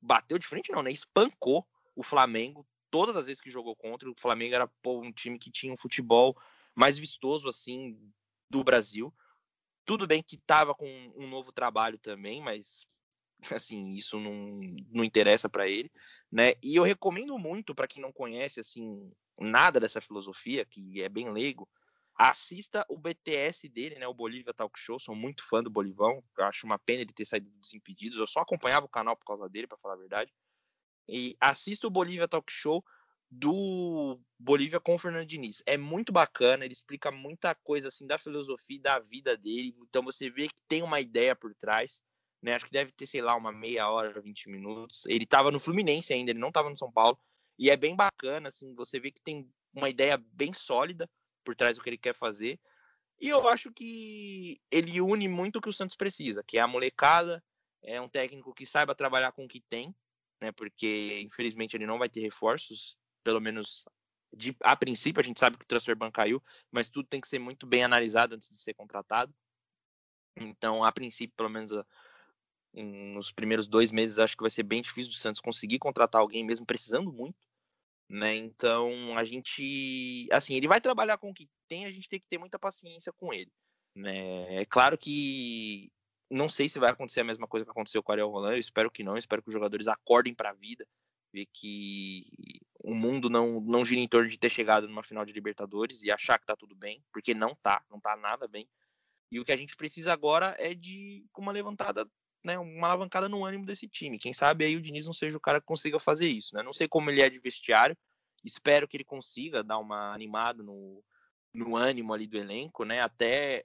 bateu 0.00 0.38
de 0.38 0.46
frente 0.46 0.72
não, 0.72 0.82
né? 0.82 0.90
Espancou 0.90 1.66
o 1.94 2.02
Flamengo 2.02 2.66
todas 2.90 3.16
as 3.16 3.26
vezes 3.26 3.40
que 3.40 3.50
jogou 3.50 3.76
contra. 3.76 4.10
O 4.10 4.18
Flamengo 4.18 4.54
era 4.54 4.66
pô, 4.82 5.00
um 5.00 5.12
time 5.12 5.38
que 5.38 5.50
tinha 5.50 5.72
um 5.72 5.76
futebol 5.76 6.36
mais 6.74 6.98
vistoso 6.98 7.48
assim 7.48 7.98
do 8.48 8.64
Brasil. 8.64 9.14
Tudo 9.84 10.06
bem 10.06 10.22
que 10.22 10.36
estava 10.36 10.74
com 10.74 10.88
um 11.16 11.28
novo 11.28 11.52
trabalho 11.52 11.98
também, 11.98 12.42
mas 12.42 12.86
assim, 13.52 13.92
isso 13.92 14.18
não, 14.18 14.60
não 14.90 15.04
interessa 15.04 15.48
para 15.48 15.68
ele, 15.68 15.90
né? 16.30 16.54
E 16.62 16.76
eu 16.76 16.82
recomendo 16.82 17.38
muito 17.38 17.74
para 17.74 17.88
quem 17.88 18.02
não 18.02 18.12
conhece 18.12 18.60
assim 18.60 19.12
nada 19.38 19.80
dessa 19.80 20.00
filosofia, 20.00 20.64
que 20.64 21.02
é 21.02 21.08
bem 21.08 21.30
leigo, 21.30 21.68
assista 22.20 22.84
o 22.86 22.98
BTS 22.98 23.66
dele, 23.66 23.98
né, 23.98 24.06
o 24.06 24.12
Bolívia 24.12 24.52
Talk 24.52 24.78
Show. 24.78 25.00
Sou 25.00 25.14
muito 25.14 25.42
fã 25.48 25.62
do 25.62 25.70
Bolivão. 25.70 26.22
Eu 26.36 26.44
acho 26.44 26.66
uma 26.66 26.78
pena 26.78 27.00
ele 27.00 27.14
ter 27.14 27.24
saído 27.24 27.48
dos 27.52 27.72
Impedidos. 27.72 28.18
Eu 28.18 28.26
só 28.26 28.40
acompanhava 28.40 28.84
o 28.84 28.90
canal 28.90 29.16
por 29.16 29.24
causa 29.24 29.48
dele, 29.48 29.66
para 29.66 29.78
falar 29.78 29.94
a 29.94 29.98
verdade. 29.98 30.30
E 31.08 31.34
assista 31.40 31.86
o 31.86 31.90
Bolívia 31.90 32.28
Talk 32.28 32.52
Show 32.52 32.84
do 33.30 34.20
Bolívia 34.38 34.78
com 34.78 34.96
o 34.96 34.98
Fernando 34.98 35.26
Diniz. 35.26 35.62
É 35.64 35.78
muito 35.78 36.12
bacana, 36.12 36.64
ele 36.64 36.74
explica 36.74 37.10
muita 37.10 37.54
coisa 37.54 37.88
assim 37.88 38.06
da 38.06 38.18
filosofia 38.18 38.76
e 38.76 38.80
da 38.80 38.98
vida 38.98 39.34
dele. 39.34 39.74
Então 39.88 40.02
você 40.02 40.28
vê 40.28 40.48
que 40.48 40.60
tem 40.68 40.82
uma 40.82 41.00
ideia 41.00 41.34
por 41.34 41.54
trás. 41.54 42.02
Né? 42.42 42.54
Acho 42.54 42.66
que 42.66 42.72
deve 42.72 42.92
ter, 42.92 43.06
sei 43.06 43.22
lá, 43.22 43.34
uma 43.34 43.50
meia 43.50 43.88
hora, 43.88 44.20
20 44.20 44.50
minutos. 44.50 45.06
Ele 45.06 45.24
estava 45.24 45.50
no 45.50 45.60
Fluminense 45.60 46.12
ainda, 46.12 46.32
ele 46.32 46.38
não 46.38 46.48
estava 46.48 46.68
no 46.68 46.76
São 46.76 46.92
Paulo. 46.92 47.18
E 47.58 47.70
é 47.70 47.76
bem 47.78 47.96
bacana, 47.96 48.48
assim, 48.48 48.74
você 48.74 49.00
vê 49.00 49.10
que 49.10 49.22
tem 49.22 49.50
uma 49.72 49.88
ideia 49.88 50.18
bem 50.32 50.52
sólida 50.52 51.08
por 51.44 51.54
trás 51.56 51.76
do 51.76 51.82
que 51.82 51.90
ele 51.90 51.98
quer 51.98 52.14
fazer. 52.14 52.58
E 53.20 53.28
eu 53.28 53.46
acho 53.48 53.72
que 53.72 54.60
ele 54.70 55.00
une 55.00 55.28
muito 55.28 55.56
o 55.56 55.60
que 55.60 55.68
o 55.68 55.72
Santos 55.72 55.96
precisa, 55.96 56.42
que 56.46 56.58
é 56.58 56.60
a 56.60 56.66
molecada, 56.66 57.42
é 57.82 58.00
um 58.00 58.08
técnico 58.08 58.54
que 58.54 58.64
saiba 58.64 58.94
trabalhar 58.94 59.32
com 59.32 59.44
o 59.44 59.48
que 59.48 59.60
tem, 59.60 59.94
né? 60.40 60.52
Porque 60.52 61.20
infelizmente 61.20 61.76
ele 61.76 61.86
não 61.86 61.98
vai 61.98 62.08
ter 62.08 62.20
reforços 62.20 62.96
pelo 63.22 63.40
menos 63.40 63.84
de, 64.32 64.56
a 64.62 64.76
princípio, 64.76 65.20
a 65.20 65.24
gente 65.24 65.40
sabe 65.40 65.56
que 65.56 65.64
o 65.64 65.68
transfer 65.68 65.96
ban 65.96 66.10
caiu, 66.10 66.42
mas 66.70 66.88
tudo 66.88 67.08
tem 67.08 67.20
que 67.20 67.28
ser 67.28 67.38
muito 67.38 67.66
bem 67.66 67.84
analisado 67.84 68.34
antes 68.34 68.48
de 68.48 68.56
ser 68.56 68.74
contratado. 68.74 69.34
Então, 70.36 70.84
a 70.84 70.92
princípio, 70.92 71.34
pelo 71.36 71.50
menos 71.50 71.72
nos 72.72 73.32
primeiros 73.32 73.66
dois 73.66 73.90
meses, 73.90 74.18
acho 74.18 74.36
que 74.36 74.42
vai 74.42 74.50
ser 74.50 74.62
bem 74.62 74.80
difícil 74.80 75.10
do 75.10 75.16
Santos 75.16 75.40
conseguir 75.40 75.78
contratar 75.78 76.20
alguém, 76.20 76.44
mesmo 76.44 76.64
precisando 76.64 77.12
muito. 77.12 77.49
Né? 78.10 78.34
Então, 78.34 79.16
a 79.16 79.22
gente, 79.22 80.26
assim, 80.32 80.56
ele 80.56 80.66
vai 80.66 80.80
trabalhar 80.80 81.16
com 81.16 81.30
o 81.30 81.34
que 81.34 81.48
tem, 81.68 81.86
a 81.86 81.92
gente 81.92 82.08
tem 82.08 82.18
que 82.18 82.26
ter 82.26 82.38
muita 82.38 82.58
paciência 82.58 83.12
com 83.12 83.32
ele. 83.32 83.52
Né? 83.94 84.62
É 84.62 84.64
claro 84.64 84.98
que 84.98 85.92
não 86.28 86.48
sei 86.48 86.68
se 86.68 86.80
vai 86.80 86.90
acontecer 86.90 87.20
a 87.20 87.24
mesma 87.24 87.46
coisa 87.46 87.64
que 87.64 87.70
aconteceu 87.70 88.02
com 88.02 88.10
o 88.10 88.12
Ariel 88.12 88.28
Roland, 88.28 88.54
eu 88.54 88.58
espero 88.58 88.90
que 88.90 89.04
não, 89.04 89.12
eu 89.12 89.18
espero 89.18 89.40
que 89.40 89.48
os 89.48 89.52
jogadores 89.52 89.86
acordem 89.86 90.34
para 90.34 90.50
a 90.50 90.54
vida, 90.54 90.84
ver 91.32 91.46
que 91.52 92.26
o 92.82 92.92
mundo 92.96 93.30
não, 93.30 93.60
não 93.60 93.84
gira 93.84 94.00
em 94.00 94.08
torno 94.08 94.28
de 94.28 94.38
ter 94.38 94.50
chegado 94.50 94.88
numa 94.88 95.04
final 95.04 95.24
de 95.24 95.32
Libertadores 95.32 96.02
e 96.02 96.10
achar 96.10 96.36
que 96.36 96.46
tá 96.46 96.56
tudo 96.56 96.74
bem, 96.74 97.00
porque 97.12 97.32
não 97.32 97.54
tá, 97.62 97.80
não 97.88 98.00
tá 98.00 98.16
nada 98.16 98.48
bem. 98.48 98.68
E 99.30 99.38
o 99.38 99.44
que 99.44 99.52
a 99.52 99.56
gente 99.56 99.76
precisa 99.76 100.12
agora 100.12 100.56
é 100.58 100.74
de 100.74 101.24
uma 101.38 101.52
levantada, 101.52 102.04
né, 102.44 102.58
uma 102.58 102.88
alavancada 102.88 103.28
no 103.28 103.44
ânimo 103.44 103.66
desse 103.66 103.88
time. 103.88 104.18
Quem 104.18 104.32
sabe 104.32 104.64
aí 104.64 104.76
o 104.76 104.80
Diniz 104.80 105.06
não 105.06 105.12
seja 105.12 105.36
o 105.36 105.40
cara 105.40 105.60
que 105.60 105.66
consiga 105.66 106.00
fazer 106.00 106.28
isso, 106.28 106.54
né? 106.54 106.62
Não 106.62 106.72
sei 106.72 106.88
como 106.88 107.10
ele 107.10 107.20
é 107.20 107.28
de 107.28 107.38
vestiário, 107.38 107.96
espero 108.44 108.88
que 108.88 108.96
ele 108.96 109.04
consiga 109.04 109.62
dar 109.62 109.78
uma 109.78 110.12
animada 110.14 110.62
no, 110.62 111.02
no 111.52 111.76
ânimo 111.76 112.12
ali 112.12 112.26
do 112.26 112.38
elenco, 112.38 112.84
né? 112.84 113.02
Até 113.02 113.64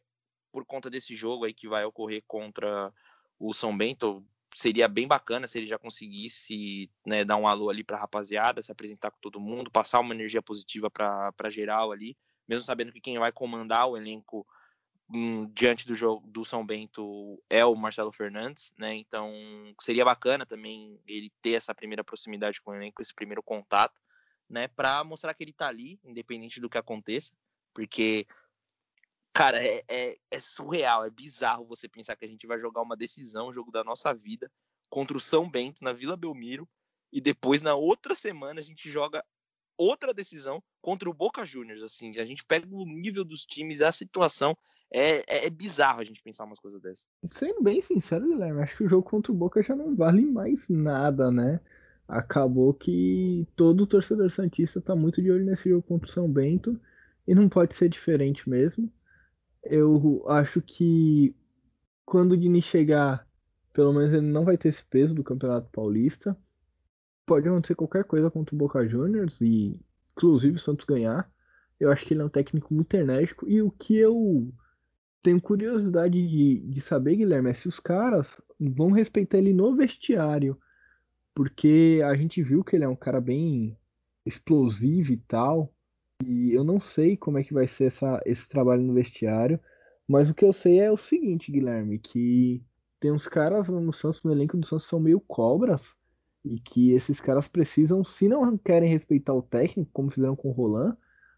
por 0.52 0.66
conta 0.66 0.90
desse 0.90 1.16
jogo 1.16 1.46
aí 1.46 1.54
que 1.54 1.68
vai 1.68 1.84
ocorrer 1.86 2.24
contra 2.28 2.92
o 3.40 3.54
São 3.54 3.76
Bento, 3.76 4.26
seria 4.54 4.88
bem 4.88 5.08
bacana 5.08 5.48
se 5.48 5.58
ele 5.58 5.68
já 5.68 5.78
conseguisse 5.78 6.90
né, 7.06 7.26
dar 7.26 7.36
um 7.36 7.48
alô 7.48 7.70
ali 7.70 7.84
para 7.84 7.98
a 7.98 8.00
rapaziada, 8.00 8.62
se 8.62 8.72
apresentar 8.72 9.12
com 9.12 9.20
todo 9.20 9.40
mundo, 9.40 9.70
passar 9.70 10.00
uma 10.00 10.14
energia 10.14 10.42
positiva 10.42 10.90
para 10.90 11.50
geral 11.50 11.92
ali, 11.92 12.18
mesmo 12.48 12.64
sabendo 12.64 12.94
que 12.94 13.02
quem 13.02 13.20
vai 13.20 13.32
comandar 13.32 13.88
o 13.88 13.98
elenco 13.98 14.48
diante 15.54 15.88
do 15.88 15.94
jogo 15.94 16.26
do 16.28 16.44
São 16.44 16.66
Bento 16.66 17.42
é 17.50 17.64
o 17.64 17.76
Marcelo 17.76 18.12
Fernandes, 18.12 18.74
né? 18.78 18.96
Então 18.96 19.32
seria 19.80 20.04
bacana 20.04 20.46
também 20.46 21.00
ele 21.06 21.32
ter 21.42 21.54
essa 21.54 21.76
primeira 21.76 22.04
proximidade 22.04 22.62
com 22.62 22.72
o 22.72 22.76
elenco, 22.76 23.02
esse 23.02 23.14
primeiro 23.14 23.44
contato, 23.44 24.02
né? 24.50 24.68
Para 24.68 25.04
mostrar 25.04 25.34
que 25.34 25.44
ele 25.44 25.54
tá 25.54 25.68
ali, 25.68 26.00
independente 26.04 26.60
do 26.60 26.70
que 26.70 26.78
aconteça, 26.78 27.34
porque 27.74 28.26
cara, 29.32 29.62
é, 29.62 29.84
é, 29.88 30.18
é, 30.32 30.40
surreal, 30.40 31.06
é 31.06 31.10
bizarro 31.10 31.66
você 31.66 31.90
pensar 31.90 32.16
que 32.16 32.24
a 32.24 32.28
gente 32.28 32.48
vai 32.48 32.58
jogar 32.58 32.82
uma 32.82 32.96
decisão, 32.96 33.50
um 33.50 33.54
jogo 33.54 33.70
da 33.70 33.84
nossa 33.84 34.14
vida, 34.14 34.50
contra 34.90 35.18
o 35.18 35.20
São 35.20 35.50
Bento 35.50 35.84
na 35.84 35.92
Vila 35.92 36.16
Belmiro, 36.16 36.68
e 37.12 37.20
depois 37.20 37.62
na 37.62 37.76
outra 37.76 38.16
semana 38.16 38.62
a 38.62 38.64
gente 38.64 38.90
joga 38.90 39.24
outra 39.78 40.14
decisão 40.14 40.62
contra 40.82 41.10
o 41.10 41.14
Boca 41.14 41.46
Juniors. 41.46 41.82
Assim, 41.82 42.18
a 42.18 42.26
gente 42.26 42.46
pega 42.46 42.68
o 42.70 42.86
nível 42.86 43.24
dos 43.24 43.46
times, 43.46 43.82
a 43.82 43.92
situação 43.92 44.56
é, 44.92 45.18
é, 45.28 45.46
é, 45.46 45.50
bizarro 45.50 46.02
a 46.02 46.04
gente 46.04 46.22
pensar 46.22 46.46
umas 46.46 46.60
coisas 46.60 46.80
dessas. 46.82 47.08
Sendo 47.30 47.62
bem 47.62 47.82
sincero, 47.82 48.28
Guilherme, 48.28 48.62
acho 48.62 48.78
que 48.78 48.84
o 48.84 48.90
jogo 48.90 49.08
contra 49.08 49.32
o 49.32 49.36
Boca 49.36 49.62
já 49.62 49.76
não 49.76 49.96
vale 49.96 50.26
mais 50.26 50.68
nada, 50.70 51.32
né? 51.32 51.60
Acabou 52.08 52.74
que 52.74 53.48
todo 53.56 53.88
torcedor 53.88 54.30
Santista 54.30 54.80
tá 54.80 54.96
muito 54.96 55.22
de 55.22 55.32
olho 55.32 55.46
nesse 55.46 55.70
jogo 55.70 55.82
contra 55.82 56.08
o 56.08 56.12
São 56.12 56.32
Bento 56.32 56.80
e 57.28 57.34
não 57.34 57.50
pode 57.50 57.74
ser 57.74 57.90
diferente 57.90 58.48
mesmo. 58.48 58.92
Eu 59.64 60.24
acho 60.28 60.62
que 60.62 61.36
quando 62.06 62.34
o 62.34 62.38
Dini 62.38 62.62
chegar, 62.62 63.28
pelo 63.74 63.92
menos 63.92 64.14
ele 64.14 64.28
não 64.28 64.46
vai 64.46 64.58
ter 64.58 64.70
esse 64.70 64.86
peso 64.86 65.16
do 65.16 65.24
Campeonato 65.24 65.70
Paulista. 65.72 66.38
Pode 67.26 67.48
acontecer 67.48 67.76
qualquer 67.76 68.04
coisa 68.04 68.30
contra 68.30 68.54
o 68.54 68.58
Boca 68.58 68.88
Juniors 68.88 69.42
e 69.42 69.80
inclusive 70.12 70.56
o 70.56 70.60
Santos 70.60 70.86
ganhar. 70.86 71.30
Eu 71.80 71.92
acho 71.92 72.06
que 72.06 72.14
ele 72.14 72.22
é 72.22 72.26
um 72.26 72.30
técnico 72.30 72.74
muito 72.74 72.94
enérgico 72.96 73.50
e 73.50 73.62
o 73.62 73.72
que 73.72 73.98
eu 73.98 74.54
tenho 75.22 75.42
curiosidade 75.42 76.28
de, 76.28 76.60
de 76.60 76.82
saber, 76.82 77.16
Guilherme, 77.16 77.50
é 77.50 77.54
se 77.54 77.68
os 77.68 77.80
caras 77.80 78.40
vão 78.60 78.92
respeitar 78.92 79.40
ele 79.40 79.54
no 79.54 79.76
vestiário. 79.76 80.56
Porque 81.34 82.00
a 82.06 82.14
gente 82.14 82.44
viu 82.44 82.64
que 82.64 82.76
ele 82.76 82.86
é 82.86 82.88
um 82.88 82.96
cara 82.96 83.20
bem 83.20 83.76
explosivo 84.26 85.12
e 85.12 85.18
tal. 85.18 85.74
E 86.24 86.54
eu 86.54 86.64
não 86.64 86.80
sei 86.80 87.18
como 87.18 87.40
é 87.40 87.44
que 87.44 87.54
vai 87.54 87.68
ser 87.68 87.86
essa, 87.86 88.22
esse 88.26 88.48
trabalho 88.48 88.84
no 88.84 88.94
vestiário. 88.94 89.60
Mas 90.08 90.30
o 90.30 90.34
que 90.36 90.46
eu 90.46 90.54
sei 90.54 90.80
é 90.80 90.92
o 90.92 90.98
seguinte, 90.98 91.52
Guilherme, 91.52 91.98
que 91.98 92.64
tem 93.00 93.12
uns 93.12 93.28
caras 93.28 93.68
no 93.68 93.92
Santos, 93.92 94.24
no 94.24 94.32
elenco 94.32 94.56
do 94.56 94.66
Santos, 94.66 94.86
são 94.86 95.00
meio 95.00 95.20
cobras. 95.20 95.96
E 96.46 96.60
que 96.60 96.92
esses 96.92 97.20
caras 97.20 97.48
precisam, 97.48 98.04
se 98.04 98.30
não 98.30 98.56
querem 98.56 98.90
respeitar 98.90 99.34
o 99.34 99.42
técnico, 99.42 99.90
como 99.92 100.12
fizeram 100.12 100.36
com 100.36 100.50
o 100.50 100.52
Roland, 100.52 100.96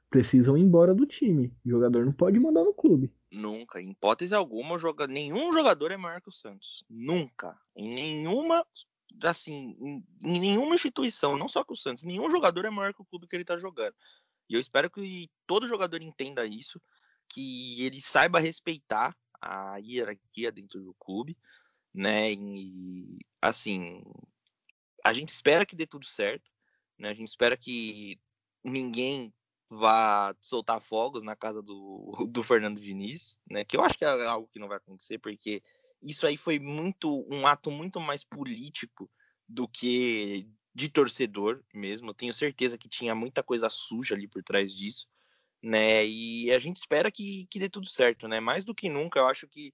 precisam 0.10 0.58
ir 0.58 0.62
embora 0.62 0.93
do 0.93 1.05
time. 1.05 1.53
O 1.66 1.70
jogador 1.70 2.05
não 2.05 2.12
pode 2.12 2.38
mandar 2.38 2.64
no 2.64 2.74
clube. 2.74 3.12
Nunca, 3.32 3.82
em 3.82 3.91
hipótese 3.91 4.36
alguma, 4.36 4.78
joga... 4.78 5.08
nenhum 5.08 5.51
jogador 5.53 5.91
é 5.91 5.97
maior 5.97 6.22
que 6.22 6.28
o 6.28 6.34
Santos. 6.34 6.84
Nunca. 6.89 7.58
Em 7.74 7.93
nenhuma, 7.93 8.66
assim, 9.24 9.78
em, 9.80 10.03
nenhuma 10.22 10.76
instituição, 10.76 11.38
não 11.38 11.47
só 11.47 11.64
que 11.64 11.72
o 11.74 11.78
Santos, 11.78 12.03
nenhum 12.03 12.30
jogador 12.30 12.66
é 12.66 12.70
maior 12.70 12.93
que 12.93 13.01
o 13.01 13.05
clube 13.05 13.28
que 13.28 13.36
ele 13.36 13.45
tá 13.45 13.55
jogando. 13.55 13.95
E 14.49 14.53
eu 14.53 14.60
espero 14.60 14.89
que 14.89 15.30
todo 15.45 15.68
jogador 15.68 16.01
entenda 16.01 16.45
isso, 16.45 16.82
que 17.30 17.82
ele 17.84 18.01
saiba 18.01 18.39
respeitar 18.39 19.16
a 19.41 19.78
hierarquia 19.78 20.51
dentro 20.51 20.82
do 20.82 20.93
clube, 20.93 21.38
né? 21.93 22.32
E 22.34 23.20
assim, 23.41 24.03
a 25.08 25.14
gente 25.14 25.30
espera 25.30 25.66
que 25.66 25.76
dê 25.76 25.86
tudo 25.86 26.05
certo, 26.05 26.51
né? 26.97 27.10
A 27.10 27.14
gente 27.14 27.30
espera 27.30 27.55
que 27.58 28.20
ninguém 28.64 29.34
vá 29.70 30.36
soltar 30.41 30.82
fogos 30.82 31.24
na 31.24 31.36
casa 31.36 31.62
do, 31.62 32.12
do 32.30 32.43
Fernando 32.43 32.80
Diniz, 32.80 33.38
né? 33.49 33.64
Que 33.64 33.78
eu 33.78 33.84
acho 33.84 33.97
que 33.97 34.05
é 34.05 34.26
algo 34.26 34.49
que 34.51 34.60
não 34.60 34.68
vai 34.68 34.78
acontecer, 34.78 35.18
porque 35.20 35.62
isso 36.01 36.26
aí 36.28 36.38
foi 36.38 36.60
muito 36.60 37.26
um 37.30 37.45
ato 37.47 37.72
muito 37.72 37.99
mais 37.99 38.24
político 38.24 39.10
do 39.47 39.68
que 39.68 40.47
de 40.74 40.89
torcedor 40.89 41.64
mesmo. 41.74 42.10
Eu 42.10 42.14
tenho 42.14 42.34
certeza 42.34 42.78
que 42.78 42.89
tinha 42.89 43.16
muita 43.16 43.41
coisa 43.41 43.70
suja 43.70 44.14
ali 44.14 44.28
por 44.28 44.43
trás 44.43 44.74
disso, 44.74 45.08
né? 45.62 46.05
E 46.05 46.51
a 46.51 46.60
gente 46.60 46.78
espera 46.78 47.12
que, 47.12 47.47
que 47.49 47.60
dê 47.60 47.70
tudo 47.70 47.89
certo, 47.89 48.28
né? 48.28 48.39
Mais 48.39 48.64
do 48.64 48.76
que 48.76 48.89
nunca, 48.89 49.20
eu 49.20 49.28
acho 49.28 49.47
que 49.47 49.74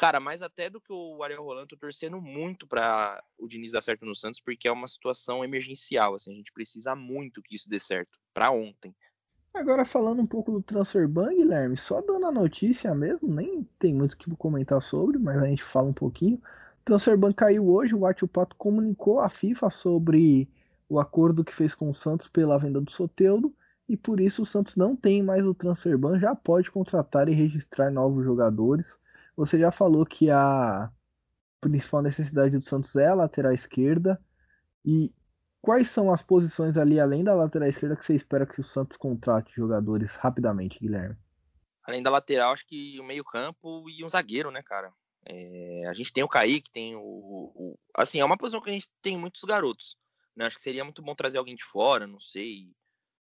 Cara, 0.00 0.18
mais 0.18 0.40
até 0.40 0.70
do 0.70 0.80
que 0.80 0.90
o 0.90 1.22
Ariel 1.22 1.42
Rolando, 1.42 1.66
tô 1.66 1.76
torcendo 1.76 2.22
muito 2.22 2.66
para 2.66 3.22
o 3.36 3.46
Diniz 3.46 3.72
dar 3.72 3.82
certo 3.82 4.06
no 4.06 4.16
Santos, 4.16 4.40
porque 4.40 4.66
é 4.66 4.72
uma 4.72 4.86
situação 4.86 5.44
emergencial, 5.44 6.14
assim, 6.14 6.32
a 6.32 6.36
gente 6.36 6.50
precisa 6.54 6.96
muito 6.96 7.42
que 7.42 7.54
isso 7.54 7.68
dê 7.68 7.78
certo, 7.78 8.18
para 8.32 8.50
ontem. 8.50 8.96
Agora 9.52 9.84
falando 9.84 10.22
um 10.22 10.26
pouco 10.26 10.52
do 10.52 10.62
transfer 10.62 11.06
ban, 11.06 11.28
Guilherme, 11.34 11.76
só 11.76 12.00
dando 12.00 12.24
a 12.24 12.32
notícia 12.32 12.94
mesmo, 12.94 13.28
nem 13.28 13.62
tem 13.78 13.92
muito 13.92 14.14
o 14.14 14.16
que 14.16 14.34
comentar 14.36 14.80
sobre, 14.80 15.18
mas 15.18 15.36
a 15.36 15.46
gente 15.46 15.62
fala 15.62 15.90
um 15.90 15.92
pouquinho. 15.92 16.36
O 16.36 16.84
transfer 16.86 17.18
ban 17.18 17.34
caiu 17.34 17.68
hoje, 17.68 17.94
o 17.94 18.06
Átio 18.06 18.26
Pato 18.26 18.56
comunicou 18.56 19.20
à 19.20 19.28
FIFA 19.28 19.68
sobre 19.68 20.48
o 20.88 20.98
acordo 20.98 21.44
que 21.44 21.54
fez 21.54 21.74
com 21.74 21.90
o 21.90 21.94
Santos 21.94 22.26
pela 22.26 22.58
venda 22.58 22.80
do 22.80 22.90
Soteudo, 22.90 23.54
e 23.86 23.98
por 23.98 24.18
isso 24.18 24.44
o 24.44 24.46
Santos 24.46 24.76
não 24.76 24.96
tem 24.96 25.22
mais 25.22 25.44
o 25.44 25.52
transfer 25.52 25.98
ban, 25.98 26.18
já 26.18 26.34
pode 26.34 26.70
contratar 26.70 27.28
e 27.28 27.34
registrar 27.34 27.90
novos 27.90 28.24
jogadores. 28.24 28.98
Você 29.40 29.58
já 29.58 29.70
falou 29.70 30.04
que 30.06 30.30
a 30.30 30.90
principal 31.60 32.02
necessidade 32.02 32.56
do 32.56 32.62
Santos 32.62 32.94
é 32.96 33.08
a 33.08 33.14
lateral 33.14 33.52
esquerda, 33.52 34.20
e 34.84 35.12
Quais 35.62 35.90
são 35.90 36.10
as 36.10 36.22
posições 36.22 36.76
ali, 36.76 36.98
além 36.98 37.22
da 37.22 37.34
lateral 37.34 37.68
esquerda, 37.68 37.94
que 37.94 38.04
você 38.04 38.14
espera 38.14 38.46
que 38.46 38.60
o 38.60 38.64
Santos 38.64 38.96
contrate 38.96 39.54
jogadores 39.54 40.14
rapidamente, 40.14 40.78
Guilherme? 40.78 41.16
Além 41.82 42.02
da 42.02 42.10
lateral, 42.10 42.52
acho 42.52 42.66
que 42.66 42.98
o 42.98 43.04
meio-campo 43.04 43.88
e 43.90 44.02
um 44.02 44.08
zagueiro, 44.08 44.50
né, 44.50 44.62
cara? 44.62 44.92
É, 45.26 45.84
a 45.86 45.92
gente 45.92 46.12
tem 46.12 46.24
o 46.24 46.28
Kaique, 46.28 46.70
tem 46.70 46.96
o, 46.96 47.02
o, 47.02 47.78
Assim, 47.94 48.20
é 48.20 48.24
uma 48.24 48.38
posição 48.38 48.60
que 48.60 48.70
a 48.70 48.72
gente 48.72 48.88
tem 49.02 49.18
muitos 49.18 49.44
garotos. 49.44 49.98
Né? 50.34 50.46
Acho 50.46 50.56
que 50.56 50.62
seria 50.62 50.84
muito 50.84 51.02
bom 51.02 51.14
trazer 51.14 51.36
alguém 51.36 51.54
de 51.54 51.64
fora, 51.64 52.06
não 52.06 52.20
sei. 52.20 52.72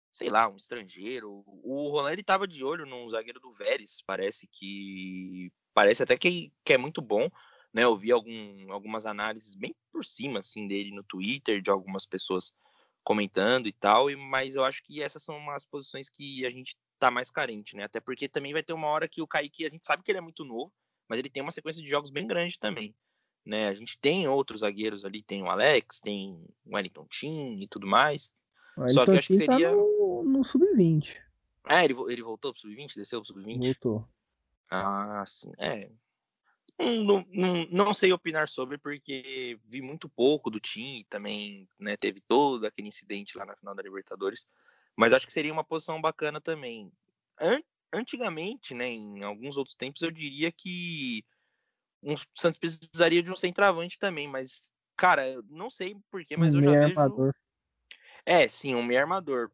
Sei 0.09 0.29
lá, 0.29 0.47
um 0.47 0.55
estrangeiro. 0.55 1.43
O 1.45 1.89
Roland 1.89 2.13
ele 2.13 2.23
tava 2.23 2.47
de 2.47 2.63
olho 2.63 2.85
no 2.85 3.09
zagueiro 3.09 3.39
do 3.41 3.51
Vélez, 3.51 4.01
parece 4.05 4.47
que. 4.47 5.51
Parece 5.73 6.03
até 6.03 6.17
que, 6.17 6.51
que 6.63 6.73
é 6.73 6.77
muito 6.77 7.01
bom 7.01 7.29
né? 7.73 7.83
Eu 7.83 7.97
vi 7.97 8.11
algum, 8.11 8.71
algumas 8.71 9.05
análises 9.05 9.55
bem 9.55 9.75
por 9.91 10.05
cima 10.05 10.39
assim 10.39 10.67
dele 10.67 10.91
no 10.91 11.03
Twitter 11.03 11.61
de 11.61 11.71
algumas 11.71 12.05
pessoas 12.05 12.53
comentando 13.03 13.67
e 13.67 13.73
tal, 13.73 14.09
e, 14.09 14.15
mas 14.15 14.55
eu 14.55 14.63
acho 14.63 14.81
que 14.83 15.01
essas 15.01 15.23
são 15.23 15.49
as 15.49 15.65
posições 15.65 16.09
que 16.09 16.45
a 16.45 16.49
gente 16.49 16.77
tá 16.97 17.11
mais 17.11 17.29
carente, 17.29 17.75
né? 17.75 17.83
Até 17.83 17.99
porque 17.99 18.29
também 18.29 18.53
vai 18.53 18.63
ter 18.63 18.71
uma 18.71 18.87
hora 18.87 19.09
que 19.09 19.21
o 19.21 19.27
Kaique, 19.27 19.65
a 19.65 19.69
gente 19.69 19.85
sabe 19.85 20.03
que 20.03 20.11
ele 20.11 20.19
é 20.19 20.21
muito 20.21 20.45
novo, 20.45 20.71
mas 21.09 21.19
ele 21.19 21.29
tem 21.29 21.43
uma 21.43 21.51
sequência 21.51 21.81
de 21.83 21.89
jogos 21.89 22.11
bem 22.11 22.25
grande 22.25 22.57
também. 22.57 22.95
Né, 23.45 23.67
a 23.67 23.73
gente 23.73 23.97
tem 23.99 24.25
outros 24.25 24.61
zagueiros 24.61 25.03
ali, 25.03 25.21
tem 25.21 25.43
o 25.43 25.49
Alex, 25.49 25.99
tem 25.99 26.31
o 26.65 26.75
Wellington 26.75 27.05
Tim 27.09 27.59
e 27.61 27.67
tudo 27.67 27.85
mais. 27.85 28.31
Só 28.87 29.03
que 29.03 29.11
eu 29.11 29.15
acho 29.15 29.33
que 29.33 29.45
tá 29.45 29.53
seria. 29.53 29.69
Tá 29.69 29.75
no, 29.75 30.23
no 30.23 30.43
sub-20. 30.45 31.17
Ah, 31.65 31.83
ele, 31.83 31.93
ele 32.07 32.23
voltou 32.23 32.53
pro 32.53 32.61
sub-20? 32.61 32.95
Desceu 32.95 33.21
pro 33.21 33.33
sub-20? 33.33 33.65
Voltou. 33.65 34.07
Ah, 34.75 35.23
sim. 35.27 35.51
É, 35.57 35.91
não, 36.79 37.25
não, 37.29 37.67
não, 37.71 37.93
sei 37.93 38.11
opinar 38.11 38.47
sobre, 38.47 38.77
porque 38.77 39.59
vi 39.65 39.81
muito 39.81 40.09
pouco 40.09 40.49
do 40.49 40.59
time, 40.59 41.05
também 41.09 41.69
né, 41.79 41.95
teve 41.95 42.19
todo 42.21 42.65
aquele 42.65 42.87
incidente 42.87 43.37
lá 43.37 43.45
na 43.45 43.55
final 43.55 43.75
da 43.75 43.83
Libertadores, 43.83 44.47
mas 44.95 45.13
acho 45.13 45.27
que 45.27 45.33
seria 45.33 45.53
uma 45.53 45.63
posição 45.63 46.01
bacana 46.01 46.41
também. 46.41 46.91
Antigamente, 47.93 48.73
né, 48.73 48.87
em 48.87 49.23
alguns 49.23 49.55
outros 49.55 49.75
tempos, 49.75 50.01
eu 50.01 50.09
diria 50.09 50.51
que 50.51 51.23
o 52.01 52.15
Santos 52.35 52.59
precisaria 52.59 53.21
de 53.21 53.31
um 53.31 53.35
centroavante 53.35 53.99
também, 53.99 54.27
mas, 54.27 54.71
cara, 54.97 55.41
não 55.49 55.69
sei 55.69 55.95
porquê, 56.09 56.35
mas 56.35 56.53
um 56.55 56.57
eu 56.57 56.63
já 56.63 56.71
vejo... 56.71 56.99
Armador. 56.99 57.35
É, 58.25 58.47
sim, 58.47 58.73
um 58.73 58.83
meio 58.83 59.01
armador. 59.01 59.51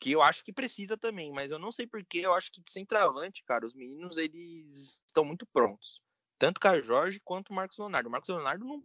Que 0.00 0.12
eu 0.12 0.22
acho 0.22 0.44
que 0.44 0.52
precisa 0.52 0.96
também, 0.96 1.32
mas 1.32 1.50
eu 1.50 1.58
não 1.58 1.72
sei 1.72 1.86
porquê, 1.86 2.20
eu 2.20 2.34
acho 2.34 2.52
que 2.52 2.62
de 2.62 2.70
centroavante, 2.70 3.42
cara, 3.44 3.66
os 3.66 3.74
meninos, 3.74 4.16
eles 4.16 5.02
estão 5.06 5.24
muito 5.24 5.46
prontos 5.46 6.00
tanto 6.38 6.58
o 6.58 6.60
Caio 6.60 6.82
Jorge 6.82 7.20
quanto 7.22 7.50
o 7.50 7.54
Marcos 7.54 7.78
Leonardo. 7.78 8.08
O 8.08 8.12
Marcos 8.12 8.28
Leonardo 8.30 8.64
não 8.64 8.82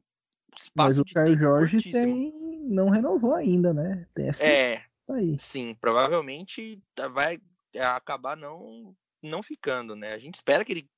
Mas 0.76 0.98
o 0.98 1.06
Caio 1.06 1.38
Jorge 1.38 1.92
tem... 1.92 2.34
não 2.66 2.90
renovou 2.90 3.36
ainda, 3.36 3.74
né? 3.74 4.08
Tem 4.14 4.30
essa... 4.30 4.44
É, 4.44 4.84
aí. 5.08 5.38
sim, 5.38 5.76
provavelmente 5.80 6.82
vai 7.12 7.40
acabar 7.80 8.36
não 8.36 8.96
não 9.22 9.42
ficando, 9.42 9.96
né? 9.96 10.14
A 10.14 10.18
gente 10.18 10.36
espera 10.36 10.66
que 10.66 10.74
ele 10.74 10.90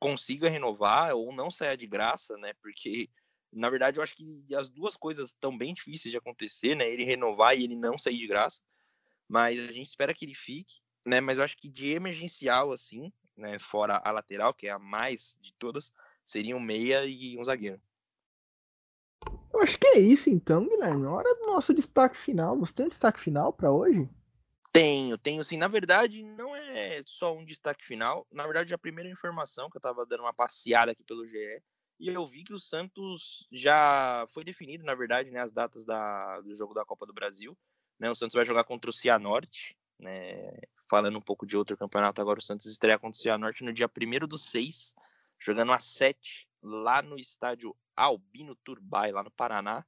consiga 0.00 0.48
renovar 0.48 1.14
ou 1.14 1.32
não 1.32 1.48
saia 1.48 1.76
de 1.76 1.86
graça, 1.86 2.36
né? 2.38 2.52
Porque 2.60 3.08
na 3.52 3.70
verdade 3.70 3.98
eu 3.98 4.02
acho 4.02 4.16
que 4.16 4.44
as 4.54 4.68
duas 4.68 4.96
coisas 4.96 5.30
estão 5.30 5.56
bem 5.56 5.72
difíceis 5.74 6.10
de 6.10 6.16
acontecer, 6.16 6.74
né? 6.74 6.88
Ele 6.90 7.04
renovar 7.04 7.56
e 7.56 7.62
ele 7.62 7.76
não 7.76 7.96
sair 7.96 8.18
de 8.18 8.26
graça. 8.26 8.60
Mas 9.28 9.68
a 9.68 9.72
gente 9.72 9.86
espera 9.86 10.14
que 10.14 10.24
ele 10.24 10.34
fique, 10.34 10.80
né? 11.04 11.20
Mas 11.20 11.38
eu 11.38 11.44
acho 11.44 11.56
que 11.56 11.68
de 11.68 11.92
emergencial 11.92 12.72
assim, 12.72 13.12
né, 13.36 13.58
fora 13.58 14.00
a 14.04 14.10
lateral, 14.10 14.54
que 14.54 14.66
é 14.66 14.70
a 14.70 14.78
mais 14.78 15.36
de 15.40 15.52
todas, 15.58 15.92
seria 16.24 16.56
um 16.56 16.60
meia 16.60 17.04
e 17.04 17.38
um 17.38 17.44
zagueiro. 17.44 17.80
Eu 19.52 19.60
acho 19.60 19.78
que 19.78 19.86
é 19.86 19.98
isso 19.98 20.30
então, 20.30 20.68
Guilherme. 20.68 21.06
Hora 21.06 21.34
do 21.34 21.46
nosso 21.46 21.74
destaque 21.74 22.16
final. 22.16 22.56
Você 22.58 22.72
tem 22.72 22.86
um 22.86 22.90
destaque 22.90 23.18
final 23.18 23.52
para 23.52 23.72
hoje? 23.72 24.08
Tenho, 24.72 25.16
tenho 25.18 25.42
sim. 25.42 25.56
Na 25.56 25.68
verdade, 25.68 26.22
não 26.22 26.54
é 26.54 27.02
só 27.04 27.36
um 27.36 27.44
destaque 27.44 27.84
final. 27.84 28.26
Na 28.30 28.44
verdade, 28.44 28.74
a 28.74 28.78
primeira 28.78 29.10
informação 29.10 29.68
que 29.68 29.76
eu 29.76 29.80
estava 29.80 30.06
dando 30.06 30.20
uma 30.20 30.34
passeada 30.34 30.92
aqui 30.92 31.02
pelo 31.02 31.26
GE 31.26 31.62
e 31.98 32.08
eu 32.08 32.24
vi 32.26 32.44
que 32.44 32.54
o 32.54 32.60
Santos 32.60 33.46
já 33.50 34.24
foi 34.28 34.44
definido, 34.44 34.84
na 34.84 34.94
verdade, 34.94 35.30
né, 35.30 35.40
as 35.40 35.50
datas 35.50 35.84
da, 35.84 36.40
do 36.42 36.54
jogo 36.54 36.72
da 36.72 36.84
Copa 36.84 37.04
do 37.04 37.12
Brasil. 37.12 37.58
Né, 37.98 38.10
o 38.10 38.14
Santos 38.14 38.34
vai 38.34 38.44
jogar 38.44 38.64
contra 38.64 38.90
o 38.90 38.92
Cianorte, 38.92 39.76
né, 39.98 40.52
falando 40.88 41.18
um 41.18 41.22
pouco 41.22 41.44
de 41.44 41.56
outro 41.56 41.76
campeonato 41.76 42.20
agora, 42.20 42.38
o 42.38 42.42
Santos 42.42 42.66
estreia 42.66 42.98
contra 42.98 43.18
o 43.18 43.20
Cianorte 43.20 43.64
no 43.64 43.72
dia 43.72 43.88
1 43.88 44.26
do 44.26 44.38
6, 44.38 44.94
jogando 45.38 45.72
às 45.72 45.84
7, 45.84 46.48
lá 46.62 47.02
no 47.02 47.18
estádio 47.18 47.76
Albino 47.96 48.54
Turbay, 48.56 49.12
lá 49.12 49.22
no 49.22 49.30
Paraná. 49.30 49.84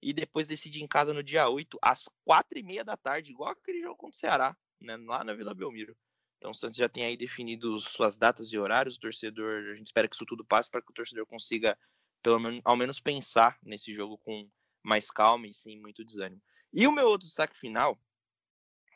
E 0.00 0.12
depois 0.12 0.46
decide 0.46 0.82
em 0.82 0.86
casa 0.86 1.12
no 1.12 1.22
dia 1.22 1.48
8, 1.48 1.78
às 1.82 2.08
4 2.24 2.58
e 2.58 2.62
meia 2.62 2.84
da 2.84 2.96
tarde, 2.96 3.32
igual 3.32 3.50
aquele 3.50 3.80
jogo 3.80 3.96
contra 3.96 4.16
o 4.16 4.18
Ceará, 4.18 4.56
né, 4.80 4.96
lá 4.96 5.24
na 5.24 5.34
Vila 5.34 5.54
Belmiro. 5.54 5.96
Então 6.38 6.52
o 6.52 6.54
Santos 6.54 6.76
já 6.76 6.88
tem 6.88 7.04
aí 7.04 7.16
definido 7.16 7.78
suas 7.80 8.16
datas 8.16 8.52
e 8.52 8.58
horários. 8.58 8.96
O 8.96 9.00
torcedor, 9.00 9.72
a 9.72 9.74
gente 9.74 9.86
espera 9.86 10.06
que 10.06 10.14
isso 10.14 10.24
tudo 10.24 10.44
passe 10.44 10.70
para 10.70 10.80
que 10.80 10.90
o 10.90 10.94
torcedor 10.94 11.26
consiga, 11.26 11.76
pelo 12.22 12.38
menos, 12.38 12.60
ao 12.64 12.76
menos 12.76 13.00
pensar 13.00 13.58
nesse 13.60 13.92
jogo 13.92 14.16
com 14.18 14.48
mais 14.82 15.10
calma 15.10 15.48
e 15.48 15.52
sem 15.52 15.80
muito 15.80 16.04
desânimo. 16.04 16.40
E 16.72 16.86
o 16.86 16.92
meu 16.92 17.08
outro 17.08 17.26
destaque 17.26 17.58
final 17.58 17.98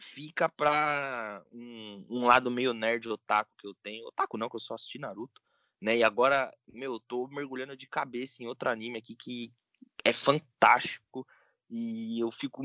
fica 0.01 0.49
para 0.49 1.45
um, 1.53 2.07
um, 2.11 2.27
lado 2.27 2.51
meio 2.51 2.75
nerd 2.75 3.09
otaku 3.09 3.51
que 3.57 3.67
eu 3.67 3.75
tenho. 3.83 4.07
Otaku 4.07 4.37
não, 4.37 4.49
que 4.49 4.57
eu 4.57 4.61
só 4.61 4.75
assisti 4.75 4.99
Naruto, 4.99 5.41
né? 5.81 5.97
E 5.97 6.05
agora, 6.05 6.53
meu, 6.67 6.95
eu 6.95 7.01
tô 7.01 7.29
mergulhando 7.29 7.77
de 7.77 7.87
cabeça 7.87 8.43
em 8.43 8.47
outro 8.47 8.69
anime 8.69 8.99
aqui 8.99 9.15
que 9.15 9.53
é 10.05 10.13
fantástico 10.13 11.27
e 11.75 12.21
eu 12.21 12.31
fico 12.31 12.63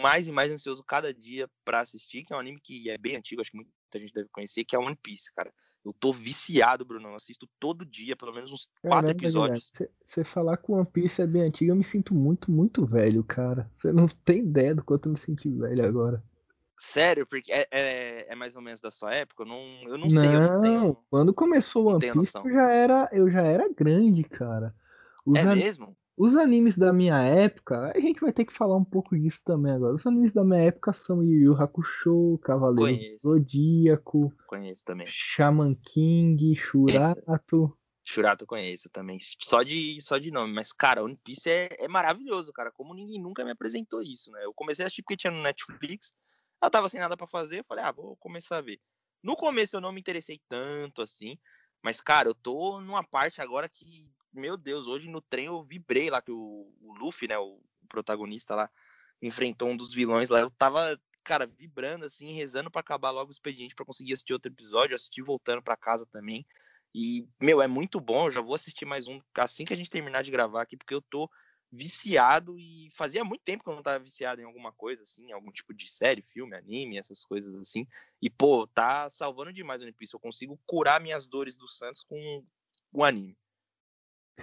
mais 0.00 0.28
e 0.28 0.32
mais 0.32 0.48
ansioso 0.52 0.84
cada 0.84 1.12
dia 1.12 1.50
para 1.64 1.80
assistir, 1.80 2.22
que 2.22 2.32
é 2.32 2.36
um 2.36 2.38
anime 2.38 2.60
que 2.62 2.88
é 2.88 2.96
bem 2.96 3.16
antigo, 3.16 3.40
acho 3.40 3.50
que 3.50 3.56
muita 3.56 3.98
gente 3.98 4.14
deve 4.14 4.28
conhecer, 4.30 4.64
que 4.64 4.76
é 4.76 4.78
One 4.78 4.96
Piece, 5.02 5.34
cara. 5.34 5.52
Eu 5.84 5.92
tô 5.92 6.12
viciado, 6.12 6.84
Bruno. 6.84 7.08
Eu 7.08 7.16
assisto 7.16 7.48
todo 7.58 7.84
dia, 7.84 8.14
pelo 8.14 8.32
menos 8.32 8.52
uns 8.52 8.68
quatro 8.80 9.10
episódios. 9.10 9.72
Você 10.06 10.22
falar 10.22 10.56
que 10.56 10.70
One 10.70 10.86
Piece 10.86 11.20
é 11.20 11.26
bem 11.26 11.42
antigo, 11.42 11.72
eu 11.72 11.76
me 11.76 11.82
sinto 11.82 12.14
muito, 12.14 12.52
muito 12.52 12.86
velho, 12.86 13.24
cara. 13.24 13.68
Você 13.76 13.92
não 13.92 14.06
tem 14.06 14.38
ideia 14.38 14.72
do 14.72 14.84
quanto 14.84 15.08
eu 15.08 15.12
me 15.12 15.18
senti 15.18 15.50
velho 15.50 15.84
agora. 15.84 16.22
Sério? 16.78 17.26
Porque 17.26 17.52
é, 17.52 17.66
é, 17.72 18.32
é, 18.32 18.34
mais 18.36 18.54
ou 18.54 18.62
menos 18.62 18.80
da 18.80 18.92
sua 18.92 19.12
época? 19.12 19.42
Eu 19.42 19.48
não, 19.48 19.82
eu 19.82 19.98
não, 19.98 20.06
não 20.06 20.10
sei. 20.10 20.28
Eu 20.28 20.40
não 20.40 20.60
tenho, 20.60 20.96
quando 21.10 21.34
começou 21.34 21.86
o 21.86 21.88
One 21.88 21.98
Piece, 22.08 22.36
eu 22.36 22.52
já, 22.52 22.72
era, 22.72 23.08
eu 23.10 23.28
já 23.28 23.42
era 23.42 23.68
grande, 23.68 24.22
cara. 24.22 24.72
Os 25.26 25.36
é 25.36 25.44
mesmo? 25.56 25.96
Os 26.16 26.36
animes 26.36 26.76
da 26.76 26.92
minha 26.92 27.18
época, 27.18 27.92
a 27.94 27.98
gente 27.98 28.20
vai 28.20 28.32
ter 28.32 28.44
que 28.44 28.52
falar 28.52 28.76
um 28.76 28.84
pouco 28.84 29.18
disso 29.18 29.40
também 29.44 29.72
agora. 29.72 29.94
Os 29.94 30.06
animes 30.06 30.32
da 30.32 30.44
minha 30.44 30.60
época 30.60 30.92
são 30.92 31.22
Yu 31.24 31.40
Yu 31.40 31.54
Hakusho, 31.54 32.38
Cavaleiro 32.38 33.18
Zodíaco, 33.18 34.32
conheço 34.46 34.84
também. 34.84 35.06
Shaman 35.08 35.74
King, 35.74 36.54
Shurato. 36.54 37.76
Shurato 38.06 38.46
conheço 38.46 38.88
também, 38.90 39.18
só 39.40 39.62
de, 39.62 39.98
só 40.00 40.18
de 40.18 40.30
nome. 40.30 40.52
Mas, 40.52 40.72
cara, 40.72 41.02
One 41.02 41.18
Piece 41.24 41.50
é, 41.50 41.68
é 41.80 41.88
maravilhoso, 41.88 42.52
cara. 42.52 42.70
Como 42.70 42.94
ninguém 42.94 43.20
nunca 43.20 43.44
me 43.44 43.50
apresentou 43.50 44.02
isso, 44.02 44.30
né? 44.30 44.44
Eu 44.44 44.52
comecei 44.52 44.84
a 44.84 44.86
assistir 44.86 45.02
porque 45.02 45.16
tinha 45.16 45.32
no 45.32 45.42
Netflix, 45.42 46.12
eu 46.62 46.70
tava 46.70 46.88
sem 46.88 47.00
nada 47.00 47.16
para 47.16 47.26
fazer, 47.26 47.60
eu 47.60 47.64
falei, 47.64 47.82
ah, 47.82 47.90
vou 47.90 48.14
começar 48.16 48.58
a 48.58 48.60
ver. 48.60 48.78
No 49.22 49.34
começo 49.34 49.74
eu 49.74 49.80
não 49.80 49.90
me 49.90 50.00
interessei 50.00 50.38
tanto 50.48 51.02
assim, 51.02 51.38
mas, 51.82 52.00
cara, 52.00 52.28
eu 52.28 52.34
tô 52.34 52.80
numa 52.80 53.02
parte 53.02 53.40
agora 53.40 53.68
que 53.68 54.12
meu 54.34 54.56
Deus, 54.56 54.86
hoje 54.86 55.08
no 55.08 55.20
trem 55.20 55.46
eu 55.46 55.62
vibrei 55.62 56.10
lá 56.10 56.20
que 56.20 56.32
o, 56.32 56.72
o 56.80 56.94
Luffy, 56.98 57.28
né, 57.28 57.38
o 57.38 57.60
protagonista 57.88 58.54
lá, 58.54 58.70
enfrentou 59.22 59.68
um 59.68 59.76
dos 59.76 59.92
vilões 59.92 60.28
lá. 60.28 60.40
Eu 60.40 60.50
tava, 60.50 61.00
cara, 61.22 61.46
vibrando 61.46 62.04
assim, 62.04 62.32
rezando 62.32 62.70
para 62.70 62.80
acabar 62.80 63.10
logo 63.10 63.28
o 63.28 63.32
expediente 63.32 63.74
para 63.74 63.86
conseguir 63.86 64.12
assistir 64.12 64.32
outro 64.32 64.50
episódio, 64.50 64.94
assistir 64.94 65.22
voltando 65.22 65.62
para 65.62 65.76
casa 65.76 66.04
também. 66.06 66.46
E, 66.94 67.26
meu, 67.40 67.60
é 67.60 67.66
muito 67.66 68.00
bom. 68.00 68.26
Eu 68.26 68.30
já 68.30 68.40
vou 68.40 68.54
assistir 68.54 68.84
mais 68.84 69.08
um 69.08 69.20
assim 69.36 69.64
que 69.64 69.72
a 69.72 69.76
gente 69.76 69.90
terminar 69.90 70.22
de 70.22 70.30
gravar 70.30 70.62
aqui, 70.62 70.76
porque 70.76 70.94
eu 70.94 71.02
tô 71.02 71.28
viciado 71.74 72.56
e 72.56 72.88
fazia 72.92 73.24
muito 73.24 73.42
tempo 73.42 73.64
que 73.64 73.68
eu 73.68 73.74
não 73.74 73.82
tava 73.82 73.98
viciado 73.98 74.40
em 74.40 74.44
alguma 74.44 74.72
coisa 74.72 75.02
assim, 75.02 75.32
algum 75.32 75.50
tipo 75.50 75.74
de 75.74 75.90
série, 75.90 76.22
filme, 76.22 76.56
anime, 76.56 76.98
essas 76.98 77.24
coisas 77.24 77.52
assim. 77.56 77.84
E 78.22 78.30
pô, 78.30 78.66
tá 78.68 79.10
salvando 79.10 79.52
demais 79.52 79.80
o 79.82 79.84
One 79.84 79.92
Piece. 79.92 80.14
Eu 80.14 80.20
consigo 80.20 80.58
curar 80.66 81.00
minhas 81.00 81.26
dores 81.26 81.56
do 81.56 81.66
Santos 81.66 82.04
com 82.04 82.44
o 82.92 83.04
anime. 83.04 83.36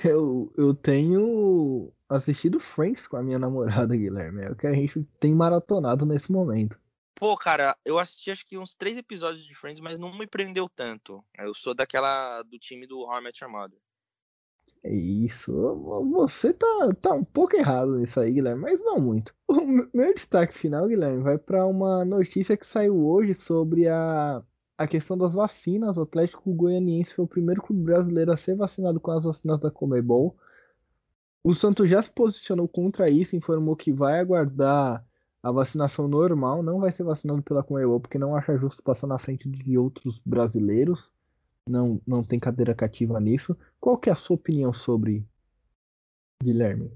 Eu, 0.04 0.52
eu 0.58 0.74
tenho 0.74 1.92
assistido 2.08 2.60
Friends 2.60 3.08
com 3.08 3.18
a 3.18 3.24
minha 3.24 3.40
namorada, 3.40 3.96
Guilherme. 3.96 4.44
É 4.44 4.52
o 4.52 4.56
que 4.56 4.68
a 4.68 4.74
gente 4.74 5.04
tem 5.20 5.34
maratonado 5.34 6.06
nesse 6.06 6.32
momento. 6.32 6.80
Pô, 7.16 7.38
cara, 7.38 7.78
eu 7.86 8.00
assisti 8.00 8.32
acho 8.32 8.46
que 8.46 8.58
uns 8.58 8.74
três 8.74 8.98
episódios 8.98 9.46
de 9.46 9.54
Friends, 9.54 9.80
mas 9.80 10.00
não 10.00 10.18
me 10.18 10.26
prendeu 10.26 10.68
tanto. 10.68 11.24
Eu 11.38 11.54
sou 11.54 11.74
daquela 11.74 12.42
do 12.44 12.58
time 12.58 12.88
do 12.88 13.02
How 13.02 13.20
I 13.20 13.22
Met 13.22 13.44
Your 13.44 13.52
Mother. 13.52 13.80
É 14.84 14.92
isso. 14.92 15.52
Você 16.14 16.54
tá, 16.54 16.68
tá 17.00 17.14
um 17.14 17.24
pouco 17.24 17.56
errado 17.56 18.00
nisso 18.00 18.20
aí, 18.20 18.32
Guilherme, 18.32 18.62
mas 18.62 18.84
não 18.84 19.00
muito. 19.00 19.36
O 19.48 19.98
meu 19.98 20.14
destaque 20.14 20.58
final, 20.58 20.88
Guilherme, 20.88 21.22
vai 21.22 21.38
para 21.38 21.66
uma 21.68 22.04
notícia 22.04 22.58
que 22.58 22.66
saiu 22.66 23.06
hoje 23.06 23.36
sobre 23.36 23.88
a 23.88 24.42
a 24.82 24.88
questão 24.88 25.18
das 25.18 25.34
vacinas, 25.34 25.98
o 25.98 26.02
Atlético 26.02 26.52
Goianiense 26.54 27.14
foi 27.14 27.26
o 27.26 27.28
primeiro 27.28 27.62
clube 27.62 27.84
brasileiro 27.84 28.32
a 28.32 28.38
ser 28.38 28.56
vacinado 28.56 29.00
com 29.00 29.12
as 29.12 29.24
vacinas 29.24 29.60
da 29.60 29.70
Comebol. 29.70 30.36
O 31.44 31.54
Santos 31.54 31.88
já 31.88 32.02
se 32.02 32.10
posicionou 32.12 32.68
contra 32.68 33.10
isso, 33.10 33.36
informou 33.36 33.76
que 33.76 33.94
vai 33.94 34.20
aguardar 34.20 35.06
a 35.44 35.52
vacinação 35.52 36.08
normal, 36.08 36.64
não 36.64 36.80
vai 36.80 36.92
ser 36.92 37.04
vacinado 37.04 37.44
pela 37.44 37.64
Comebol, 37.64 38.00
porque 38.00 38.18
não 38.18 38.36
acha 38.36 38.58
justo 38.58 38.82
passar 38.82 39.06
na 39.06 39.20
frente 39.20 39.48
de 39.48 39.78
outros 39.78 40.20
brasileiros. 40.26 41.12
Não, 41.70 42.02
não 42.06 42.24
tem 42.24 42.40
cadeira 42.40 42.74
cativa 42.74 43.20
nisso. 43.20 43.56
Qual 43.80 43.98
que 43.98 44.10
é 44.10 44.14
a 44.14 44.16
sua 44.16 44.36
opinião 44.36 44.74
sobre 44.74 45.24
Guilherme? 46.42 46.92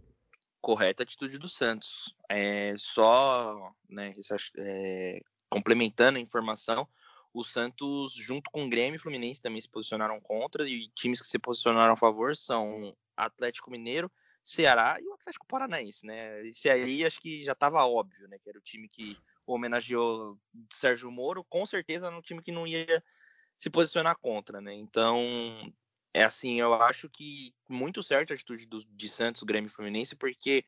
Correta 0.59 1.03
atitude 1.03 1.38
do 1.38 1.47
Santos. 1.47 2.15
É, 2.27 2.73
só 2.77 3.71
né, 3.88 4.11
é, 4.57 5.21
complementando 5.49 6.17
a 6.17 6.21
informação, 6.21 6.88
o 7.36 7.43
Santos, 7.43 8.13
junto 8.13 8.49
com 8.49 8.65
o 8.65 8.69
Grêmio 8.69 8.95
e 8.95 8.99
Fluminense, 8.99 9.41
também 9.41 9.59
se 9.59 9.67
posicionaram 9.67 10.21
contra, 10.21 10.65
e 10.67 10.88
times 10.95 11.19
que 11.19 11.27
se 11.27 11.38
posicionaram 11.38 11.93
a 11.93 11.97
favor 11.97 12.33
são 12.33 12.95
Atlético 13.15 13.69
Mineiro, 13.69 14.09
Ceará 14.41 14.97
e 15.01 15.05
o 15.05 15.13
Atlético 15.15 15.45
Paranaense, 15.45 16.05
né? 16.05 16.47
Esse 16.47 16.69
aí 16.69 17.03
acho 17.03 17.19
que 17.19 17.43
já 17.43 17.51
estava 17.51 17.86
óbvio, 17.86 18.25
né? 18.29 18.38
Que 18.41 18.49
era 18.49 18.57
o 18.57 18.61
time 18.61 18.88
que 18.88 19.17
homenageou 19.45 20.39
Sérgio 20.71 21.11
Moro, 21.11 21.43
com 21.43 21.65
certeza 21.65 22.07
era 22.07 22.17
um 22.17 22.21
time 22.21 22.41
que 22.41 22.53
não 22.53 22.65
ia 22.65 23.03
se 23.57 23.69
posicionar 23.69 24.17
contra, 24.17 24.61
né? 24.61 24.73
Então, 24.73 25.21
é 26.13 26.23
assim, 26.23 26.61
eu 26.61 26.73
acho 26.73 27.09
que 27.09 27.53
muito 27.67 28.01
certo 28.01 28.31
a 28.31 28.33
atitude 28.33 28.65
do, 28.65 28.81
de 28.86 29.09
Santos, 29.09 29.43
Grêmio 29.43 29.67
e 29.67 29.71
Fluminense, 29.71 30.15
porque 30.15 30.63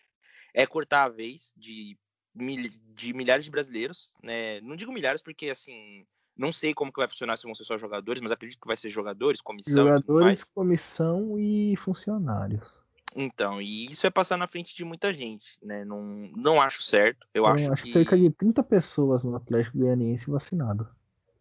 é 0.53 0.67
cortar 0.67 1.05
a 1.05 1.09
vez 1.09 1.53
de, 1.55 1.97
de 2.35 3.13
milhares 3.13 3.45
de 3.45 3.51
brasileiros, 3.51 4.13
né? 4.21 4.59
Não 4.59 4.75
digo 4.75 4.91
milhares 4.91 5.21
porque, 5.21 5.49
assim, 5.49 6.05
não 6.37 6.51
sei 6.51 6.73
como 6.73 6.91
que 6.91 6.99
vai 6.99 7.07
funcionar 7.07 7.35
se 7.35 7.43
vão 7.43 7.55
ser 7.55 7.65
só 7.65 7.77
jogadores, 7.77 8.21
mas 8.21 8.31
acredito 8.31 8.59
que 8.59 8.67
vai 8.67 8.77
ser 8.77 8.89
jogadores, 8.89 9.41
comissão. 9.41 9.85
Jogadores, 9.85 10.43
comissão 10.53 11.37
e 11.39 11.75
funcionários. 11.77 12.85
Então, 13.15 13.59
e 13.59 13.85
isso 13.85 14.05
é 14.05 14.11
passar 14.11 14.37
na 14.37 14.47
frente 14.47 14.75
de 14.75 14.85
muita 14.85 15.11
gente, 15.11 15.57
né? 15.61 15.83
Não, 15.83 16.03
não 16.35 16.61
acho 16.61 16.83
certo. 16.83 17.27
Eu, 17.33 17.45
eu 17.45 17.47
acho, 17.47 17.73
acho 17.73 17.83
que 17.83 17.91
cerca 17.91 18.15
de 18.15 18.29
30 18.29 18.61
pessoas 18.63 19.23
no 19.23 19.35
Atlético 19.35 19.79
Goianiense 19.79 20.29
vacinado. 20.29 20.87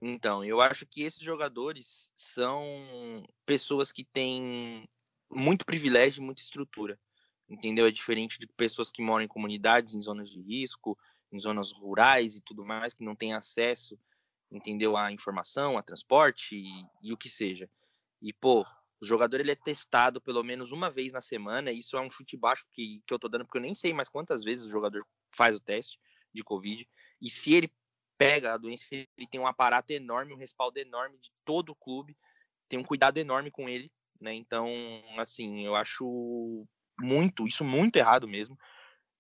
Então, 0.01 0.43
eu 0.43 0.61
acho 0.61 0.87
que 0.87 1.03
esses 1.03 1.21
jogadores 1.21 2.13
são 2.17 2.63
pessoas 3.45 3.93
que 3.93 4.05
têm 4.05 4.89
muito 5.31 5.67
privilégio 5.67 6.23
e 6.23 6.25
muita 6.25 6.41
estrutura. 6.41 6.99
Entendeu? 7.49 7.87
É 7.87 7.91
diferente 7.91 8.39
de 8.39 8.47
pessoas 8.47 8.91
que 8.91 9.03
moram 9.03 9.25
em 9.25 9.29
comunidades, 9.29 9.95
em 9.95 10.01
zonas 10.01 10.31
de 10.31 10.41
risco, 10.41 10.99
em 11.31 11.39
zonas 11.39 11.71
rurais 11.73 12.37
e 12.37 12.41
tudo 12.41 12.65
mais, 12.65 12.95
que 12.95 13.05
não 13.05 13.15
têm 13.15 13.35
acesso 13.35 13.99
entendeu? 14.51 14.97
A 14.97 15.13
informação, 15.13 15.77
a 15.77 15.83
transporte 15.83 16.57
e, 16.57 16.87
e, 17.03 17.13
o 17.13 17.17
que 17.17 17.29
seja. 17.29 17.69
E, 18.23 18.33
pô, 18.33 18.65
o 19.01 19.05
jogador 19.05 19.41
ele 19.41 19.51
é 19.51 19.57
testado 19.57 20.21
pelo 20.21 20.43
menos 20.43 20.73
uma 20.73 20.91
vez 20.91 21.13
na 21.13 21.21
semana, 21.21 21.71
e 21.71 21.81
isso 21.81 21.97
é 21.97 22.01
um 22.01 22.11
chute 22.11 22.37
baixo 22.37 22.67
que, 22.73 23.03
que 23.07 23.13
eu 23.13 23.19
tô 23.19 23.29
dando, 23.29 23.45
porque 23.45 23.59
eu 23.59 23.63
nem 23.63 23.75
sei 23.75 23.93
mais 23.93 24.09
quantas 24.09 24.43
vezes 24.43 24.65
o 24.65 24.71
jogador 24.71 25.07
faz 25.31 25.55
o 25.55 25.61
teste 25.61 25.99
de 26.33 26.43
Covid. 26.43 26.89
E 27.21 27.29
se 27.29 27.55
ele 27.55 27.71
pega 28.19 28.55
a 28.55 28.57
doença, 28.57 28.87
ele 28.91 29.29
tem 29.31 29.41
um 29.41 29.47
aparato 29.47 29.93
enorme, 29.93 30.33
um 30.33 30.39
respaldo 30.39 30.79
enorme 30.79 31.19
de 31.19 31.31
todo 31.45 31.71
o 31.71 31.77
clube, 31.77 32.17
tem 32.69 32.79
um 32.79 32.85
cuidado 32.85 33.19
enorme 33.19 33.51
com 33.51 33.69
ele, 33.69 33.91
né? 34.21 34.33
Então, 34.33 34.69
assim, 35.19 35.65
eu 35.65 35.75
acho 35.75 36.67
muito, 36.99 37.47
isso 37.47 37.65
muito 37.65 37.97
errado 37.97 38.27
mesmo. 38.27 38.59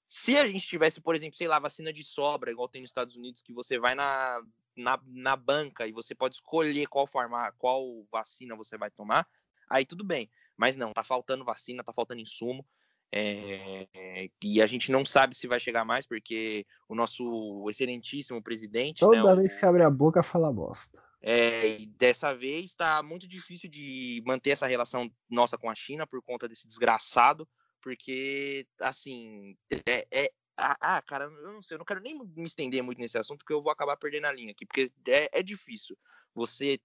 Se 0.07 0.37
a 0.37 0.47
gente 0.47 0.67
tivesse, 0.67 1.01
por 1.01 1.15
exemplo, 1.15 1.37
sei 1.37 1.49
lá, 1.49 1.59
vacina 1.59 1.93
de 1.93 2.05
sobra, 2.05 2.51
igual 2.51 2.69
tem 2.69 2.81
nos 2.81 2.91
Estados 2.91 3.17
Unidos, 3.17 3.43
que 3.43 3.53
você 3.53 3.79
vai 3.79 3.95
na, 3.95 4.41
na, 4.77 5.01
na 5.07 5.37
banca 5.37 5.87
e 5.87 5.93
você 5.93 6.15
pode 6.15 6.37
escolher 6.37 6.87
qual 6.87 7.07
forma, 7.07 7.53
qual 7.59 8.07
vacina 8.11 8.55
você 8.55 8.77
vai 8.77 8.91
tomar, 8.91 9.27
aí 9.69 9.85
tudo 9.85 10.05
bem. 10.05 10.31
Mas 10.57 10.77
não, 10.77 10.93
tá 10.93 11.05
faltando 11.05 11.45
vacina, 11.45 11.85
tá 11.85 11.93
faltando 11.93 12.21
insumo. 12.21 12.65
É, 13.13 14.29
e 14.43 14.61
a 14.61 14.67
gente 14.67 14.91
não 14.91 15.05
sabe 15.05 15.35
se 15.35 15.47
vai 15.47 15.61
chegar 15.61 15.85
mais, 15.85 16.07
porque 16.07 16.67
o 16.89 16.95
nosso 16.95 17.65
excelentíssimo 17.71 18.43
presidente. 18.43 19.01
Toda 19.01 19.23
né, 19.23 19.43
vez 19.43 19.55
o, 19.55 19.59
que 19.59 19.65
abre 19.65 19.83
a 19.83 19.91
boca, 19.91 20.23
fala 20.23 20.53
bosta. 20.53 21.03
É, 21.23 21.79
e 21.79 21.87
dessa 21.87 22.35
vez 22.35 22.67
está 22.67 23.03
muito 23.03 23.27
difícil 23.27 23.71
de 23.71 24.23
manter 24.27 24.51
essa 24.51 24.67
relação 24.67 25.11
nossa 25.31 25.57
com 25.57 25.71
a 25.71 25.75
China 25.75 26.07
por 26.07 26.23
conta 26.23 26.49
desse 26.49 26.69
desgraçado, 26.69 27.49
porque, 27.81 28.67
assim, 28.81 29.57
é, 29.87 30.07
é 30.11 30.33
ah, 30.57 31.03
cara, 31.03 31.25
eu 31.25 31.53
não 31.53 31.63
sei, 31.63 31.75
eu 31.75 31.79
não 31.79 31.85
quero 31.85 32.01
nem 32.01 32.19
me 32.19 32.45
estender 32.45 32.83
muito 32.83 32.99
nesse 32.99 33.19
assunto, 33.19 33.39
porque 33.39 33.53
eu 33.53 33.61
vou 33.61 33.71
acabar 33.71 33.97
perdendo 33.97 34.27
a 34.27 34.33
linha 34.33 34.53
aqui, 34.53 34.65
porque 34.65 34.91
é, 35.07 35.41
é 35.41 35.43
difícil 35.43 35.97
você 36.35 36.81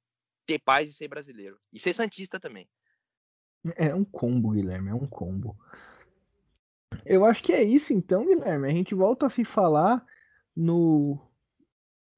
ter 0.46 0.60
paz 0.60 0.90
e 0.90 0.94
ser 0.94 1.08
brasileiro. 1.08 1.60
E 1.72 1.80
ser 1.80 1.94
santista 1.94 2.40
também. 2.40 2.68
É 3.76 3.94
um 3.94 4.04
combo, 4.04 4.52
Guilherme, 4.52 4.90
é 4.90 4.94
um 4.94 5.08
combo. 5.08 5.58
Eu 7.06 7.26
acho 7.26 7.44
que 7.44 7.54
é 7.54 7.64
isso 7.64 7.94
então, 7.94 8.26
Guilherme. 8.26 8.68
A 8.68 8.72
gente 8.72 8.94
volta 8.94 9.28
a 9.28 9.30
se 9.30 9.46
falar 9.46 10.06
no 10.56 11.20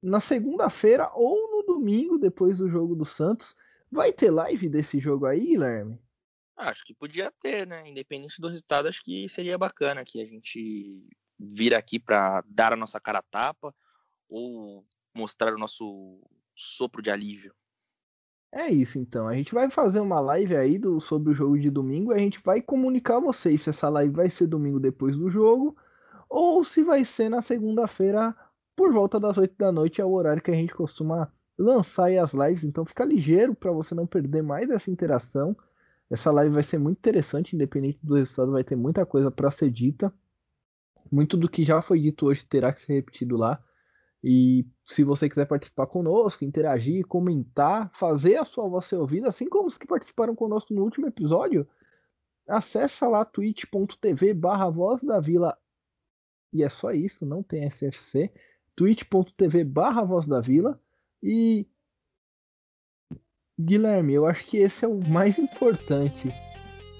na 0.02 0.20
segunda-feira 0.20 1.10
ou 1.14 1.50
no 1.50 1.62
domingo, 1.62 2.18
depois 2.18 2.58
do 2.58 2.68
jogo 2.68 2.94
do 2.94 3.04
Santos. 3.04 3.56
Vai 3.90 4.12
ter 4.12 4.30
live 4.30 4.68
desse 4.68 4.98
jogo 4.98 5.24
aí, 5.24 5.40
Guilherme? 5.40 5.98
Acho 6.56 6.84
que 6.84 6.94
podia 6.94 7.32
ter, 7.40 7.66
né? 7.66 7.88
Independente 7.88 8.40
do 8.40 8.48
resultado, 8.48 8.86
acho 8.86 9.02
que 9.02 9.28
seria 9.28 9.56
bacana 9.56 10.04
que 10.04 10.20
a 10.20 10.26
gente 10.26 11.08
vir 11.38 11.74
aqui 11.74 11.98
para 11.98 12.42
dar 12.46 12.72
a 12.72 12.76
nossa 12.76 13.00
cara 13.00 13.18
a 13.18 13.22
tapa 13.22 13.74
ou 14.28 14.84
mostrar 15.14 15.54
o 15.54 15.58
nosso 15.58 16.20
sopro 16.54 17.02
de 17.02 17.10
alívio. 17.10 17.54
É 18.52 18.70
isso 18.70 18.98
então. 18.98 19.26
A 19.26 19.34
gente 19.34 19.52
vai 19.52 19.68
fazer 19.68 19.98
uma 19.98 20.20
live 20.20 20.56
aí 20.56 20.78
do, 20.78 21.00
sobre 21.00 21.32
o 21.32 21.34
jogo 21.34 21.58
de 21.58 21.70
domingo. 21.70 22.12
A 22.12 22.18
gente 22.18 22.40
vai 22.44 22.62
comunicar 22.62 23.16
a 23.16 23.20
vocês 23.20 23.62
se 23.62 23.70
essa 23.70 23.88
live 23.88 24.14
vai 24.14 24.30
ser 24.30 24.46
domingo 24.46 24.78
depois 24.78 25.16
do 25.16 25.28
jogo 25.28 25.76
ou 26.28 26.62
se 26.62 26.84
vai 26.84 27.04
ser 27.04 27.28
na 27.28 27.42
segunda-feira 27.42 28.34
por 28.76 28.92
volta 28.92 29.18
das 29.18 29.36
8 29.38 29.56
da 29.58 29.72
noite. 29.72 30.00
É 30.00 30.04
o 30.04 30.12
horário 30.12 30.42
que 30.42 30.52
a 30.52 30.54
gente 30.54 30.72
costuma 30.72 31.32
lançar 31.58 32.10
as 32.12 32.32
lives. 32.32 32.62
Então 32.62 32.84
fica 32.84 33.04
ligeiro 33.04 33.56
para 33.56 33.72
você 33.72 33.92
não 33.92 34.06
perder 34.06 34.42
mais 34.42 34.70
essa 34.70 34.88
interação. 34.88 35.56
Essa 36.08 36.30
live 36.30 36.54
vai 36.54 36.62
ser 36.62 36.78
muito 36.78 36.98
interessante, 36.98 37.56
independente 37.56 37.98
do 38.02 38.14
resultado, 38.14 38.52
vai 38.52 38.62
ter 38.62 38.76
muita 38.76 39.04
coisa 39.04 39.32
para 39.32 39.50
ser 39.50 39.70
dita. 39.70 40.14
Muito 41.10 41.36
do 41.36 41.48
que 41.48 41.64
já 41.64 41.80
foi 41.82 42.00
dito 42.00 42.26
hoje 42.26 42.44
terá 42.44 42.72
que 42.72 42.80
ser 42.80 42.94
repetido 42.94 43.36
lá. 43.36 43.62
E 44.22 44.66
se 44.84 45.04
você 45.04 45.28
quiser 45.28 45.46
participar 45.46 45.86
conosco, 45.86 46.44
interagir, 46.44 47.06
comentar, 47.06 47.90
fazer 47.92 48.36
a 48.36 48.44
sua 48.44 48.66
voz 48.66 48.86
ser 48.86 48.96
ouvida, 48.96 49.28
assim 49.28 49.46
como 49.48 49.68
os 49.68 49.76
que 49.76 49.86
participaram 49.86 50.34
conosco 50.34 50.72
no 50.72 50.82
último 50.82 51.06
episódio, 51.06 51.68
acessa 52.48 53.06
lá 53.06 53.24
twitch.tv 53.24 54.32
barra 54.32 54.70
voz 54.70 55.02
da 55.02 55.20
vila. 55.20 55.56
E 56.52 56.62
é 56.62 56.70
só 56.70 56.90
isso, 56.92 57.26
não 57.26 57.42
tem 57.42 57.68
SFC. 57.68 58.32
twitch.tv 58.74 59.64
barra 59.64 60.02
voz 60.02 60.26
da 60.26 60.40
vila. 60.40 60.80
E 61.22 61.66
Guilherme, 63.60 64.14
eu 64.14 64.26
acho 64.26 64.44
que 64.46 64.56
esse 64.56 64.84
é 64.84 64.88
o 64.88 64.98
mais 65.06 65.38
importante. 65.38 66.28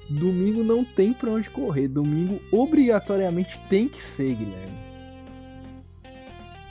Domingo 0.08 0.62
não 0.62 0.84
tem 0.84 1.12
pra 1.12 1.30
onde 1.30 1.48
correr. 1.50 1.88
Domingo 1.88 2.40
obrigatoriamente 2.52 3.58
tem 3.68 3.88
que 3.88 4.00
ser, 4.00 4.34
Guilherme. 4.34 4.84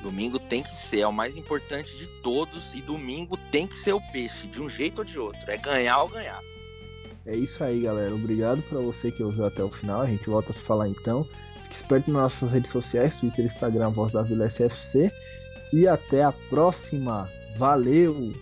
Domingo 0.01 0.37
tem 0.37 0.61
que 0.61 0.75
ser, 0.75 0.99
é 0.99 1.07
o 1.07 1.13
mais 1.13 1.37
importante 1.37 1.97
de 1.97 2.07
todos. 2.21 2.73
E 2.73 2.81
domingo 2.81 3.37
tem 3.51 3.65
que 3.65 3.75
ser 3.75 3.93
o 3.93 4.01
peixe, 4.11 4.47
de 4.47 4.61
um 4.61 4.69
jeito 4.69 4.99
ou 4.99 5.05
de 5.05 5.17
outro. 5.17 5.39
É 5.47 5.57
ganhar 5.57 6.01
ou 6.01 6.09
ganhar. 6.09 6.41
É 7.25 7.35
isso 7.35 7.63
aí, 7.63 7.81
galera. 7.81 8.13
Obrigado 8.13 8.61
para 8.63 8.79
você 8.79 9.09
que 9.09 9.23
ouviu 9.23 9.45
até 9.45 9.63
o 9.63 9.69
final. 9.69 10.01
A 10.01 10.05
gente 10.05 10.29
volta 10.29 10.51
a 10.51 10.55
se 10.55 10.61
falar 10.61 10.89
então. 10.89 11.23
Fique 11.63 11.75
esperto 11.75 12.11
nas 12.11 12.23
nossas 12.23 12.51
redes 12.51 12.69
sociais: 12.69 13.15
Twitter, 13.15 13.45
Instagram, 13.45 13.89
Voz 13.91 14.11
da 14.11 14.21
Vila 14.21 14.47
SFC. 14.49 15.09
E 15.71 15.87
até 15.87 16.23
a 16.23 16.33
próxima. 16.49 17.29
Valeu! 17.55 18.33